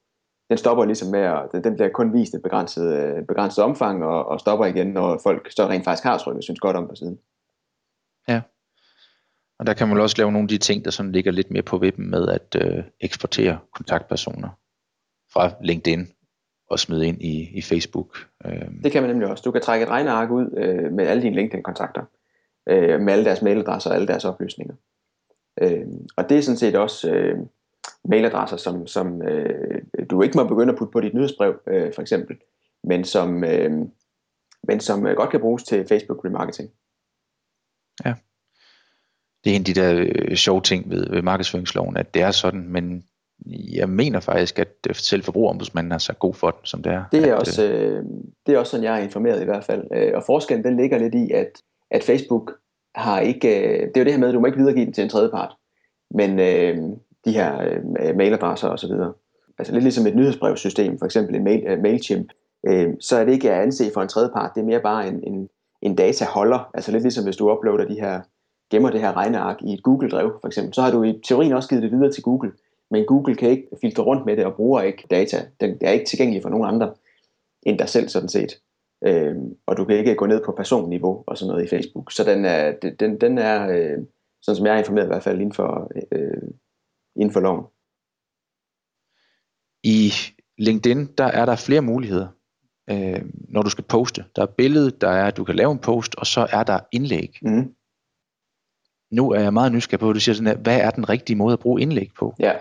den 0.51 0.57
stopper 0.57 0.85
ligesom 0.85 1.11
med, 1.11 1.19
at 1.19 1.63
den 1.63 1.75
bliver 1.75 1.89
kun 1.89 2.13
vist 2.13 2.33
et 2.33 2.41
begrænset, 2.41 2.95
øh, 2.97 3.25
begrænset 3.25 3.63
omfang, 3.63 4.03
og, 4.03 4.25
og 4.25 4.39
stopper 4.39 4.65
igen, 4.65 4.87
når 4.87 5.19
folk 5.23 5.51
så 5.51 5.67
rent 5.67 5.83
faktisk 5.83 6.03
har 6.03 6.17
trykket 6.17 6.43
synes 6.43 6.59
godt 6.59 6.75
om 6.75 6.87
på 6.87 6.95
siden. 6.95 7.19
Ja, 8.27 8.41
og 9.59 9.67
der 9.67 9.73
kan 9.73 9.87
man 9.87 9.99
også 9.99 10.15
lave 10.17 10.31
nogle 10.31 10.45
af 10.45 10.49
de 10.49 10.57
ting, 10.57 10.85
der 10.85 10.91
sådan 10.91 11.11
ligger 11.11 11.31
lidt 11.31 11.51
mere 11.51 11.63
på 11.63 11.77
vippen 11.77 12.09
med 12.09 12.27
at 12.27 12.55
øh, 12.61 12.83
eksportere 13.01 13.59
kontaktpersoner 13.75 14.49
fra 15.33 15.51
LinkedIn 15.61 16.07
og 16.69 16.79
smide 16.79 17.07
ind 17.07 17.21
i, 17.21 17.57
i 17.57 17.61
Facebook. 17.61 18.27
Øh. 18.45 18.67
Det 18.83 18.91
kan 18.91 19.03
man 19.03 19.09
nemlig 19.09 19.29
også. 19.29 19.41
Du 19.45 19.51
kan 19.51 19.61
trække 19.61 19.83
et 19.83 19.89
regneark 19.89 20.31
ud 20.31 20.57
øh, 20.57 20.91
med 20.91 21.07
alle 21.07 21.23
dine 21.23 21.35
LinkedIn-kontakter, 21.35 22.03
øh, 22.69 23.01
med 23.01 23.13
alle 23.13 23.25
deres 23.25 23.41
mailadresser 23.41 23.89
og 23.89 23.95
alle 23.95 24.07
deres 24.07 24.25
oplysninger. 24.25 24.75
Øh, 25.61 25.87
og 26.17 26.29
det 26.29 26.37
er 26.37 26.41
sådan 26.41 26.57
set 26.57 26.75
også... 26.75 27.11
Øh, 27.11 27.37
mailadresser, 28.05 28.57
som, 28.57 28.87
som 28.87 29.21
øh, 29.21 29.81
du 30.09 30.21
ikke 30.21 30.37
må 30.37 30.43
begynde 30.43 30.73
at 30.73 30.79
putte 30.79 30.91
på 30.91 31.01
dit 31.01 31.13
nyhedsbrev, 31.13 31.59
øh, 31.67 31.93
for 31.93 32.01
eksempel, 32.01 32.37
men 32.83 33.03
som, 33.03 33.43
øh, 33.43 33.71
men 34.63 34.79
som 34.79 35.07
øh, 35.07 35.15
godt 35.15 35.29
kan 35.29 35.39
bruges 35.39 35.63
til 35.63 35.87
Facebook 35.87 36.25
remarketing. 36.25 36.69
Ja. 38.05 38.13
Det 39.43 39.51
er 39.51 39.55
en 39.55 39.61
af 39.61 39.65
de 39.65 39.73
der 39.73 40.07
øh, 40.07 40.35
sjove 40.35 40.61
ting 40.61 40.89
ved, 40.89 41.09
ved 41.09 41.21
markedsføringsloven, 41.21 41.97
at 41.97 42.13
det 42.13 42.21
er 42.21 42.31
sådan, 42.31 42.67
men 42.67 43.03
jeg 43.49 43.89
mener 43.89 44.19
faktisk, 44.19 44.59
at 44.59 44.75
selv 44.93 45.23
forbrugerombudsmanden 45.23 45.91
er 45.91 45.97
så 45.97 46.13
god 46.13 46.33
for 46.33 46.51
den, 46.51 46.65
som 46.65 46.83
det 46.83 46.91
er. 46.91 47.03
Det 47.11 47.27
er, 47.27 47.35
at, 47.35 47.39
også, 47.39 47.71
øh, 47.71 48.05
det 48.45 48.55
er 48.55 48.59
også 48.59 48.71
sådan, 48.71 48.83
jeg 48.83 48.99
er 48.99 49.03
informeret 49.03 49.41
i 49.41 49.45
hvert 49.45 49.63
fald. 49.63 49.87
Øh, 49.93 50.11
og 50.15 50.23
forskellen 50.25 50.63
den 50.63 50.77
ligger 50.77 50.97
lidt 50.97 51.15
i, 51.15 51.31
at, 51.31 51.61
at 51.91 52.03
Facebook 52.03 52.51
har 52.95 53.19
ikke, 53.19 53.59
øh, 53.59 53.87
det 53.87 53.97
er 53.97 54.01
jo 54.01 54.03
det 54.03 54.13
her 54.13 54.19
med, 54.19 54.27
at 54.27 54.33
du 54.33 54.39
må 54.39 54.45
ikke 54.45 54.57
videregive 54.57 54.85
den 54.85 54.93
til 54.93 55.03
en 55.03 55.09
tredje 55.09 55.29
part. 55.29 55.55
Men, 56.11 56.39
øh, 56.39 56.77
de 57.25 57.31
her 57.31 57.61
øh, 57.99 58.15
mailadresser 58.15 58.69
osv. 58.69 58.91
Altså 59.59 59.73
lidt 59.73 59.83
ligesom 59.83 60.07
et 60.07 60.15
nyhedsbrevsystem, 60.15 60.99
for 60.99 61.05
eksempel 61.05 61.35
en 61.35 61.43
mail, 61.43 61.73
uh, 61.73 61.81
MailChimp, 61.81 62.31
øh, 62.67 62.89
så 62.99 63.17
er 63.17 63.25
det 63.25 63.31
ikke 63.31 63.51
at 63.51 63.61
anse 63.61 63.91
for 63.93 64.01
en 64.01 64.07
tredje 64.07 64.29
part, 64.33 64.51
det 64.55 64.61
er 64.61 64.65
mere 64.65 64.81
bare 64.81 65.07
en, 65.07 65.23
en, 65.23 65.49
en 65.81 65.95
dataholder, 65.95 66.69
altså 66.73 66.91
lidt 66.91 67.03
ligesom 67.03 67.23
hvis 67.23 67.37
du 67.37 67.51
uploader 67.51 67.85
de 67.85 67.99
her, 67.99 68.21
gemmer 68.71 68.89
det 68.89 69.01
her 69.01 69.17
regneark 69.17 69.61
i 69.61 69.73
et 69.73 69.83
Google-drev 69.83 70.37
for 70.41 70.47
eksempel, 70.47 70.73
så 70.73 70.81
har 70.81 70.91
du 70.91 71.03
i 71.03 71.21
teorien 71.27 71.53
også 71.53 71.69
givet 71.69 71.83
det 71.83 71.91
videre 71.91 72.11
til 72.11 72.23
Google, 72.23 72.51
men 72.91 73.05
Google 73.05 73.35
kan 73.35 73.49
ikke 73.49 73.67
filtre 73.81 74.03
rundt 74.03 74.25
med 74.25 74.37
det 74.37 74.45
og 74.45 74.55
bruger 74.55 74.81
ikke 74.81 75.07
data. 75.11 75.37
Den 75.61 75.77
er 75.81 75.91
ikke 75.91 76.05
tilgængelig 76.05 76.41
for 76.41 76.49
nogen 76.49 76.67
andre 76.67 76.93
end 77.63 77.79
dig 77.79 77.89
selv 77.89 78.09
sådan 78.09 78.29
set. 78.29 78.59
Øh, 79.05 79.35
og 79.65 79.77
du 79.77 79.85
kan 79.85 79.97
ikke 79.97 80.15
gå 80.15 80.25
ned 80.25 80.41
på 80.45 80.51
personniveau 80.51 81.23
og 81.27 81.37
sådan 81.37 81.49
noget 81.51 81.65
i 81.65 81.69
Facebook. 81.69 82.11
Så 82.11 82.23
den 82.23 82.45
er, 82.45 82.71
den, 82.99 83.21
den 83.21 83.37
er 83.37 83.69
øh, 83.69 83.97
sådan 84.41 84.55
som 84.55 84.65
jeg 84.65 84.75
er 84.75 84.79
informeret 84.79 85.05
i 85.05 85.07
hvert 85.07 85.23
fald 85.23 85.39
inden 85.39 85.53
for, 85.53 85.91
øh, 86.11 86.51
inden 87.15 87.33
for 87.33 87.39
loven. 87.39 87.65
I 89.83 90.13
LinkedIn, 90.57 91.05
der 91.17 91.23
er 91.23 91.45
der 91.45 91.55
flere 91.55 91.81
muligheder, 91.81 92.27
øh, 92.89 93.21
når 93.49 93.61
du 93.61 93.69
skal 93.69 93.83
poste. 93.83 94.25
Der 94.35 94.41
er 94.41 94.45
billede, 94.57 94.91
der 94.91 95.09
er, 95.09 95.27
at 95.27 95.37
du 95.37 95.43
kan 95.43 95.55
lave 95.55 95.71
en 95.71 95.79
post, 95.79 96.15
og 96.15 96.27
så 96.27 96.47
er 96.51 96.63
der 96.63 96.79
indlæg. 96.91 97.37
Mm. 97.41 97.73
Nu 99.11 99.31
er 99.31 99.39
jeg 99.39 99.53
meget 99.53 99.71
nysgerrig 99.71 99.99
på, 99.99 100.09
at 100.09 100.15
du 100.15 100.19
siger 100.19 100.35
sådan 100.35 100.47
her, 100.47 100.57
hvad 100.57 100.79
er 100.79 100.91
den 100.91 101.09
rigtige 101.09 101.37
måde 101.37 101.53
at 101.53 101.59
bruge 101.59 101.81
indlæg 101.81 102.11
på? 102.19 102.35
Ja, 102.39 102.53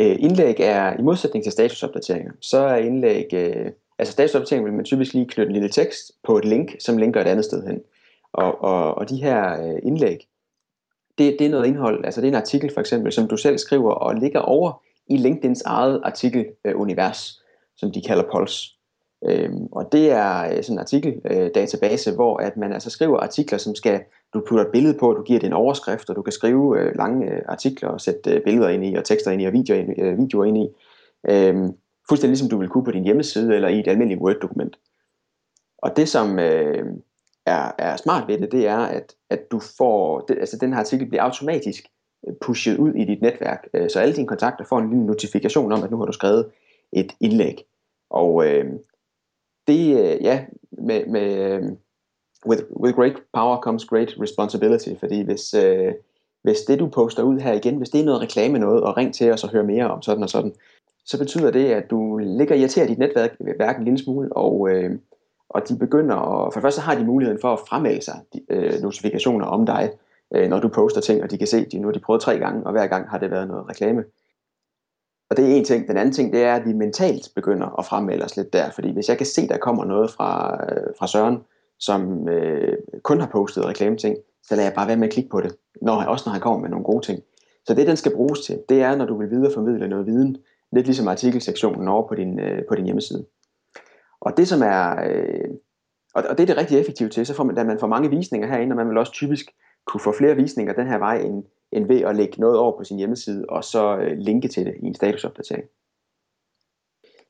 øh, 0.00 0.16
indlæg 0.18 0.60
er, 0.60 0.98
i 0.98 1.02
modsætning 1.02 1.44
til 1.44 1.52
statusopdateringer, 1.52 2.32
så 2.40 2.58
er 2.58 2.76
indlæg, 2.76 3.26
øh, 3.32 3.72
altså 3.98 4.12
statusopdateringer 4.12 4.64
vil 4.64 4.76
man 4.76 4.84
typisk 4.84 5.14
lige 5.14 5.26
knytte 5.26 5.50
en 5.50 5.52
lille 5.52 5.68
tekst 5.68 6.12
på 6.24 6.38
et 6.38 6.44
link, 6.44 6.76
som 6.80 6.96
linker 6.96 7.20
et 7.20 7.26
andet 7.26 7.44
sted 7.44 7.66
hen. 7.66 7.80
Og, 8.32 8.62
og, 8.62 8.94
og 8.94 9.08
de 9.08 9.16
her 9.16 9.62
øh, 9.62 9.78
indlæg, 9.82 10.28
det, 11.22 11.38
det 11.38 11.46
er 11.46 11.50
noget 11.50 11.66
indhold, 11.66 12.04
altså 12.04 12.20
det 12.20 12.26
er 12.26 12.30
en 12.30 12.42
artikel 12.42 12.70
for 12.74 12.80
eksempel, 12.80 13.12
som 13.12 13.28
du 13.28 13.36
selv 13.36 13.58
skriver 13.58 13.92
og 13.92 14.14
ligger 14.14 14.40
over 14.40 14.82
i 15.06 15.16
LinkedIns 15.16 15.62
eget 15.62 16.00
artikelunivers, 16.04 17.42
som 17.76 17.92
de 17.92 18.02
kalder 18.02 18.24
Pulse. 18.32 18.70
Øhm, 19.28 19.66
og 19.72 19.88
det 19.92 20.10
er 20.10 20.44
øh, 20.44 20.62
sådan 20.62 20.74
en 20.74 20.78
artikeldatabase, 20.78 22.10
øh, 22.10 22.16
hvor 22.16 22.36
at 22.36 22.56
man 22.56 22.72
altså 22.72 22.90
skriver 22.90 23.18
artikler, 23.18 23.58
som 23.58 23.74
skal, 23.74 24.00
du 24.34 24.42
putter 24.48 24.64
et 24.64 24.72
billede 24.72 24.98
på, 24.98 25.12
du 25.12 25.22
giver 25.22 25.40
det 25.40 25.46
en 25.46 25.52
overskrift, 25.52 26.10
og 26.10 26.16
du 26.16 26.22
kan 26.22 26.32
skrive 26.32 26.80
øh, 26.80 26.96
lange 26.96 27.30
øh, 27.30 27.42
artikler 27.48 27.88
og 27.88 28.00
sætte 28.00 28.30
øh, 28.30 28.44
billeder 28.44 28.68
ind 28.68 28.84
i, 28.84 28.94
og 28.94 29.04
tekster 29.04 29.30
ind 29.30 29.42
i, 29.42 29.44
og 29.44 29.52
videoer 29.52 29.78
ind, 29.78 30.02
øh, 30.02 30.18
videoer 30.18 30.44
ind 30.44 30.58
i. 30.58 30.68
Øhm, 31.28 31.72
fuldstændig 32.08 32.30
ligesom 32.30 32.48
du 32.48 32.58
vil 32.58 32.68
kunne 32.68 32.84
på 32.84 32.90
din 32.90 33.04
hjemmeside, 33.04 33.54
eller 33.54 33.68
i 33.68 33.80
et 33.80 33.88
almindeligt 33.88 34.20
Word-dokument. 34.20 34.78
Og 35.78 35.96
det 35.96 36.08
som 36.08 36.38
øh, 36.38 36.86
er, 37.46 37.72
er 37.78 37.96
smart 37.96 38.28
ved 38.28 38.38
det, 38.38 38.52
det 38.52 38.66
er, 38.66 38.78
at, 38.78 39.14
at 39.30 39.50
du 39.50 39.60
får, 39.76 40.20
det, 40.20 40.38
altså 40.38 40.56
den 40.56 40.72
her 40.72 40.80
artikel 40.80 41.06
bliver 41.06 41.22
automatisk 41.22 41.84
øh, 42.28 42.34
pushet 42.40 42.78
ud 42.78 42.94
i 42.94 43.04
dit 43.04 43.22
netværk, 43.22 43.68
øh, 43.74 43.90
så 43.90 44.00
alle 44.00 44.14
dine 44.14 44.28
kontakter 44.28 44.64
får 44.64 44.78
en 44.78 44.90
lille 44.90 45.06
notifikation 45.06 45.72
om, 45.72 45.82
at 45.82 45.90
nu 45.90 45.96
har 45.96 46.04
du 46.04 46.12
skrevet 46.12 46.50
et 46.92 47.12
indlæg. 47.20 47.64
Og 48.10 48.46
øh, 48.46 48.64
det, 49.66 49.98
øh, 49.98 50.22
ja, 50.22 50.44
med, 50.72 51.06
med, 51.06 51.34
øh, 51.34 51.62
with, 52.46 52.62
with 52.80 52.94
great 52.94 53.16
power 53.32 53.60
comes 53.60 53.84
great 53.84 54.14
responsibility, 54.20 54.88
fordi 55.00 55.22
hvis, 55.22 55.54
øh, 55.54 55.92
hvis 56.42 56.60
det 56.60 56.78
du 56.78 56.88
poster 56.88 57.22
ud 57.22 57.40
her 57.40 57.52
igen, 57.52 57.76
hvis 57.76 57.90
det 57.90 58.00
er 58.00 58.04
noget 58.04 58.20
reklame 58.20 58.58
noget, 58.58 58.82
og 58.82 58.96
ring 58.96 59.14
til 59.14 59.32
os 59.32 59.44
og 59.44 59.50
hør 59.50 59.62
mere 59.62 59.90
om 59.90 60.02
sådan 60.02 60.22
og 60.22 60.28
sådan, 60.28 60.54
så 61.04 61.18
betyder 61.18 61.50
det, 61.50 61.70
at 61.70 61.90
du 61.90 62.18
ligger 62.18 62.54
irriteret 62.54 62.88
dit 62.88 62.98
netværk 62.98 63.36
øh, 63.40 63.78
en 63.78 63.84
lille 63.84 63.98
smule, 63.98 64.32
og, 64.36 64.70
øh, 64.70 64.98
og 65.54 65.68
de 65.68 65.78
begynder, 65.78 66.16
at, 66.16 66.52
for 66.52 66.60
det 66.60 66.62
første 66.62 66.80
har 66.80 66.94
de 66.94 67.04
muligheden 67.04 67.40
for 67.40 67.52
at 67.52 67.60
fremmelde 67.68 68.04
sig 68.04 68.20
de, 68.32 68.40
øh, 68.50 68.82
notifikationer 68.82 69.46
om 69.46 69.66
dig, 69.66 69.90
øh, 70.34 70.48
når 70.48 70.60
du 70.60 70.68
poster 70.68 71.00
ting, 71.00 71.22
og 71.22 71.30
de 71.30 71.38
kan 71.38 71.46
se, 71.46 71.56
at 71.56 71.72
de, 71.72 71.78
nu 71.78 71.88
har 71.88 71.92
de 71.92 72.00
prøvet 72.00 72.22
tre 72.22 72.38
gange, 72.38 72.66
og 72.66 72.72
hver 72.72 72.86
gang 72.86 73.10
har 73.10 73.18
det 73.18 73.30
været 73.30 73.48
noget 73.48 73.68
reklame. 73.68 74.04
Og 75.30 75.36
det 75.36 75.52
er 75.52 75.56
en 75.56 75.64
ting. 75.64 75.88
Den 75.88 75.96
anden 75.96 76.14
ting, 76.14 76.32
det 76.32 76.42
er, 76.42 76.54
at 76.54 76.66
vi 76.66 76.72
mentalt 76.72 77.28
begynder 77.34 77.78
at 77.78 77.84
fremmelde 77.84 78.24
os 78.24 78.36
lidt 78.36 78.52
der. 78.52 78.70
Fordi 78.70 78.92
hvis 78.92 79.08
jeg 79.08 79.16
kan 79.16 79.26
se, 79.26 79.48
der 79.48 79.56
kommer 79.56 79.84
noget 79.84 80.10
fra, 80.10 80.60
øh, 80.64 80.86
fra 80.98 81.06
Søren, 81.06 81.38
som 81.78 82.28
øh, 82.28 82.78
kun 83.02 83.20
har 83.20 83.28
postet 83.32 83.66
reklame-ting, 83.66 84.16
så 84.42 84.54
lader 84.54 84.68
jeg 84.68 84.74
bare 84.74 84.88
være 84.88 84.96
med 84.96 85.06
at 85.06 85.12
klikke 85.12 85.30
på 85.30 85.40
det, 85.40 85.56
når, 85.82 86.04
også 86.04 86.22
når 86.26 86.32
han 86.32 86.40
kommer 86.40 86.60
med 86.60 86.70
nogle 86.70 86.84
gode 86.84 87.06
ting. 87.06 87.22
Så 87.66 87.74
det, 87.74 87.86
den 87.86 87.96
skal 87.96 88.14
bruges 88.14 88.40
til, 88.40 88.58
det 88.68 88.82
er, 88.82 88.96
når 88.96 89.04
du 89.04 89.18
vil 89.18 89.30
videreformidle 89.30 89.88
noget 89.88 90.06
viden, 90.06 90.36
lidt 90.72 90.86
ligesom 90.86 91.08
artikelsektionen 91.08 91.88
over 91.88 92.08
på 92.08 92.14
din, 92.14 92.40
øh, 92.40 92.64
på 92.68 92.74
din 92.74 92.84
hjemmeside. 92.84 93.24
Og 94.22 94.36
det, 94.36 94.48
som 94.48 94.62
er, 94.62 94.96
øh, 95.08 95.50
og, 96.14 96.22
og 96.28 96.38
det 96.38 96.42
er 96.42 96.46
det 96.46 96.56
rigtig 96.56 96.80
effektivt 96.80 97.12
til, 97.12 97.26
så 97.26 97.34
får 97.34 97.44
man, 97.44 97.54
da 97.54 97.64
man 97.64 97.78
får 97.78 97.86
mange 97.86 98.10
visninger 98.10 98.48
herinde, 98.48 98.72
og 98.72 98.76
man 98.76 98.88
vil 98.88 98.98
også 98.98 99.12
typisk 99.12 99.46
kunne 99.86 100.00
få 100.00 100.12
flere 100.12 100.36
visninger 100.36 100.74
den 100.74 100.86
her 100.86 100.98
vej, 100.98 101.18
end, 101.18 101.44
end 101.72 101.86
ved 101.86 102.00
at 102.00 102.16
lægge 102.16 102.40
noget 102.40 102.58
over 102.58 102.78
på 102.78 102.84
sin 102.84 102.98
hjemmeside, 102.98 103.44
og 103.48 103.64
så 103.64 103.96
øh, 103.96 104.18
linke 104.18 104.48
til 104.48 104.66
det 104.66 104.74
i 104.82 104.86
en 104.86 104.94
statusopdatering. 104.94 105.64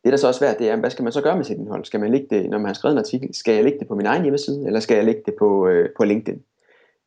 Det 0.05 0.12
der 0.12 0.16
så 0.16 0.28
er 0.28 0.33
svært, 0.33 0.59
det 0.59 0.70
er, 0.70 0.76
hvad 0.76 0.90
skal 0.90 1.02
man 1.02 1.12
så 1.12 1.22
gøre 1.22 1.37
med 1.37 1.44
sit 1.44 1.59
indhold? 1.59 1.85
Skal 1.85 2.00
man 2.00 2.11
lægge 2.11 2.26
det, 2.31 2.50
når 2.50 2.59
man 2.59 2.66
har 2.66 2.74
skrevet 2.74 2.94
en 2.94 2.98
artikel, 2.98 3.35
skal 3.35 3.55
jeg 3.55 3.64
lægge 3.64 3.78
det 3.78 3.88
på 3.88 3.94
min 3.94 4.07
egen 4.07 4.22
hjemmeside, 4.22 4.66
eller 4.66 4.81
skal 4.81 4.94
jeg 4.94 5.05
lægge 5.05 5.22
det 5.26 5.35
på, 5.38 5.68
øh, 5.68 5.88
på 5.96 6.05
LinkedIn? 6.05 6.42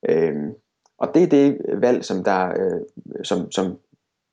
Øhm, 0.09 0.53
og 0.97 1.13
det 1.13 1.23
er 1.23 1.27
det 1.27 1.61
valg, 1.81 2.05
som 2.05 2.23
der, 2.23 2.47
øh, 2.47 2.81
som, 3.23 3.51
som, 3.51 3.77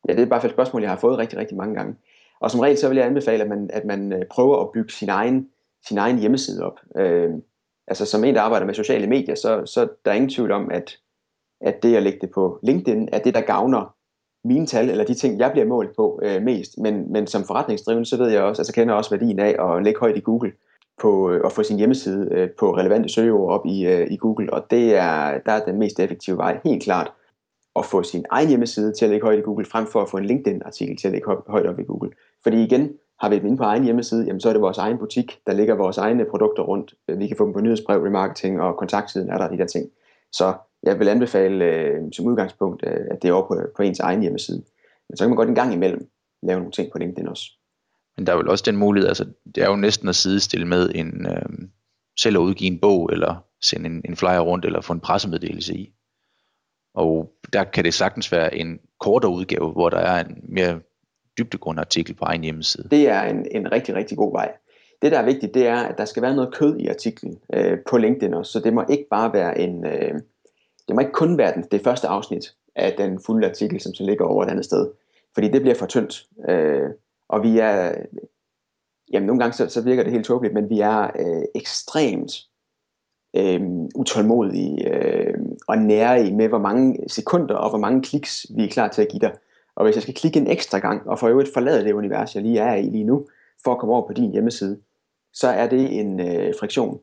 ja, 0.09 0.15
det 0.15 0.23
er 0.23 0.27
bare 0.27 0.47
et 0.47 0.53
spørgsmål, 0.53 0.83
jeg 0.83 0.91
har 0.91 0.99
fået 0.99 1.19
rigtig, 1.19 1.39
rigtig 1.39 1.57
mange 1.57 1.75
gange. 1.75 1.95
Og 2.43 2.51
som 2.51 2.61
regel 2.61 2.79
så 2.79 2.89
vil 2.89 2.97
jeg 2.97 3.07
anbefale, 3.07 3.43
at 3.43 3.49
man, 3.49 3.71
at 3.73 3.85
man 3.85 4.13
øh, 4.13 4.23
prøver 4.31 4.61
at 4.61 4.71
bygge 4.75 4.93
sin 4.93 5.09
egen, 5.09 5.49
sin 5.89 5.99
egen 5.99 6.19
hjemmeside 6.19 6.63
op. 6.65 6.79
Øh, 6.97 7.31
altså 7.89 8.07
som 8.07 8.25
en, 8.25 8.35
der 8.35 8.41
arbejder 8.41 8.67
med 8.67 8.75
sociale 8.75 9.07
medier, 9.07 9.35
så, 9.35 9.67
så 9.67 9.89
der 10.05 10.11
er 10.11 10.15
ingen 10.15 10.31
tvivl 10.31 10.53
om, 10.53 10.71
at 10.71 10.99
at 11.63 11.83
det 11.83 11.97
at 11.97 12.03
lægge 12.03 12.19
det 12.21 12.31
på 12.31 12.59
LinkedIn 12.63 13.09
er 13.13 13.19
det, 13.19 13.35
der 13.35 13.41
gavner 13.41 13.95
mine 14.45 14.67
tal, 14.67 14.91
eller 14.91 15.05
de 15.05 15.15
ting, 15.15 15.39
jeg 15.39 15.53
bliver 15.53 15.67
målt 15.67 15.97
på 15.97 16.21
øh, 16.23 16.43
mest. 16.43 16.79
Men, 16.79 17.13
men 17.13 17.27
som 17.27 17.45
forretningsdrivende, 17.45 18.09
så 18.09 18.17
ved 18.17 18.31
jeg 18.31 18.43
også, 18.43 18.63
altså 18.63 18.73
kender 18.73 18.95
jeg 18.95 18.99
også 18.99 19.11
værdien 19.11 19.39
af 19.39 19.77
at 19.77 19.83
lægge 19.85 20.01
højt 20.01 20.17
i 20.17 20.21
Google, 20.21 20.53
på 21.01 21.31
øh, 21.31 21.41
at 21.45 21.53
få 21.53 21.63
sin 21.63 21.77
hjemmeside 21.77 22.29
øh, 22.31 22.51
på 22.59 22.77
relevante 22.77 23.09
søgeord 23.09 23.53
op 23.53 23.67
i, 23.67 23.87
øh, 23.87 24.07
i 24.11 24.17
Google, 24.17 24.53
og 24.53 24.71
det 24.71 24.95
er, 24.97 25.39
der 25.47 25.53
er 25.53 25.65
den 25.65 25.79
mest 25.79 26.01
effektive 26.01 26.37
vej, 26.37 26.61
helt 26.65 26.83
klart, 26.83 27.13
at 27.77 27.85
få 27.85 28.03
sin 28.03 28.25
egen 28.31 28.49
hjemmeside 28.49 28.93
til 28.93 29.05
at 29.05 29.11
lægge 29.11 29.25
højt 29.25 29.39
i 29.39 29.43
Google, 29.43 29.65
frem 29.65 29.87
for 29.87 30.03
at 30.03 30.11
få 30.11 30.17
en 30.17 30.25
LinkedIn-artikel 30.25 30.97
til 30.97 31.09
at 31.09 31.13
lægge 31.13 31.37
højt 31.49 31.67
op 31.67 31.79
i 31.79 31.85
Google. 31.85 32.11
Fordi 32.43 32.65
igen, 32.65 32.93
har 33.21 33.29
vi 33.29 33.39
dem 33.39 33.47
inde 33.47 33.57
på 33.57 33.63
egen 33.63 33.85
hjemmeside, 33.85 34.27
jamen 34.27 34.41
så 34.41 34.49
er 34.49 34.53
det 34.53 34.63
vores 34.63 34.79
egen 34.79 34.99
butik, 34.99 35.39
der 35.47 35.53
ligger 35.53 35.75
vores 35.75 35.99
egne 35.99 36.25
produkter 36.25 36.63
rundt. 36.63 36.95
Øh, 37.09 37.19
vi 37.19 37.27
kan 37.27 37.37
få 37.37 37.45
dem 37.45 37.53
på 37.53 37.61
nyhedsbrev, 37.61 38.03
remarketing 38.03 38.61
og 38.61 38.77
kontaktsiden 38.77 39.31
er 39.31 39.39
der 39.39 39.49
de 39.49 39.59
der 39.59 39.67
ting. 39.67 39.91
Så 40.33 40.55
jeg 40.83 40.99
vil 40.99 41.09
anbefale 41.09 41.65
øh, 41.65 42.01
som 42.13 42.27
udgangspunkt, 42.27 42.85
øh, 42.87 43.07
at 43.11 43.23
det 43.23 43.29
er 43.29 43.33
over 43.33 43.49
på, 43.49 43.57
på 43.77 43.83
ens 43.83 44.01
egen 44.01 44.21
hjemmeside. 44.23 44.63
Men 45.09 45.17
så 45.17 45.25
kan 45.25 45.31
man 45.31 45.37
godt 45.37 45.49
en 45.49 45.55
gang 45.55 45.73
imellem 45.73 46.09
lave 46.43 46.59
nogle 46.59 46.73
ting 46.73 46.93
på 46.93 46.99
LinkedIn 46.99 47.29
også. 47.29 47.51
Men 48.17 48.27
der 48.27 48.33
er 48.33 48.37
vel 48.37 48.49
også 48.49 48.65
den 48.67 48.77
mulighed, 48.77 49.09
altså 49.09 49.25
det 49.55 49.63
er 49.63 49.69
jo 49.69 49.77
næsten 49.77 50.09
at 50.09 50.17
sidestille 50.17 50.67
med 50.67 50.91
en 50.95 51.27
øh, 51.27 51.69
selv 52.19 52.37
at 52.37 52.41
udgive 52.41 52.71
en 52.71 52.81
bog, 52.81 53.11
eller 53.13 53.45
sende 53.61 53.87
en, 53.87 54.03
en 54.05 54.17
flyer 54.17 54.41
rundt, 54.41 54.65
eller 54.65 54.81
få 54.81 54.93
en 54.93 55.01
pressemeddelelse 55.01 55.75
i. 55.75 55.93
Og 56.95 57.33
der 57.53 57.65
kan 57.65 57.85
det 57.85 57.95
sagtens 57.95 58.33
være 58.33 58.55
en 58.57 58.81
kortere 59.01 59.33
udgave, 59.33 59.73
hvor 59.73 59.89
der 59.89 59.99
er 59.99 60.25
en 60.25 60.45
mere 60.49 60.81
dybdegående 61.39 61.81
artikel 61.81 62.15
på 62.15 62.25
egen 62.25 62.43
hjemmeside. 62.43 62.89
Det 62.91 63.09
er 63.09 63.23
en, 63.23 63.47
en 63.51 63.73
rigtig, 63.73 63.95
rigtig 63.95 64.19
god 64.19 64.33
vej. 64.33 64.53
Det, 65.03 65.13
der 65.13 65.19
er 65.19 65.25
vigtigt, 65.25 65.55
det 65.55 65.67
er, 65.67 65.77
at 65.77 65.99
der 65.99 66.05
skal 66.05 66.23
være 66.23 66.37
noget 66.37 66.55
kød 66.55 66.79
i 66.79 66.89
artiklen 66.89 67.39
øh, 67.55 67.79
på 67.91 67.99
LinkedIn 67.99 68.35
også, 68.35 68.53
så 68.53 68.61
det 68.61 68.73
må 68.73 68.85
ikke 68.91 69.07
bare 69.11 69.33
være 69.33 69.59
en, 69.59 69.87
øh, 69.87 70.15
det 70.89 70.95
må 70.95 71.01
ikke 71.01 71.13
kun 71.13 71.39
være 71.39 71.55
den, 71.55 71.65
det 71.71 71.81
første 71.85 72.09
afsnit 72.09 72.55
af 72.77 72.95
den 72.99 73.21
fulde 73.27 73.49
artikel, 73.49 73.81
som 73.81 73.95
så 73.95 74.05
ligger 74.05 74.25
over 74.25 74.45
et 74.45 74.51
andet 74.51 74.65
sted. 74.65 74.91
Fordi 75.35 75.49
det 75.49 75.61
bliver 75.61 75.75
for 75.75 75.87
tyndt. 75.87 76.27
Øh, 76.49 76.91
og 77.29 77.43
vi 77.43 77.59
er, 77.59 77.95
jamen 79.13 79.27
nogle 79.27 79.41
gange 79.41 79.53
så, 79.53 79.69
så 79.69 79.83
virker 79.83 80.03
det 80.03 80.13
helt 80.13 80.25
tåbeligt, 80.25 80.55
men 80.55 80.71
vi 80.71 80.81
er 80.81 81.03
øh, 81.03 81.43
ekstremt 81.55 82.33
øh, 83.37 83.61
utålmodige 83.95 84.95
øh, 84.95 85.35
og 85.69 85.79
nære 85.79 86.27
i 86.27 86.33
med, 86.33 86.49
hvor 86.49 86.59
mange 86.59 86.99
sekunder 87.09 87.55
og 87.55 87.71
hvor 87.71 87.79
mange 87.79 88.03
kliks 88.03 88.47
vi 88.57 88.65
er 88.65 88.69
klar 88.69 88.89
til 88.89 89.03
at 89.03 89.09
give 89.09 89.21
dig. 89.21 89.33
Og 89.77 89.85
hvis 89.85 89.95
jeg 89.95 90.03
skal 90.03 90.15
klikke 90.15 90.39
en 90.39 90.47
ekstra 90.47 90.79
gang, 90.79 91.09
og 91.09 91.19
for 91.19 91.29
øvrigt 91.29 91.53
forlade 91.53 91.85
det 91.85 91.93
univers, 91.93 92.35
jeg 92.35 92.43
lige 92.43 92.59
er 92.59 92.75
i 92.75 92.83
lige 92.83 93.05
nu, 93.05 93.27
for 93.65 93.73
at 93.73 93.79
komme 93.79 93.95
over 93.95 94.07
på 94.07 94.13
din 94.13 94.33
hjemmeside, 94.33 94.81
så 95.33 95.49
er 95.49 95.69
det 95.69 96.01
en 96.01 96.21
øh, 96.21 96.55
friktion, 96.61 97.01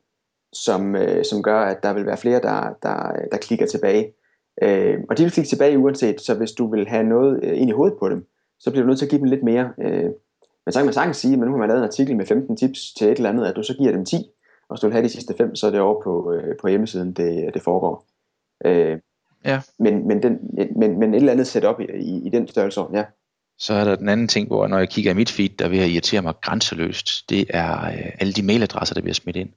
som, 0.54 0.96
øh, 0.96 1.26
som 1.26 1.44
gør, 1.44 1.60
at 1.60 1.84
der 1.84 1.94
vil 1.94 2.06
være 2.06 2.18
flere, 2.18 2.42
der, 2.42 2.78
der, 2.84 3.12
der 3.32 3.38
klikker 3.38 3.66
tilbage. 3.66 4.14
Øh, 4.62 5.00
og 5.10 5.18
de 5.18 5.24
vil 5.24 5.32
klikke 5.32 5.50
tilbage 5.50 5.78
uanset, 5.78 6.22
så 6.22 6.34
hvis 6.34 6.52
du 6.52 6.72
vil 6.72 6.88
have 6.88 7.04
noget 7.04 7.40
øh, 7.44 7.62
ind 7.62 7.70
i 7.70 7.74
hovedet 7.74 7.98
på 8.00 8.10
dem, 8.10 8.28
så 8.60 8.72
bliver 8.72 8.84
du 8.84 8.88
nødt 8.88 9.00
til 9.00 9.06
at 9.06 9.10
give 9.10 9.20
dem 9.20 9.30
lidt 9.30 9.44
mere. 9.44 9.74
Øh, 9.82 10.10
men 10.66 10.72
så 10.72 10.80
kan 10.80 10.86
man 10.86 10.94
sagtens 10.94 11.18
sige, 11.18 11.34
at 11.34 11.40
nu 11.40 11.52
har 11.52 11.58
man 11.58 11.68
lavet 11.68 11.80
en 11.80 11.88
artikel 11.88 12.16
med 12.16 12.26
15 12.26 12.58
tips 12.58 12.94
til 12.94 13.08
et 13.08 13.18
eller 13.18 13.30
andet, 13.30 13.46
at 13.46 13.56
du 13.56 13.64
så 13.64 13.74
giver 13.74 13.92
dem 13.92 14.06
10, 14.06 14.16
og 14.70 14.76
hvis 14.76 14.82
du 14.82 14.88
vil 14.88 14.94
have 14.94 15.04
de 15.04 15.10
sidste 15.10 15.34
5, 15.38 15.56
så 15.56 15.68
er 15.68 15.72
det 15.72 15.80
over 15.80 16.02
på, 16.02 16.34
øh, 16.34 16.58
på 16.62 16.68
hjemmesiden, 16.68 17.14
det, 17.14 17.54
det 17.54 17.62
foregår. 17.62 18.06
Øh, 18.66 18.98
ja. 19.46 19.62
men, 19.80 20.08
men, 20.08 20.24
den, 20.24 20.40
men, 20.76 21.00
men 21.00 21.14
et 21.14 21.18
eller 21.18 21.32
andet 21.32 21.48
setup 21.48 21.80
i, 21.80 21.84
i, 21.84 22.28
i 22.28 22.30
den 22.30 22.48
størrelse, 22.48 22.82
ja. 22.94 23.04
Så 23.58 23.74
er 23.74 23.84
der 23.84 23.96
den 23.96 24.10
anden 24.10 24.28
ting, 24.28 24.48
hvor 24.48 24.68
når 24.68 24.78
jeg 24.78 24.90
kigger 24.90 25.12
i 25.12 25.16
mit 25.16 25.32
feed, 25.32 25.50
der 25.50 25.70
vil 25.70 25.80
jeg 25.80 25.90
irritere 25.90 26.22
mig 26.22 26.34
grænseløst, 26.42 27.30
det 27.30 27.46
er 27.50 27.86
øh, 27.86 28.12
alle 28.20 28.34
de 28.34 28.44
mailadresser, 28.44 28.94
der 28.94 29.02
bliver 29.02 29.14
smidt 29.14 29.36
ind 29.36 29.50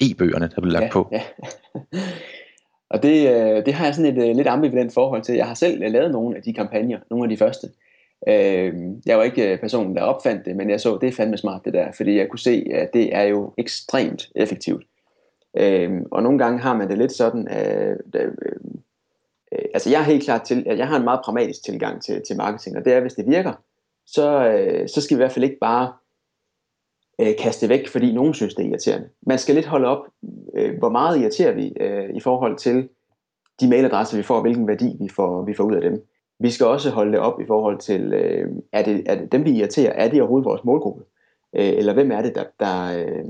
e-bøgerne, 0.00 0.50
der 0.54 0.60
bliver 0.60 0.72
lagt 0.72 0.84
ja, 0.84 0.90
på. 0.92 1.08
Ja. 1.12 1.22
og 2.92 3.02
det, 3.02 3.28
øh, 3.28 3.66
det 3.66 3.74
har 3.74 3.84
jeg 3.84 3.94
sådan 3.94 4.16
et 4.16 4.28
øh, 4.28 4.36
lidt 4.36 4.48
ambivalent 4.48 4.94
forhold 4.94 5.22
til. 5.22 5.34
Jeg 5.34 5.46
har 5.46 5.54
selv 5.54 5.82
øh, 5.82 5.92
lavet 5.92 6.10
nogle 6.10 6.36
af 6.36 6.42
de 6.42 6.52
kampagner, 6.52 6.98
nogle 7.10 7.24
af 7.24 7.28
de 7.28 7.36
første. 7.36 7.68
Øh, 8.28 8.74
jeg 9.06 9.18
var 9.18 9.24
ikke 9.24 9.52
øh, 9.52 9.60
personen, 9.60 9.96
der 9.96 10.02
opfandt 10.02 10.44
det, 10.44 10.56
men 10.56 10.70
jeg 10.70 10.80
så, 10.80 10.98
det 11.00 11.08
er 11.08 11.12
fandme 11.12 11.36
smart 11.36 11.64
det 11.64 11.72
der, 11.72 11.92
fordi 11.92 12.16
jeg 12.16 12.28
kunne 12.28 12.38
se, 12.38 12.66
at 12.72 12.90
det 12.92 13.14
er 13.14 13.22
jo 13.22 13.54
ekstremt 13.58 14.28
effektivt. 14.34 14.84
Øh, 15.56 15.90
og 16.10 16.22
nogle 16.22 16.38
gange 16.38 16.58
har 16.58 16.76
man 16.76 16.88
det 16.88 16.98
lidt 16.98 17.12
sådan, 17.12 17.48
at, 17.48 17.96
øh, 18.14 18.32
øh, 19.52 19.64
altså 19.74 19.90
jeg 19.90 20.00
er 20.00 20.04
helt 20.04 20.24
klart 20.24 20.42
til, 20.42 20.64
at 20.66 20.78
jeg 20.78 20.88
har 20.88 20.96
en 20.96 21.04
meget 21.04 21.20
pragmatisk 21.24 21.64
tilgang 21.64 22.02
til, 22.02 22.22
til 22.26 22.36
marketing, 22.36 22.76
og 22.76 22.84
det 22.84 22.92
er, 22.92 23.00
hvis 23.00 23.14
det 23.14 23.26
virker, 23.26 23.52
så, 24.06 24.48
øh, 24.48 24.88
så 24.88 25.00
skal 25.00 25.16
vi 25.16 25.18
i 25.18 25.22
hvert 25.24 25.32
fald 25.32 25.44
ikke 25.44 25.58
bare 25.60 25.92
øh, 27.20 27.36
kaste 27.38 27.68
væk, 27.68 27.88
fordi 27.88 28.12
nogen 28.12 28.34
synes, 28.34 28.54
det 28.54 28.64
er 28.64 28.68
irriterende. 28.68 29.08
Man 29.22 29.38
skal 29.38 29.54
lidt 29.54 29.66
holde 29.66 29.88
op, 29.88 30.06
øh, 30.54 30.78
hvor 30.78 30.88
meget 30.88 31.20
irriterer 31.20 31.52
vi 31.52 31.72
øh, 31.80 32.16
i 32.16 32.20
forhold 32.20 32.56
til 32.56 32.88
de 33.60 33.68
mailadresser, 33.68 34.16
vi 34.16 34.22
får, 34.22 34.34
og 34.34 34.42
hvilken 34.42 34.68
værdi 34.68 34.96
vi 35.00 35.08
får, 35.08 35.42
vi 35.42 35.54
får 35.54 35.64
ud 35.64 35.74
af 35.74 35.80
dem. 35.80 36.06
Vi 36.40 36.50
skal 36.50 36.66
også 36.66 36.90
holde 36.90 37.12
det 37.12 37.20
op 37.20 37.40
i 37.40 37.46
forhold 37.46 37.78
til, 37.78 38.12
øh, 38.12 38.48
er, 38.72 38.82
det, 38.82 39.02
er 39.06 39.14
det 39.14 39.32
dem, 39.32 39.44
vi 39.44 39.50
irriterer, 39.50 39.92
er 39.92 40.08
det 40.08 40.20
overhovedet 40.20 40.44
vores 40.44 40.64
målgruppe? 40.64 41.04
Øh, 41.56 41.68
eller 41.68 41.94
hvem 41.94 42.10
er 42.10 42.22
det, 42.22 42.34
der, 42.34 42.44
der, 42.60 42.98
øh, 42.98 43.24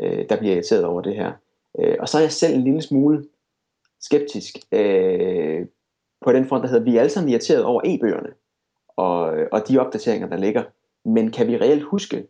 øh 0.00 0.28
der 0.28 0.36
bliver 0.36 0.54
irriteret 0.54 0.84
over 0.84 1.00
det 1.00 1.14
her? 1.14 1.32
Øh, 1.78 1.96
og 2.00 2.08
så 2.08 2.18
er 2.18 2.22
jeg 2.22 2.32
selv 2.32 2.54
en 2.54 2.64
lille 2.64 2.82
smule 2.82 3.24
skeptisk 4.06 4.56
øh, 4.72 5.66
på 6.24 6.32
den 6.32 6.46
front, 6.46 6.62
der 6.62 6.68
hedder, 6.68 6.84
vi 6.84 6.96
er 6.96 7.00
alle 7.00 7.10
sammen 7.10 7.30
irriteret 7.30 7.64
over 7.64 7.80
e-bøgerne 7.84 8.32
og, 8.96 9.20
og 9.52 9.68
de 9.68 9.78
opdateringer, 9.78 10.28
der 10.28 10.36
ligger. 10.36 10.62
Men 11.04 11.30
kan 11.30 11.46
vi 11.46 11.56
reelt 11.56 11.82
huske 11.82 12.26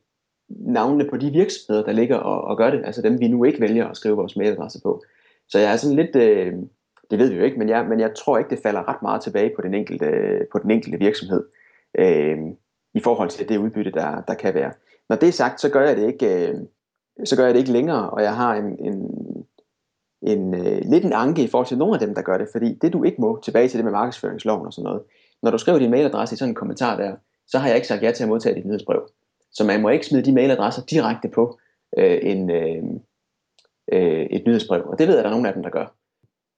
navnene 0.49 1.11
på 1.11 1.17
de 1.17 1.31
virksomheder, 1.31 1.85
der 1.85 1.93
ligger 1.93 2.17
og, 2.17 2.41
og 2.45 2.57
gør 2.57 2.71
det? 2.71 2.83
Altså 2.85 3.03
dem, 3.03 3.21
vi 3.21 3.29
nu 3.29 3.45
ikke 3.45 3.61
vælger 3.61 3.89
at 3.89 3.97
skrive 3.97 4.17
vores 4.17 4.37
mailadresse 4.37 4.81
på. 4.83 5.03
Så 5.49 5.59
jeg 5.59 5.73
er 5.73 5.77
sådan 5.77 5.97
lidt, 5.97 6.17
øh, 6.17 6.55
det 7.11 7.19
ved 7.19 7.31
vi 7.31 7.37
jo 7.37 7.45
ikke, 7.45 7.59
men 7.59 7.69
jeg, 7.69 7.87
men 7.89 8.01
jeg 8.01 8.15
tror 8.15 8.39
ikke, 8.39 8.51
det 8.51 8.63
falder 8.63 8.89
ret 8.89 9.03
meget 9.03 9.23
tilbage 9.23 9.53
på 9.57 9.63
den 9.63 9.75
enkelte, 9.75 10.07
på 10.53 10.59
den 10.59 10.71
enkelte 10.71 10.99
virksomhed 10.99 11.45
øh, 11.99 12.39
i 12.95 13.01
forhold 13.01 13.29
til 13.29 13.49
det 13.49 13.59
udbytte, 13.59 13.91
der, 13.91 14.21
der 14.29 14.35
kan 14.35 14.55
være. 14.55 14.73
Når 15.09 15.17
det 15.17 15.29
er 15.29 15.33
sagt, 15.33 15.61
så 15.61 15.71
gør 15.71 15.87
jeg 15.87 15.97
det 15.97 16.07
ikke, 16.07 16.49
øh, 16.49 16.55
så 17.25 17.37
gør 17.37 17.45
jeg 17.45 17.55
det 17.55 17.61
ikke 17.61 17.73
længere, 17.73 18.11
og 18.11 18.23
jeg 18.23 18.37
har 18.37 18.55
en, 18.55 18.79
en, 18.79 19.11
en 20.27 20.55
øh, 20.55 20.83
lidt 20.85 21.05
en 21.05 21.13
anke 21.13 21.43
i 21.43 21.47
forhold 21.47 21.67
til 21.67 21.79
nogle 21.79 21.95
af 21.95 22.01
dem, 22.01 22.15
der 22.15 22.23
gør 22.23 22.39
det, 22.39 22.49
fordi 22.53 22.75
det 22.75 22.93
du 22.93 23.05
ikke 23.05 23.21
må, 23.21 23.41
tilbage 23.45 23.69
til 23.69 23.79
det 23.79 23.85
med 23.85 23.93
markedsføringsloven 23.93 24.67
og 24.67 24.73
sådan 24.73 24.85
noget, 24.85 25.03
når 25.43 25.51
du 25.51 25.59
skriver 25.59 25.79
din 25.79 25.91
mailadresse 25.91 26.35
i 26.35 26.37
sådan 26.37 26.51
en 26.51 26.55
kommentar 26.55 26.97
der, 26.97 27.17
så 27.47 27.59
har 27.59 27.67
jeg 27.67 27.77
ikke 27.77 27.89
sagt 27.89 28.03
ja 28.03 28.11
til 28.11 28.23
at 28.23 28.29
modtage 28.29 28.55
dit 28.55 28.67
nyhedsbrev. 28.67 29.09
Så 29.53 29.65
man 29.65 29.83
må 29.83 29.89
ikke 29.89 30.07
smide 30.07 30.25
de 30.25 30.33
mailadresser 30.33 30.83
direkte 30.83 31.29
på 31.29 31.59
øh, 31.99 32.19
en, 32.23 32.51
øh, 32.51 32.83
øh, 33.93 34.27
et 34.31 34.43
nyhedsbrev, 34.47 34.83
og 34.87 34.99
det 34.99 35.09
ved 35.09 35.15
jeg, 35.15 35.19
at 35.19 35.25
der 35.25 35.31
er 35.31 35.35
nogle 35.35 35.49
af 35.49 35.55
dem, 35.55 35.63
der 35.63 35.71
gør 35.71 35.97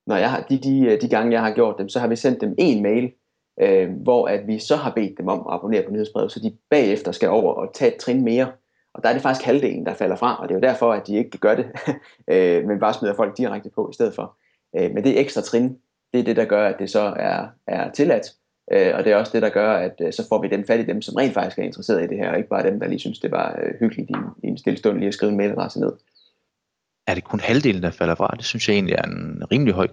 når 0.08 0.16
jeg 0.16 0.30
har, 0.30 0.40
de, 0.50 0.58
de, 0.58 0.80
øh, 0.80 1.00
de 1.00 1.08
gange 1.08 1.32
jeg 1.32 1.42
har 1.42 1.54
gjort 1.54 1.78
dem, 1.78 1.88
så 1.88 2.00
har 2.00 2.08
vi 2.08 2.16
sendt 2.16 2.40
dem 2.40 2.54
en 2.58 2.82
mail, 2.82 3.12
øh, 3.60 3.90
hvor 3.90 4.26
at 4.26 4.46
vi 4.46 4.58
så 4.58 4.76
har 4.76 4.92
bedt 4.92 5.18
dem 5.18 5.28
om 5.28 5.38
at 5.38 5.54
abonnere 5.54 5.82
på 5.82 5.90
nyhedsbrevet, 5.90 6.32
så 6.32 6.40
de 6.40 6.56
bagefter 6.70 7.12
skal 7.12 7.28
over 7.28 7.52
og 7.54 7.74
tage 7.74 7.94
et 7.94 8.00
trin 8.00 8.24
mere. 8.24 8.52
Og 8.98 9.04
der 9.04 9.08
er 9.08 9.12
det 9.12 9.22
faktisk 9.22 9.46
halvdelen, 9.46 9.86
der 9.86 9.94
falder 9.94 10.16
fra, 10.16 10.42
og 10.42 10.48
det 10.48 10.54
er 10.54 10.58
jo 10.58 10.68
derfor, 10.72 10.92
at 10.92 11.06
de 11.06 11.16
ikke 11.16 11.38
gør 11.38 11.54
det, 11.54 11.66
øh, 12.32 12.64
men 12.64 12.80
bare 12.80 12.94
smider 12.94 13.14
folk 13.14 13.36
direkte 13.36 13.70
på 13.74 13.90
i 13.90 13.94
stedet 13.94 14.14
for. 14.14 14.36
Øh, 14.78 14.94
men 14.94 15.04
det 15.04 15.20
ekstra 15.20 15.40
trin, 15.40 15.78
det 16.12 16.20
er 16.20 16.24
det, 16.24 16.36
der 16.36 16.44
gør, 16.44 16.68
at 16.68 16.76
det 16.78 16.90
så 16.90 17.14
er, 17.16 17.46
er 17.66 17.90
tilladt, 17.90 18.26
øh, 18.72 18.94
og 18.94 19.04
det 19.04 19.12
er 19.12 19.16
også 19.16 19.32
det, 19.32 19.42
der 19.42 19.48
gør, 19.48 19.72
at 19.72 19.94
øh, 20.00 20.12
så 20.12 20.28
får 20.28 20.42
vi 20.42 20.48
dem 20.48 20.66
fat 20.66 20.80
i 20.80 20.86
dem, 20.86 21.02
som 21.02 21.14
rent 21.14 21.34
faktisk 21.34 21.58
er 21.58 21.62
interesseret 21.62 22.04
i 22.04 22.06
det 22.06 22.18
her, 22.18 22.30
og 22.30 22.36
ikke 22.36 22.48
bare 22.48 22.70
dem, 22.70 22.80
der 22.80 22.88
lige 22.88 22.98
synes, 22.98 23.18
det 23.18 23.30
var 23.30 23.58
øh, 23.62 23.74
hyggeligt 23.80 24.10
i, 24.10 24.46
i 24.46 24.48
en 24.48 24.58
stille 24.58 24.76
stund 24.78 24.98
lige 24.98 25.08
at 25.08 25.14
skrive 25.14 25.30
en 25.30 25.38
mailadresse 25.38 25.80
ned 25.80 25.92
er 27.08 27.14
det 27.14 27.24
kun 27.24 27.40
halvdelen, 27.40 27.82
der 27.82 27.90
falder 27.90 28.14
fra? 28.14 28.34
Det 28.36 28.44
synes 28.44 28.68
jeg 28.68 28.74
egentlig 28.74 28.94
er 28.94 29.02
en 29.02 29.42
rimelig 29.52 29.74
høj 29.74 29.88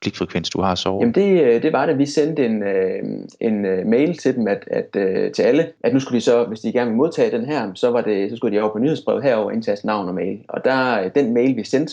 klikfrekvens, 0.00 0.50
du 0.50 0.60
har 0.60 0.74
så 0.74 0.98
Jamen 1.00 1.14
det, 1.14 1.42
øh, 1.42 1.62
det 1.62 1.72
var 1.72 1.86
det. 1.86 1.98
Vi 1.98 2.06
sendte 2.06 2.46
en, 2.46 2.62
øh, 2.62 3.02
en 3.40 3.64
øh, 3.64 3.86
mail 3.86 4.16
til 4.18 4.36
dem, 4.36 4.48
at, 4.48 4.64
at, 4.66 4.92
til 5.34 5.42
alle, 5.42 5.72
at 5.84 5.92
nu 5.92 6.00
skulle 6.00 6.16
de 6.16 6.24
så, 6.24 6.44
hvis 6.44 6.60
de 6.60 6.72
gerne 6.72 6.90
vil 6.90 6.96
modtage 6.96 7.38
den 7.38 7.44
her, 7.46 7.74
så, 7.74 7.90
var 7.90 8.00
det, 8.00 8.30
så 8.30 8.36
skulle 8.36 8.56
de 8.56 8.62
over 8.62 8.72
på 8.72 8.78
nyhedsbrevet 8.78 9.22
herover 9.22 9.50
indtaste 9.50 9.86
navn 9.86 10.08
og 10.08 10.14
mail. 10.14 10.44
Og 10.48 10.64
der, 10.64 11.08
den 11.08 11.34
mail, 11.34 11.56
vi 11.56 11.64
sendte, 11.64 11.92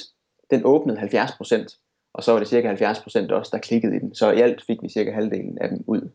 den 0.51 0.61
åbnede 0.65 0.99
70%, 0.99 2.11
og 2.13 2.23
så 2.23 2.31
var 2.31 2.39
det 2.39 2.47
cirka 2.47 2.73
70% 2.73 3.33
også, 3.33 3.49
der 3.53 3.57
klikkede 3.57 3.95
i 3.95 3.99
den. 3.99 4.15
Så 4.15 4.31
i 4.31 4.41
alt 4.41 4.63
fik 4.67 4.77
vi 4.81 4.89
cirka 4.89 5.11
halvdelen 5.11 5.57
af 5.61 5.69
dem 5.69 5.83
ud 5.87 6.09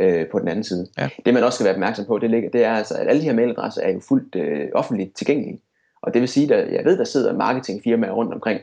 øh, 0.00 0.28
på 0.28 0.38
den 0.38 0.48
anden 0.48 0.64
side. 0.64 0.86
Ja. 0.98 1.08
Det 1.24 1.34
man 1.34 1.44
også 1.44 1.56
skal 1.56 1.64
være 1.64 1.74
opmærksom 1.74 2.04
på, 2.04 2.18
det, 2.18 2.30
ligger, 2.30 2.50
det 2.50 2.64
er 2.64 2.72
altså, 2.72 2.94
at 2.94 3.08
alle 3.08 3.20
de 3.20 3.26
her 3.26 3.34
mailadresser 3.34 3.82
er 3.82 3.92
jo 3.92 4.00
fuldt 4.08 4.36
øh, 4.36 4.68
offentligt 4.74 5.16
tilgængelige. 5.16 5.60
Og 6.02 6.14
det 6.14 6.20
vil 6.20 6.28
sige, 6.28 6.54
at 6.54 6.72
jeg 6.72 6.84
ved, 6.84 6.98
der 6.98 7.04
sidder 7.04 7.36
marketingfirmaer 7.36 8.12
rundt 8.12 8.34
omkring, 8.34 8.60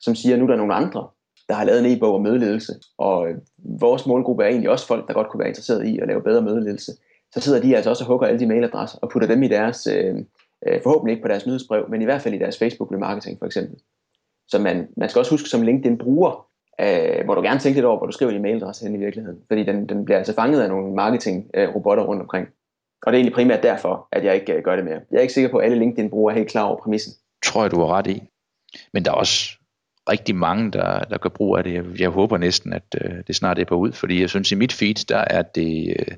som 0.00 0.14
siger, 0.14 0.34
at 0.34 0.38
nu 0.38 0.44
er 0.44 0.50
der 0.50 0.56
nogle 0.56 0.74
andre, 0.74 1.08
der 1.52 1.58
har 1.58 1.64
lavet 1.64 1.84
en 1.84 1.96
e-bog 1.96 2.14
om 2.14 2.22
mødeledelse. 2.22 2.72
Og 2.98 3.28
øh, 3.28 3.34
vores 3.80 4.06
målgruppe 4.06 4.44
er 4.44 4.48
egentlig 4.48 4.70
også 4.70 4.86
folk, 4.86 5.08
der 5.08 5.14
godt 5.14 5.28
kunne 5.28 5.38
være 5.38 5.48
interesseret 5.48 5.86
i 5.86 5.98
at 5.98 6.08
lave 6.08 6.22
bedre 6.22 6.42
mødeledelse. 6.42 6.92
Så 7.34 7.40
sidder 7.40 7.60
de 7.60 7.76
altså 7.76 7.90
også 7.90 8.04
og 8.04 8.08
hugger 8.08 8.26
alle 8.26 8.40
de 8.40 8.46
mailadresser 8.46 8.98
og 9.02 9.10
putter 9.10 9.28
dem 9.28 9.42
i 9.42 9.48
deres, 9.48 9.86
øh, 9.86 10.14
øh 10.66 10.82
forhåbentlig 10.82 11.12
ikke 11.12 11.22
på 11.22 11.28
deres 11.28 11.46
nyhedsbrev, 11.46 11.90
men 11.90 12.02
i 12.02 12.04
hvert 12.04 12.22
fald 12.22 12.34
i 12.34 12.38
deres 12.38 12.58
Facebook 12.58 12.90
marketing 12.90 13.38
for 13.38 13.46
eksempel. 13.46 13.78
Så 14.48 14.58
man, 14.58 14.88
man 14.96 15.08
skal 15.08 15.20
også 15.20 15.30
huske 15.30 15.48
som 15.48 15.62
LinkedIn 15.62 15.98
bruger, 15.98 16.46
øh, 16.80 17.24
hvor 17.24 17.34
du 17.34 17.42
gerne 17.42 17.60
tænker 17.60 17.76
lidt 17.76 17.86
over, 17.86 17.98
hvor 17.98 18.06
du 18.06 18.12
skriver 18.12 18.32
din 18.32 18.42
mailadresse 18.42 18.86
hen 18.86 18.94
i 18.94 18.98
virkeligheden. 18.98 19.38
Fordi 19.48 19.62
den, 19.64 19.88
den 19.88 20.04
bliver 20.04 20.18
altså 20.18 20.34
fanget 20.34 20.60
af 20.62 20.68
nogle 20.68 20.94
marketing-robotter 20.94 22.04
rundt 22.04 22.22
omkring. 22.22 22.48
Og 23.02 23.12
det 23.12 23.16
er 23.16 23.20
egentlig 23.20 23.34
primært 23.34 23.62
derfor, 23.62 24.08
at 24.12 24.24
jeg 24.24 24.34
ikke 24.34 24.52
øh, 24.52 24.64
gør 24.64 24.76
det 24.76 24.84
mere. 24.84 25.00
Jeg 25.10 25.16
er 25.16 25.20
ikke 25.20 25.34
sikker 25.34 25.50
på, 25.50 25.58
at 25.58 25.64
alle 25.64 25.78
LinkedIn-brugere 25.78 26.34
er 26.34 26.38
helt 26.38 26.50
klar 26.50 26.64
over 26.64 26.80
præmissen. 26.82 27.12
Tror 27.44 27.62
jeg, 27.62 27.70
du 27.70 27.80
har 27.80 27.86
ret 27.86 28.06
i. 28.06 28.22
Men 28.92 29.04
der 29.04 29.10
er 29.10 29.14
også 29.14 29.61
rigtig 30.08 30.36
mange, 30.36 30.70
der, 30.70 30.98
der 30.98 31.18
gør 31.18 31.28
brug 31.28 31.56
af 31.56 31.64
det. 31.64 31.74
Jeg, 31.74 31.84
jeg 31.98 32.10
håber 32.10 32.38
næsten, 32.38 32.72
at 32.72 32.96
øh, 33.04 33.14
det 33.26 33.36
snart 33.36 33.58
er 33.58 33.64
på 33.64 33.74
ud, 33.74 33.92
fordi 33.92 34.20
jeg 34.20 34.30
synes, 34.30 34.52
i 34.52 34.54
mit 34.54 34.72
feed, 34.72 35.06
der 35.08 35.24
er 35.30 35.42
det... 35.42 35.96
Øh, 35.98 36.16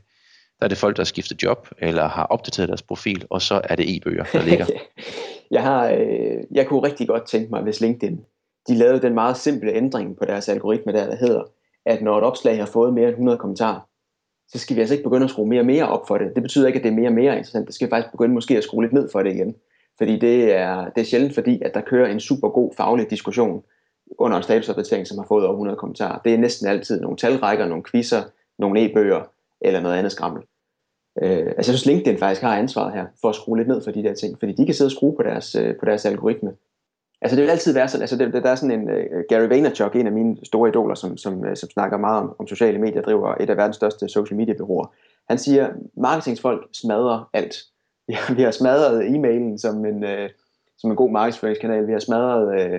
der 0.58 0.66
er 0.66 0.68
det 0.68 0.78
folk, 0.78 0.96
der 0.96 1.02
har 1.02 1.04
skiftet 1.04 1.42
job, 1.42 1.68
eller 1.78 2.08
har 2.08 2.24
opdateret 2.24 2.68
deres 2.68 2.82
profil, 2.82 3.26
og 3.30 3.42
så 3.42 3.60
er 3.64 3.76
det 3.76 3.96
e-bøger, 3.96 4.24
der 4.32 4.42
ligger. 4.42 4.66
jeg, 5.50 5.62
har, 5.62 5.90
øh, 5.90 6.36
jeg 6.50 6.66
kunne 6.66 6.82
rigtig 6.82 7.08
godt 7.08 7.26
tænke 7.26 7.50
mig, 7.50 7.62
hvis 7.62 7.80
LinkedIn 7.80 8.20
de 8.68 8.74
lavede 8.74 9.02
den 9.02 9.14
meget 9.14 9.36
simple 9.36 9.72
ændring 9.72 10.16
på 10.16 10.24
deres 10.24 10.48
algoritme 10.48 10.92
der, 10.92 11.06
der 11.06 11.16
hedder, 11.16 11.42
at 11.86 12.02
når 12.02 12.18
et 12.18 12.24
opslag 12.24 12.58
har 12.58 12.66
fået 12.66 12.94
mere 12.94 13.04
end 13.04 13.12
100 13.12 13.38
kommentarer, 13.38 13.80
så 14.48 14.58
skal 14.58 14.76
vi 14.76 14.80
altså 14.80 14.94
ikke 14.94 15.04
begynde 15.04 15.24
at 15.24 15.30
skrue 15.30 15.48
mere 15.48 15.60
og 15.60 15.66
mere 15.66 15.88
op 15.88 16.08
for 16.08 16.18
det. 16.18 16.34
Det 16.34 16.42
betyder 16.42 16.66
ikke, 16.66 16.76
at 16.76 16.84
det 16.84 16.90
er 16.90 16.94
mere 16.94 17.08
og 17.08 17.14
mere 17.14 17.32
interessant. 17.36 17.66
Det 17.66 17.74
skal 17.74 17.88
faktisk 17.88 18.10
begynde 18.10 18.34
måske 18.34 18.56
at 18.56 18.64
skrue 18.64 18.82
lidt 18.82 18.92
ned 18.92 19.08
for 19.12 19.22
det 19.22 19.34
igen. 19.34 19.54
Fordi 19.98 20.18
det 20.18 20.54
er, 20.54 20.90
det 20.90 21.00
er 21.00 21.04
sjældent 21.04 21.34
fordi, 21.34 21.62
at 21.62 21.74
der 21.74 21.80
kører 21.80 22.12
en 22.12 22.20
super 22.20 22.48
god 22.48 22.72
faglig 22.76 23.10
diskussion 23.10 23.62
under 24.18 24.36
en 24.36 24.42
statusopdatering, 24.42 25.06
som 25.06 25.18
har 25.18 25.26
fået 25.26 25.44
over 25.44 25.54
100 25.54 25.76
kommentarer. 25.76 26.18
Det 26.18 26.34
er 26.34 26.38
næsten 26.38 26.68
altid 26.68 27.00
nogle 27.00 27.16
talrækker, 27.16 27.66
nogle 27.66 27.84
quizzer, 27.90 28.22
nogle 28.58 28.84
e-bøger 28.84 29.22
eller 29.60 29.80
noget 29.80 29.96
andet 29.96 30.12
skrammel. 30.12 30.42
Øh, 31.22 31.46
altså 31.46 31.56
jeg 31.56 31.64
synes 31.64 31.86
LinkedIn 31.86 32.18
faktisk 32.18 32.42
har 32.42 32.56
ansvaret 32.56 32.94
her 32.94 33.06
for 33.20 33.28
at 33.28 33.34
skrue 33.34 33.56
lidt 33.56 33.68
ned 33.68 33.82
for 33.84 33.90
de 33.90 34.02
der 34.02 34.14
ting, 34.14 34.38
fordi 34.38 34.52
de 34.52 34.66
kan 34.66 34.74
sidde 34.74 34.88
og 34.88 34.92
skrue 34.92 35.16
på 35.16 35.22
deres, 35.22 35.54
øh, 35.54 35.76
på 35.80 35.84
deres 35.84 36.04
algoritme. 36.04 36.52
Altså 37.24 37.36
det 37.36 37.42
vil 37.42 37.50
altid 37.50 37.72
være 37.74 37.88
sådan, 37.88 38.02
altså 38.02 38.16
det, 38.16 38.32
der 38.32 38.50
er 38.50 38.54
sådan 38.54 38.80
en 38.80 38.88
uh, 38.88 39.20
Gary 39.28 39.48
Vaynerchuk, 39.48 39.96
en 39.96 40.06
af 40.06 40.12
mine 40.12 40.36
store 40.42 40.68
idoler, 40.68 40.94
som, 40.94 41.16
som, 41.16 41.38
uh, 41.38 41.54
som 41.54 41.70
snakker 41.70 41.96
meget 41.96 42.22
om, 42.22 42.36
om 42.38 42.46
sociale 42.46 42.78
medier, 42.78 43.02
driver 43.02 43.34
et 43.40 43.50
af 43.50 43.56
verdens 43.56 43.76
største 43.76 44.08
social 44.08 44.36
media 44.36 44.54
bureauer. 44.54 44.92
Han 45.28 45.38
siger, 45.38 45.68
marketingsfolk 45.96 46.68
smadrer 46.72 47.30
alt. 47.32 47.54
Vi 48.08 48.12
har, 48.18 48.34
vi 48.34 48.42
har 48.42 48.50
smadret 48.50 49.06
e-mailen 49.06 49.58
som 49.58 49.84
en, 49.84 50.04
uh, 50.04 50.28
som 50.78 50.90
en 50.90 50.96
god 50.96 51.10
markedsføringskanal. 51.10 51.86
Vi 51.86 51.92
har 51.92 51.98
smadret, 51.98 52.72
uh, 52.72 52.78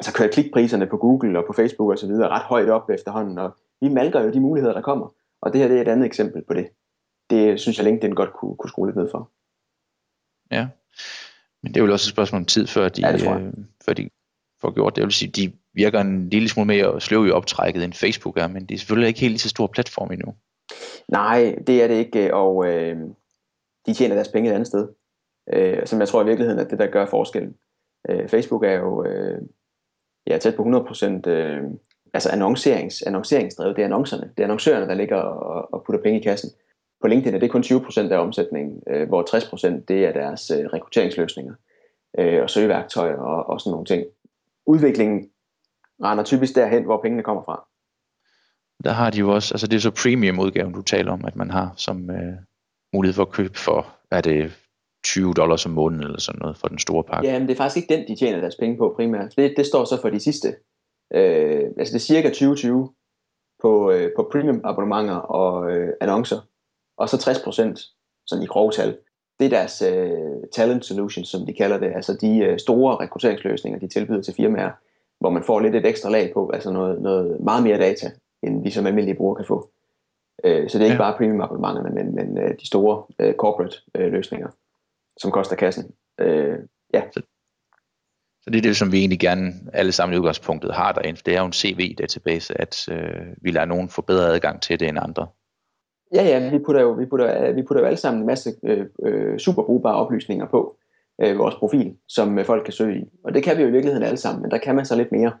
altså 0.00 0.12
kørt 0.12 0.30
klikpriserne 0.30 0.86
på 0.86 0.96
Google 0.96 1.38
og 1.38 1.44
på 1.46 1.52
Facebook 1.52 1.92
osv. 1.92 2.10
ret 2.10 2.42
højt 2.42 2.68
op 2.68 2.90
efterhånden, 2.90 3.38
og 3.38 3.56
vi 3.80 3.88
malker 3.88 4.20
jo 4.20 4.30
de 4.30 4.40
muligheder, 4.40 4.74
der 4.74 4.82
kommer. 4.82 5.14
Og 5.40 5.52
det 5.52 5.60
her 5.60 5.68
det 5.68 5.76
er 5.76 5.82
et 5.82 5.88
andet 5.88 6.06
eksempel 6.06 6.42
på 6.42 6.54
det. 6.54 6.68
Det 7.30 7.60
synes 7.60 7.78
jeg 7.78 7.84
LinkedIn 7.84 8.14
godt 8.14 8.32
kunne, 8.32 8.56
kunne 8.56 8.70
skrue 8.70 8.86
lidt 8.86 8.96
ned 8.96 9.10
for. 9.10 9.30
Ja, 10.50 10.68
men 11.62 11.74
det 11.74 11.80
er 11.80 11.84
jo 11.84 11.92
også 11.92 12.08
et 12.08 12.12
spørgsmål 12.12 12.40
om 12.40 12.44
tid, 12.44 12.66
før 12.66 12.88
de, 12.88 13.00
ja, 13.00 13.38
øh, 13.38 13.52
før 13.84 13.92
de 13.92 14.10
får 14.60 14.70
gjort 14.70 14.96
det. 14.96 15.00
Jeg 15.00 15.06
vil 15.06 15.14
sige, 15.14 15.30
de 15.30 15.52
virker 15.74 16.00
en 16.00 16.28
lille 16.28 16.48
smule 16.48 16.66
mere 16.66 17.00
sløv 17.00 17.26
i 17.26 17.30
optrækket 17.30 17.84
end 17.84 17.92
Facebook 17.92 18.38
er, 18.38 18.48
men 18.48 18.66
det 18.66 18.74
er 18.74 18.78
selvfølgelig 18.78 19.08
ikke 19.08 19.20
helt 19.20 19.32
lige 19.32 19.40
så 19.40 19.48
stor 19.48 19.66
platform 19.66 20.12
endnu. 20.12 20.34
Nej, 21.08 21.58
det 21.66 21.82
er 21.82 21.88
det 21.88 21.94
ikke, 21.94 22.34
og 22.34 22.66
øh, 22.66 22.96
de 23.86 23.94
tjener 23.94 24.14
deres 24.14 24.28
penge 24.28 24.50
et 24.50 24.54
andet 24.54 24.66
sted, 24.66 24.88
øh, 25.52 25.86
som 25.86 26.00
jeg 26.00 26.08
tror 26.08 26.22
i 26.22 26.26
virkeligheden 26.26 26.60
er 26.60 26.68
det, 26.68 26.78
der 26.78 26.86
gør 26.86 27.06
forskellen. 27.06 27.54
Øh, 28.08 28.28
Facebook 28.28 28.64
er 28.64 28.72
jo 28.72 29.04
øh, 29.04 29.42
ja, 30.30 30.38
tæt 30.38 30.56
på 30.56 30.62
100% 30.62 31.30
øh, 31.30 31.62
altså 32.14 32.30
annoncerings, 32.30 33.02
annonceringsdrevet. 33.02 33.76
Det 33.76 33.82
er 33.82 33.86
annoncerne, 33.86 34.22
det 34.22 34.38
er 34.38 34.44
annoncørerne, 34.44 34.88
der 34.88 34.94
ligger 34.94 35.16
og, 35.16 35.74
og 35.74 35.84
putter 35.86 36.02
penge 36.02 36.20
i 36.20 36.22
kassen 36.22 36.50
på 37.00 37.08
LinkedIn 37.08 37.34
er 37.34 37.38
det 37.38 37.50
kun 37.50 37.62
20% 37.62 38.00
af 38.12 38.18
omsætningen, 38.18 38.82
øh, 38.86 39.08
hvor 39.08 39.22
60% 39.78 39.84
det 39.88 40.04
er 40.04 40.12
deres 40.12 40.50
øh, 40.50 40.58
rekrutteringsløsninger 40.58 41.54
øh, 42.18 42.42
og 42.42 42.50
søgeværktøjer 42.50 43.16
og, 43.16 43.46
og 43.46 43.60
sådan 43.60 43.70
nogle 43.70 43.86
ting. 43.86 44.04
Udviklingen 44.66 45.30
render 46.02 46.24
typisk 46.24 46.54
derhen, 46.54 46.84
hvor 46.84 47.02
pengene 47.02 47.22
kommer 47.22 47.42
fra. 47.42 47.64
Der 48.84 48.90
har 48.90 49.10
de 49.10 49.18
jo 49.18 49.34
også, 49.34 49.54
altså 49.54 49.66
det 49.66 49.76
er 49.76 49.80
så 49.80 49.90
premium 50.02 50.40
udgaven, 50.40 50.72
du 50.72 50.82
taler 50.82 51.12
om, 51.12 51.24
at 51.24 51.36
man 51.36 51.50
har 51.50 51.72
som 51.76 52.10
øh, 52.10 52.34
mulighed 52.92 53.14
for 53.14 53.22
at 53.22 53.32
købe 53.32 53.58
for, 53.58 53.86
er 54.10 54.20
det 54.20 54.52
20 55.08 55.34
dollars 55.34 55.66
om 55.66 55.72
måneden 55.72 56.04
eller 56.04 56.20
sådan 56.20 56.38
noget 56.38 56.56
for 56.56 56.68
den 56.68 56.78
store 56.78 57.04
pakke? 57.04 57.28
Ja, 57.28 57.38
men 57.38 57.48
det 57.48 57.54
er 57.54 57.62
faktisk 57.62 57.76
ikke 57.76 57.94
den, 57.96 58.08
de 58.08 58.16
tjener 58.16 58.40
deres 58.40 58.56
penge 58.56 58.76
på 58.76 58.92
primært. 58.96 59.36
Det, 59.36 59.54
det 59.56 59.66
står 59.66 59.84
så 59.84 60.00
for 60.00 60.10
de 60.10 60.20
sidste. 60.20 60.48
Øh, 61.14 61.64
altså 61.78 61.92
det 61.92 62.00
er 62.00 62.08
cirka 62.12 62.28
2020 62.28 62.92
på, 63.62 63.90
øh, 63.90 64.10
på 64.16 64.28
premium 64.32 64.60
abonnementer 64.64 65.14
og 65.14 65.70
øh, 65.70 65.92
annoncer 66.00 66.40
og 66.98 67.08
så 67.08 67.16
60% 67.16 68.26
sådan 68.26 68.42
i 68.44 68.46
grove 68.46 68.70
tal. 68.70 68.98
Det 69.38 69.44
er 69.44 69.50
deres 69.50 69.82
uh, 69.82 70.42
talent 70.52 70.84
solutions, 70.84 71.28
som 71.28 71.46
de 71.46 71.52
kalder 71.52 71.78
det, 71.78 71.92
altså 71.94 72.18
de 72.20 72.50
uh, 72.50 72.56
store 72.56 72.96
rekrutteringsløsninger, 72.96 73.80
de 73.80 73.88
tilbyder 73.88 74.22
til 74.22 74.34
firmaer, 74.34 74.70
hvor 75.20 75.30
man 75.30 75.42
får 75.42 75.60
lidt 75.60 75.74
et 75.74 75.86
ekstra 75.86 76.10
lag 76.10 76.30
på, 76.34 76.50
altså 76.54 76.72
noget, 76.72 77.02
noget 77.02 77.40
meget 77.40 77.62
mere 77.62 77.78
data, 77.78 78.10
end 78.42 78.62
vi 78.62 78.70
som 78.70 78.86
almindelige 78.86 79.16
brugere 79.16 79.36
kan 79.36 79.44
få. 79.44 79.70
Uh, 80.44 80.68
så 80.68 80.78
det 80.78 80.80
er 80.80 80.90
ikke 80.90 81.02
ja. 81.02 81.10
bare 81.10 81.16
premium 81.16 81.40
abonnementerne, 81.40 81.90
men, 81.90 82.14
men 82.14 82.44
uh, 82.44 82.50
de 82.60 82.66
store 82.66 83.04
uh, 83.24 83.34
corporate 83.34 83.76
løsninger, 83.94 84.48
som 85.18 85.30
koster 85.30 85.56
kassen. 85.56 85.84
Uh, 86.22 86.56
ja. 86.94 87.02
Så, 87.12 87.20
så 88.42 88.50
det 88.50 88.58
er 88.58 88.62
det, 88.62 88.76
som 88.76 88.92
vi 88.92 88.98
egentlig 88.98 89.20
gerne 89.20 89.52
alle 89.72 89.92
sammen 89.92 90.14
i 90.14 90.18
udgangspunktet 90.18 90.74
har 90.74 90.92
derinde. 90.92 91.20
Det 91.26 91.34
er 91.34 91.40
jo 91.40 91.46
en 91.46 91.52
CV-database, 91.52 92.60
at 92.60 92.88
øh, 92.88 93.26
vi 93.42 93.50
lader 93.50 93.66
nogen 93.66 93.88
få 93.88 94.02
bedre 94.02 94.26
adgang 94.26 94.62
til 94.62 94.80
det 94.80 94.88
end 94.88 94.98
andre. 95.00 95.26
Ja, 96.14 96.22
ja, 96.22 96.50
vi 96.50 96.58
putter 96.58 96.82
jo, 96.82 96.90
vi 96.90 97.06
putter, 97.06 97.52
vi 97.52 97.62
putter 97.62 97.82
jo 97.82 97.86
alle 97.86 97.96
sammen 97.96 98.20
en 98.20 98.26
masse 98.26 98.54
øh, 98.64 98.86
øh, 99.02 99.38
super 99.38 99.62
brugbare 99.62 99.94
oplysninger 99.96 100.46
på 100.46 100.78
øh, 101.22 101.38
vores 101.38 101.54
profil, 101.54 101.96
som 102.08 102.38
øh, 102.38 102.44
folk 102.44 102.64
kan 102.64 102.72
søge 102.72 102.98
i. 102.98 103.04
Og 103.24 103.34
det 103.34 103.42
kan 103.42 103.56
vi 103.56 103.62
jo 103.62 103.68
i 103.68 103.72
virkeligheden 103.72 104.06
alle 104.06 104.16
sammen, 104.16 104.42
men 104.42 104.50
der 104.50 104.58
kan 104.58 104.76
man 104.76 104.84
så 104.84 104.96
lidt 104.96 105.12
mere, 105.12 105.32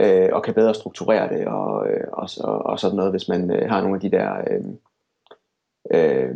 øh, 0.00 0.28
og 0.32 0.42
kan 0.42 0.54
bedre 0.54 0.74
strukturere 0.74 1.38
det, 1.38 1.46
og, 1.46 1.88
øh, 1.88 2.04
og, 2.12 2.28
og, 2.40 2.66
og 2.66 2.78
sådan 2.78 2.96
noget, 2.96 3.12
hvis 3.12 3.28
man 3.28 3.50
øh, 3.50 3.68
har 3.70 3.80
nogle 3.80 3.96
af 3.96 4.00
de 4.00 4.10
der 4.10 4.32
øh, 4.50 4.64
øh, 5.94 6.34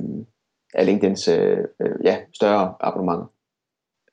af 0.75 0.87
LinkedIns 0.87 1.29
øh, 1.29 1.59
øh, 1.81 2.05
ja, 2.05 2.19
større 2.35 2.75
abonnementer. 2.81 3.27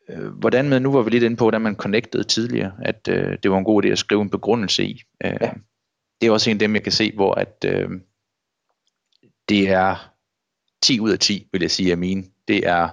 Øh, 0.10 0.28
hvordan 0.28 0.70
med, 0.70 0.80
nu 0.80 0.92
var 0.92 1.02
vi 1.02 1.10
lidt 1.10 1.24
inde 1.24 1.38
på, 1.38 1.44
hvordan 1.44 1.62
man 1.62 1.76
connectede 1.76 2.24
tidligere, 2.24 2.72
at 2.82 3.08
øh, 3.10 3.38
det 3.44 3.52
var 3.52 3.58
en 3.58 3.64
god 3.64 3.86
idé 3.86 3.88
at 3.88 3.98
skrive 3.98 4.22
en 4.22 4.30
begrundelse 4.30 4.84
i. 4.84 5.02
Øh, 5.26 5.38
ja. 5.42 5.52
Det 6.22 6.28
er 6.28 6.32
også 6.32 6.50
en 6.50 6.56
af 6.56 6.60
dem, 6.60 6.76
jeg 6.76 6.84
kan 6.84 6.92
se, 6.92 7.12
hvor 7.16 7.34
at, 7.34 7.66
øh, 7.68 7.90
det 9.50 9.70
er 9.70 10.12
10 10.82 11.00
ud 11.00 11.12
af 11.12 11.20
10, 11.20 11.48
vil 11.52 11.62
jeg 11.62 11.72
sige, 11.72 11.92
af 11.92 11.98
mine. 11.98 12.24
Det 12.48 12.68
er, 12.68 12.90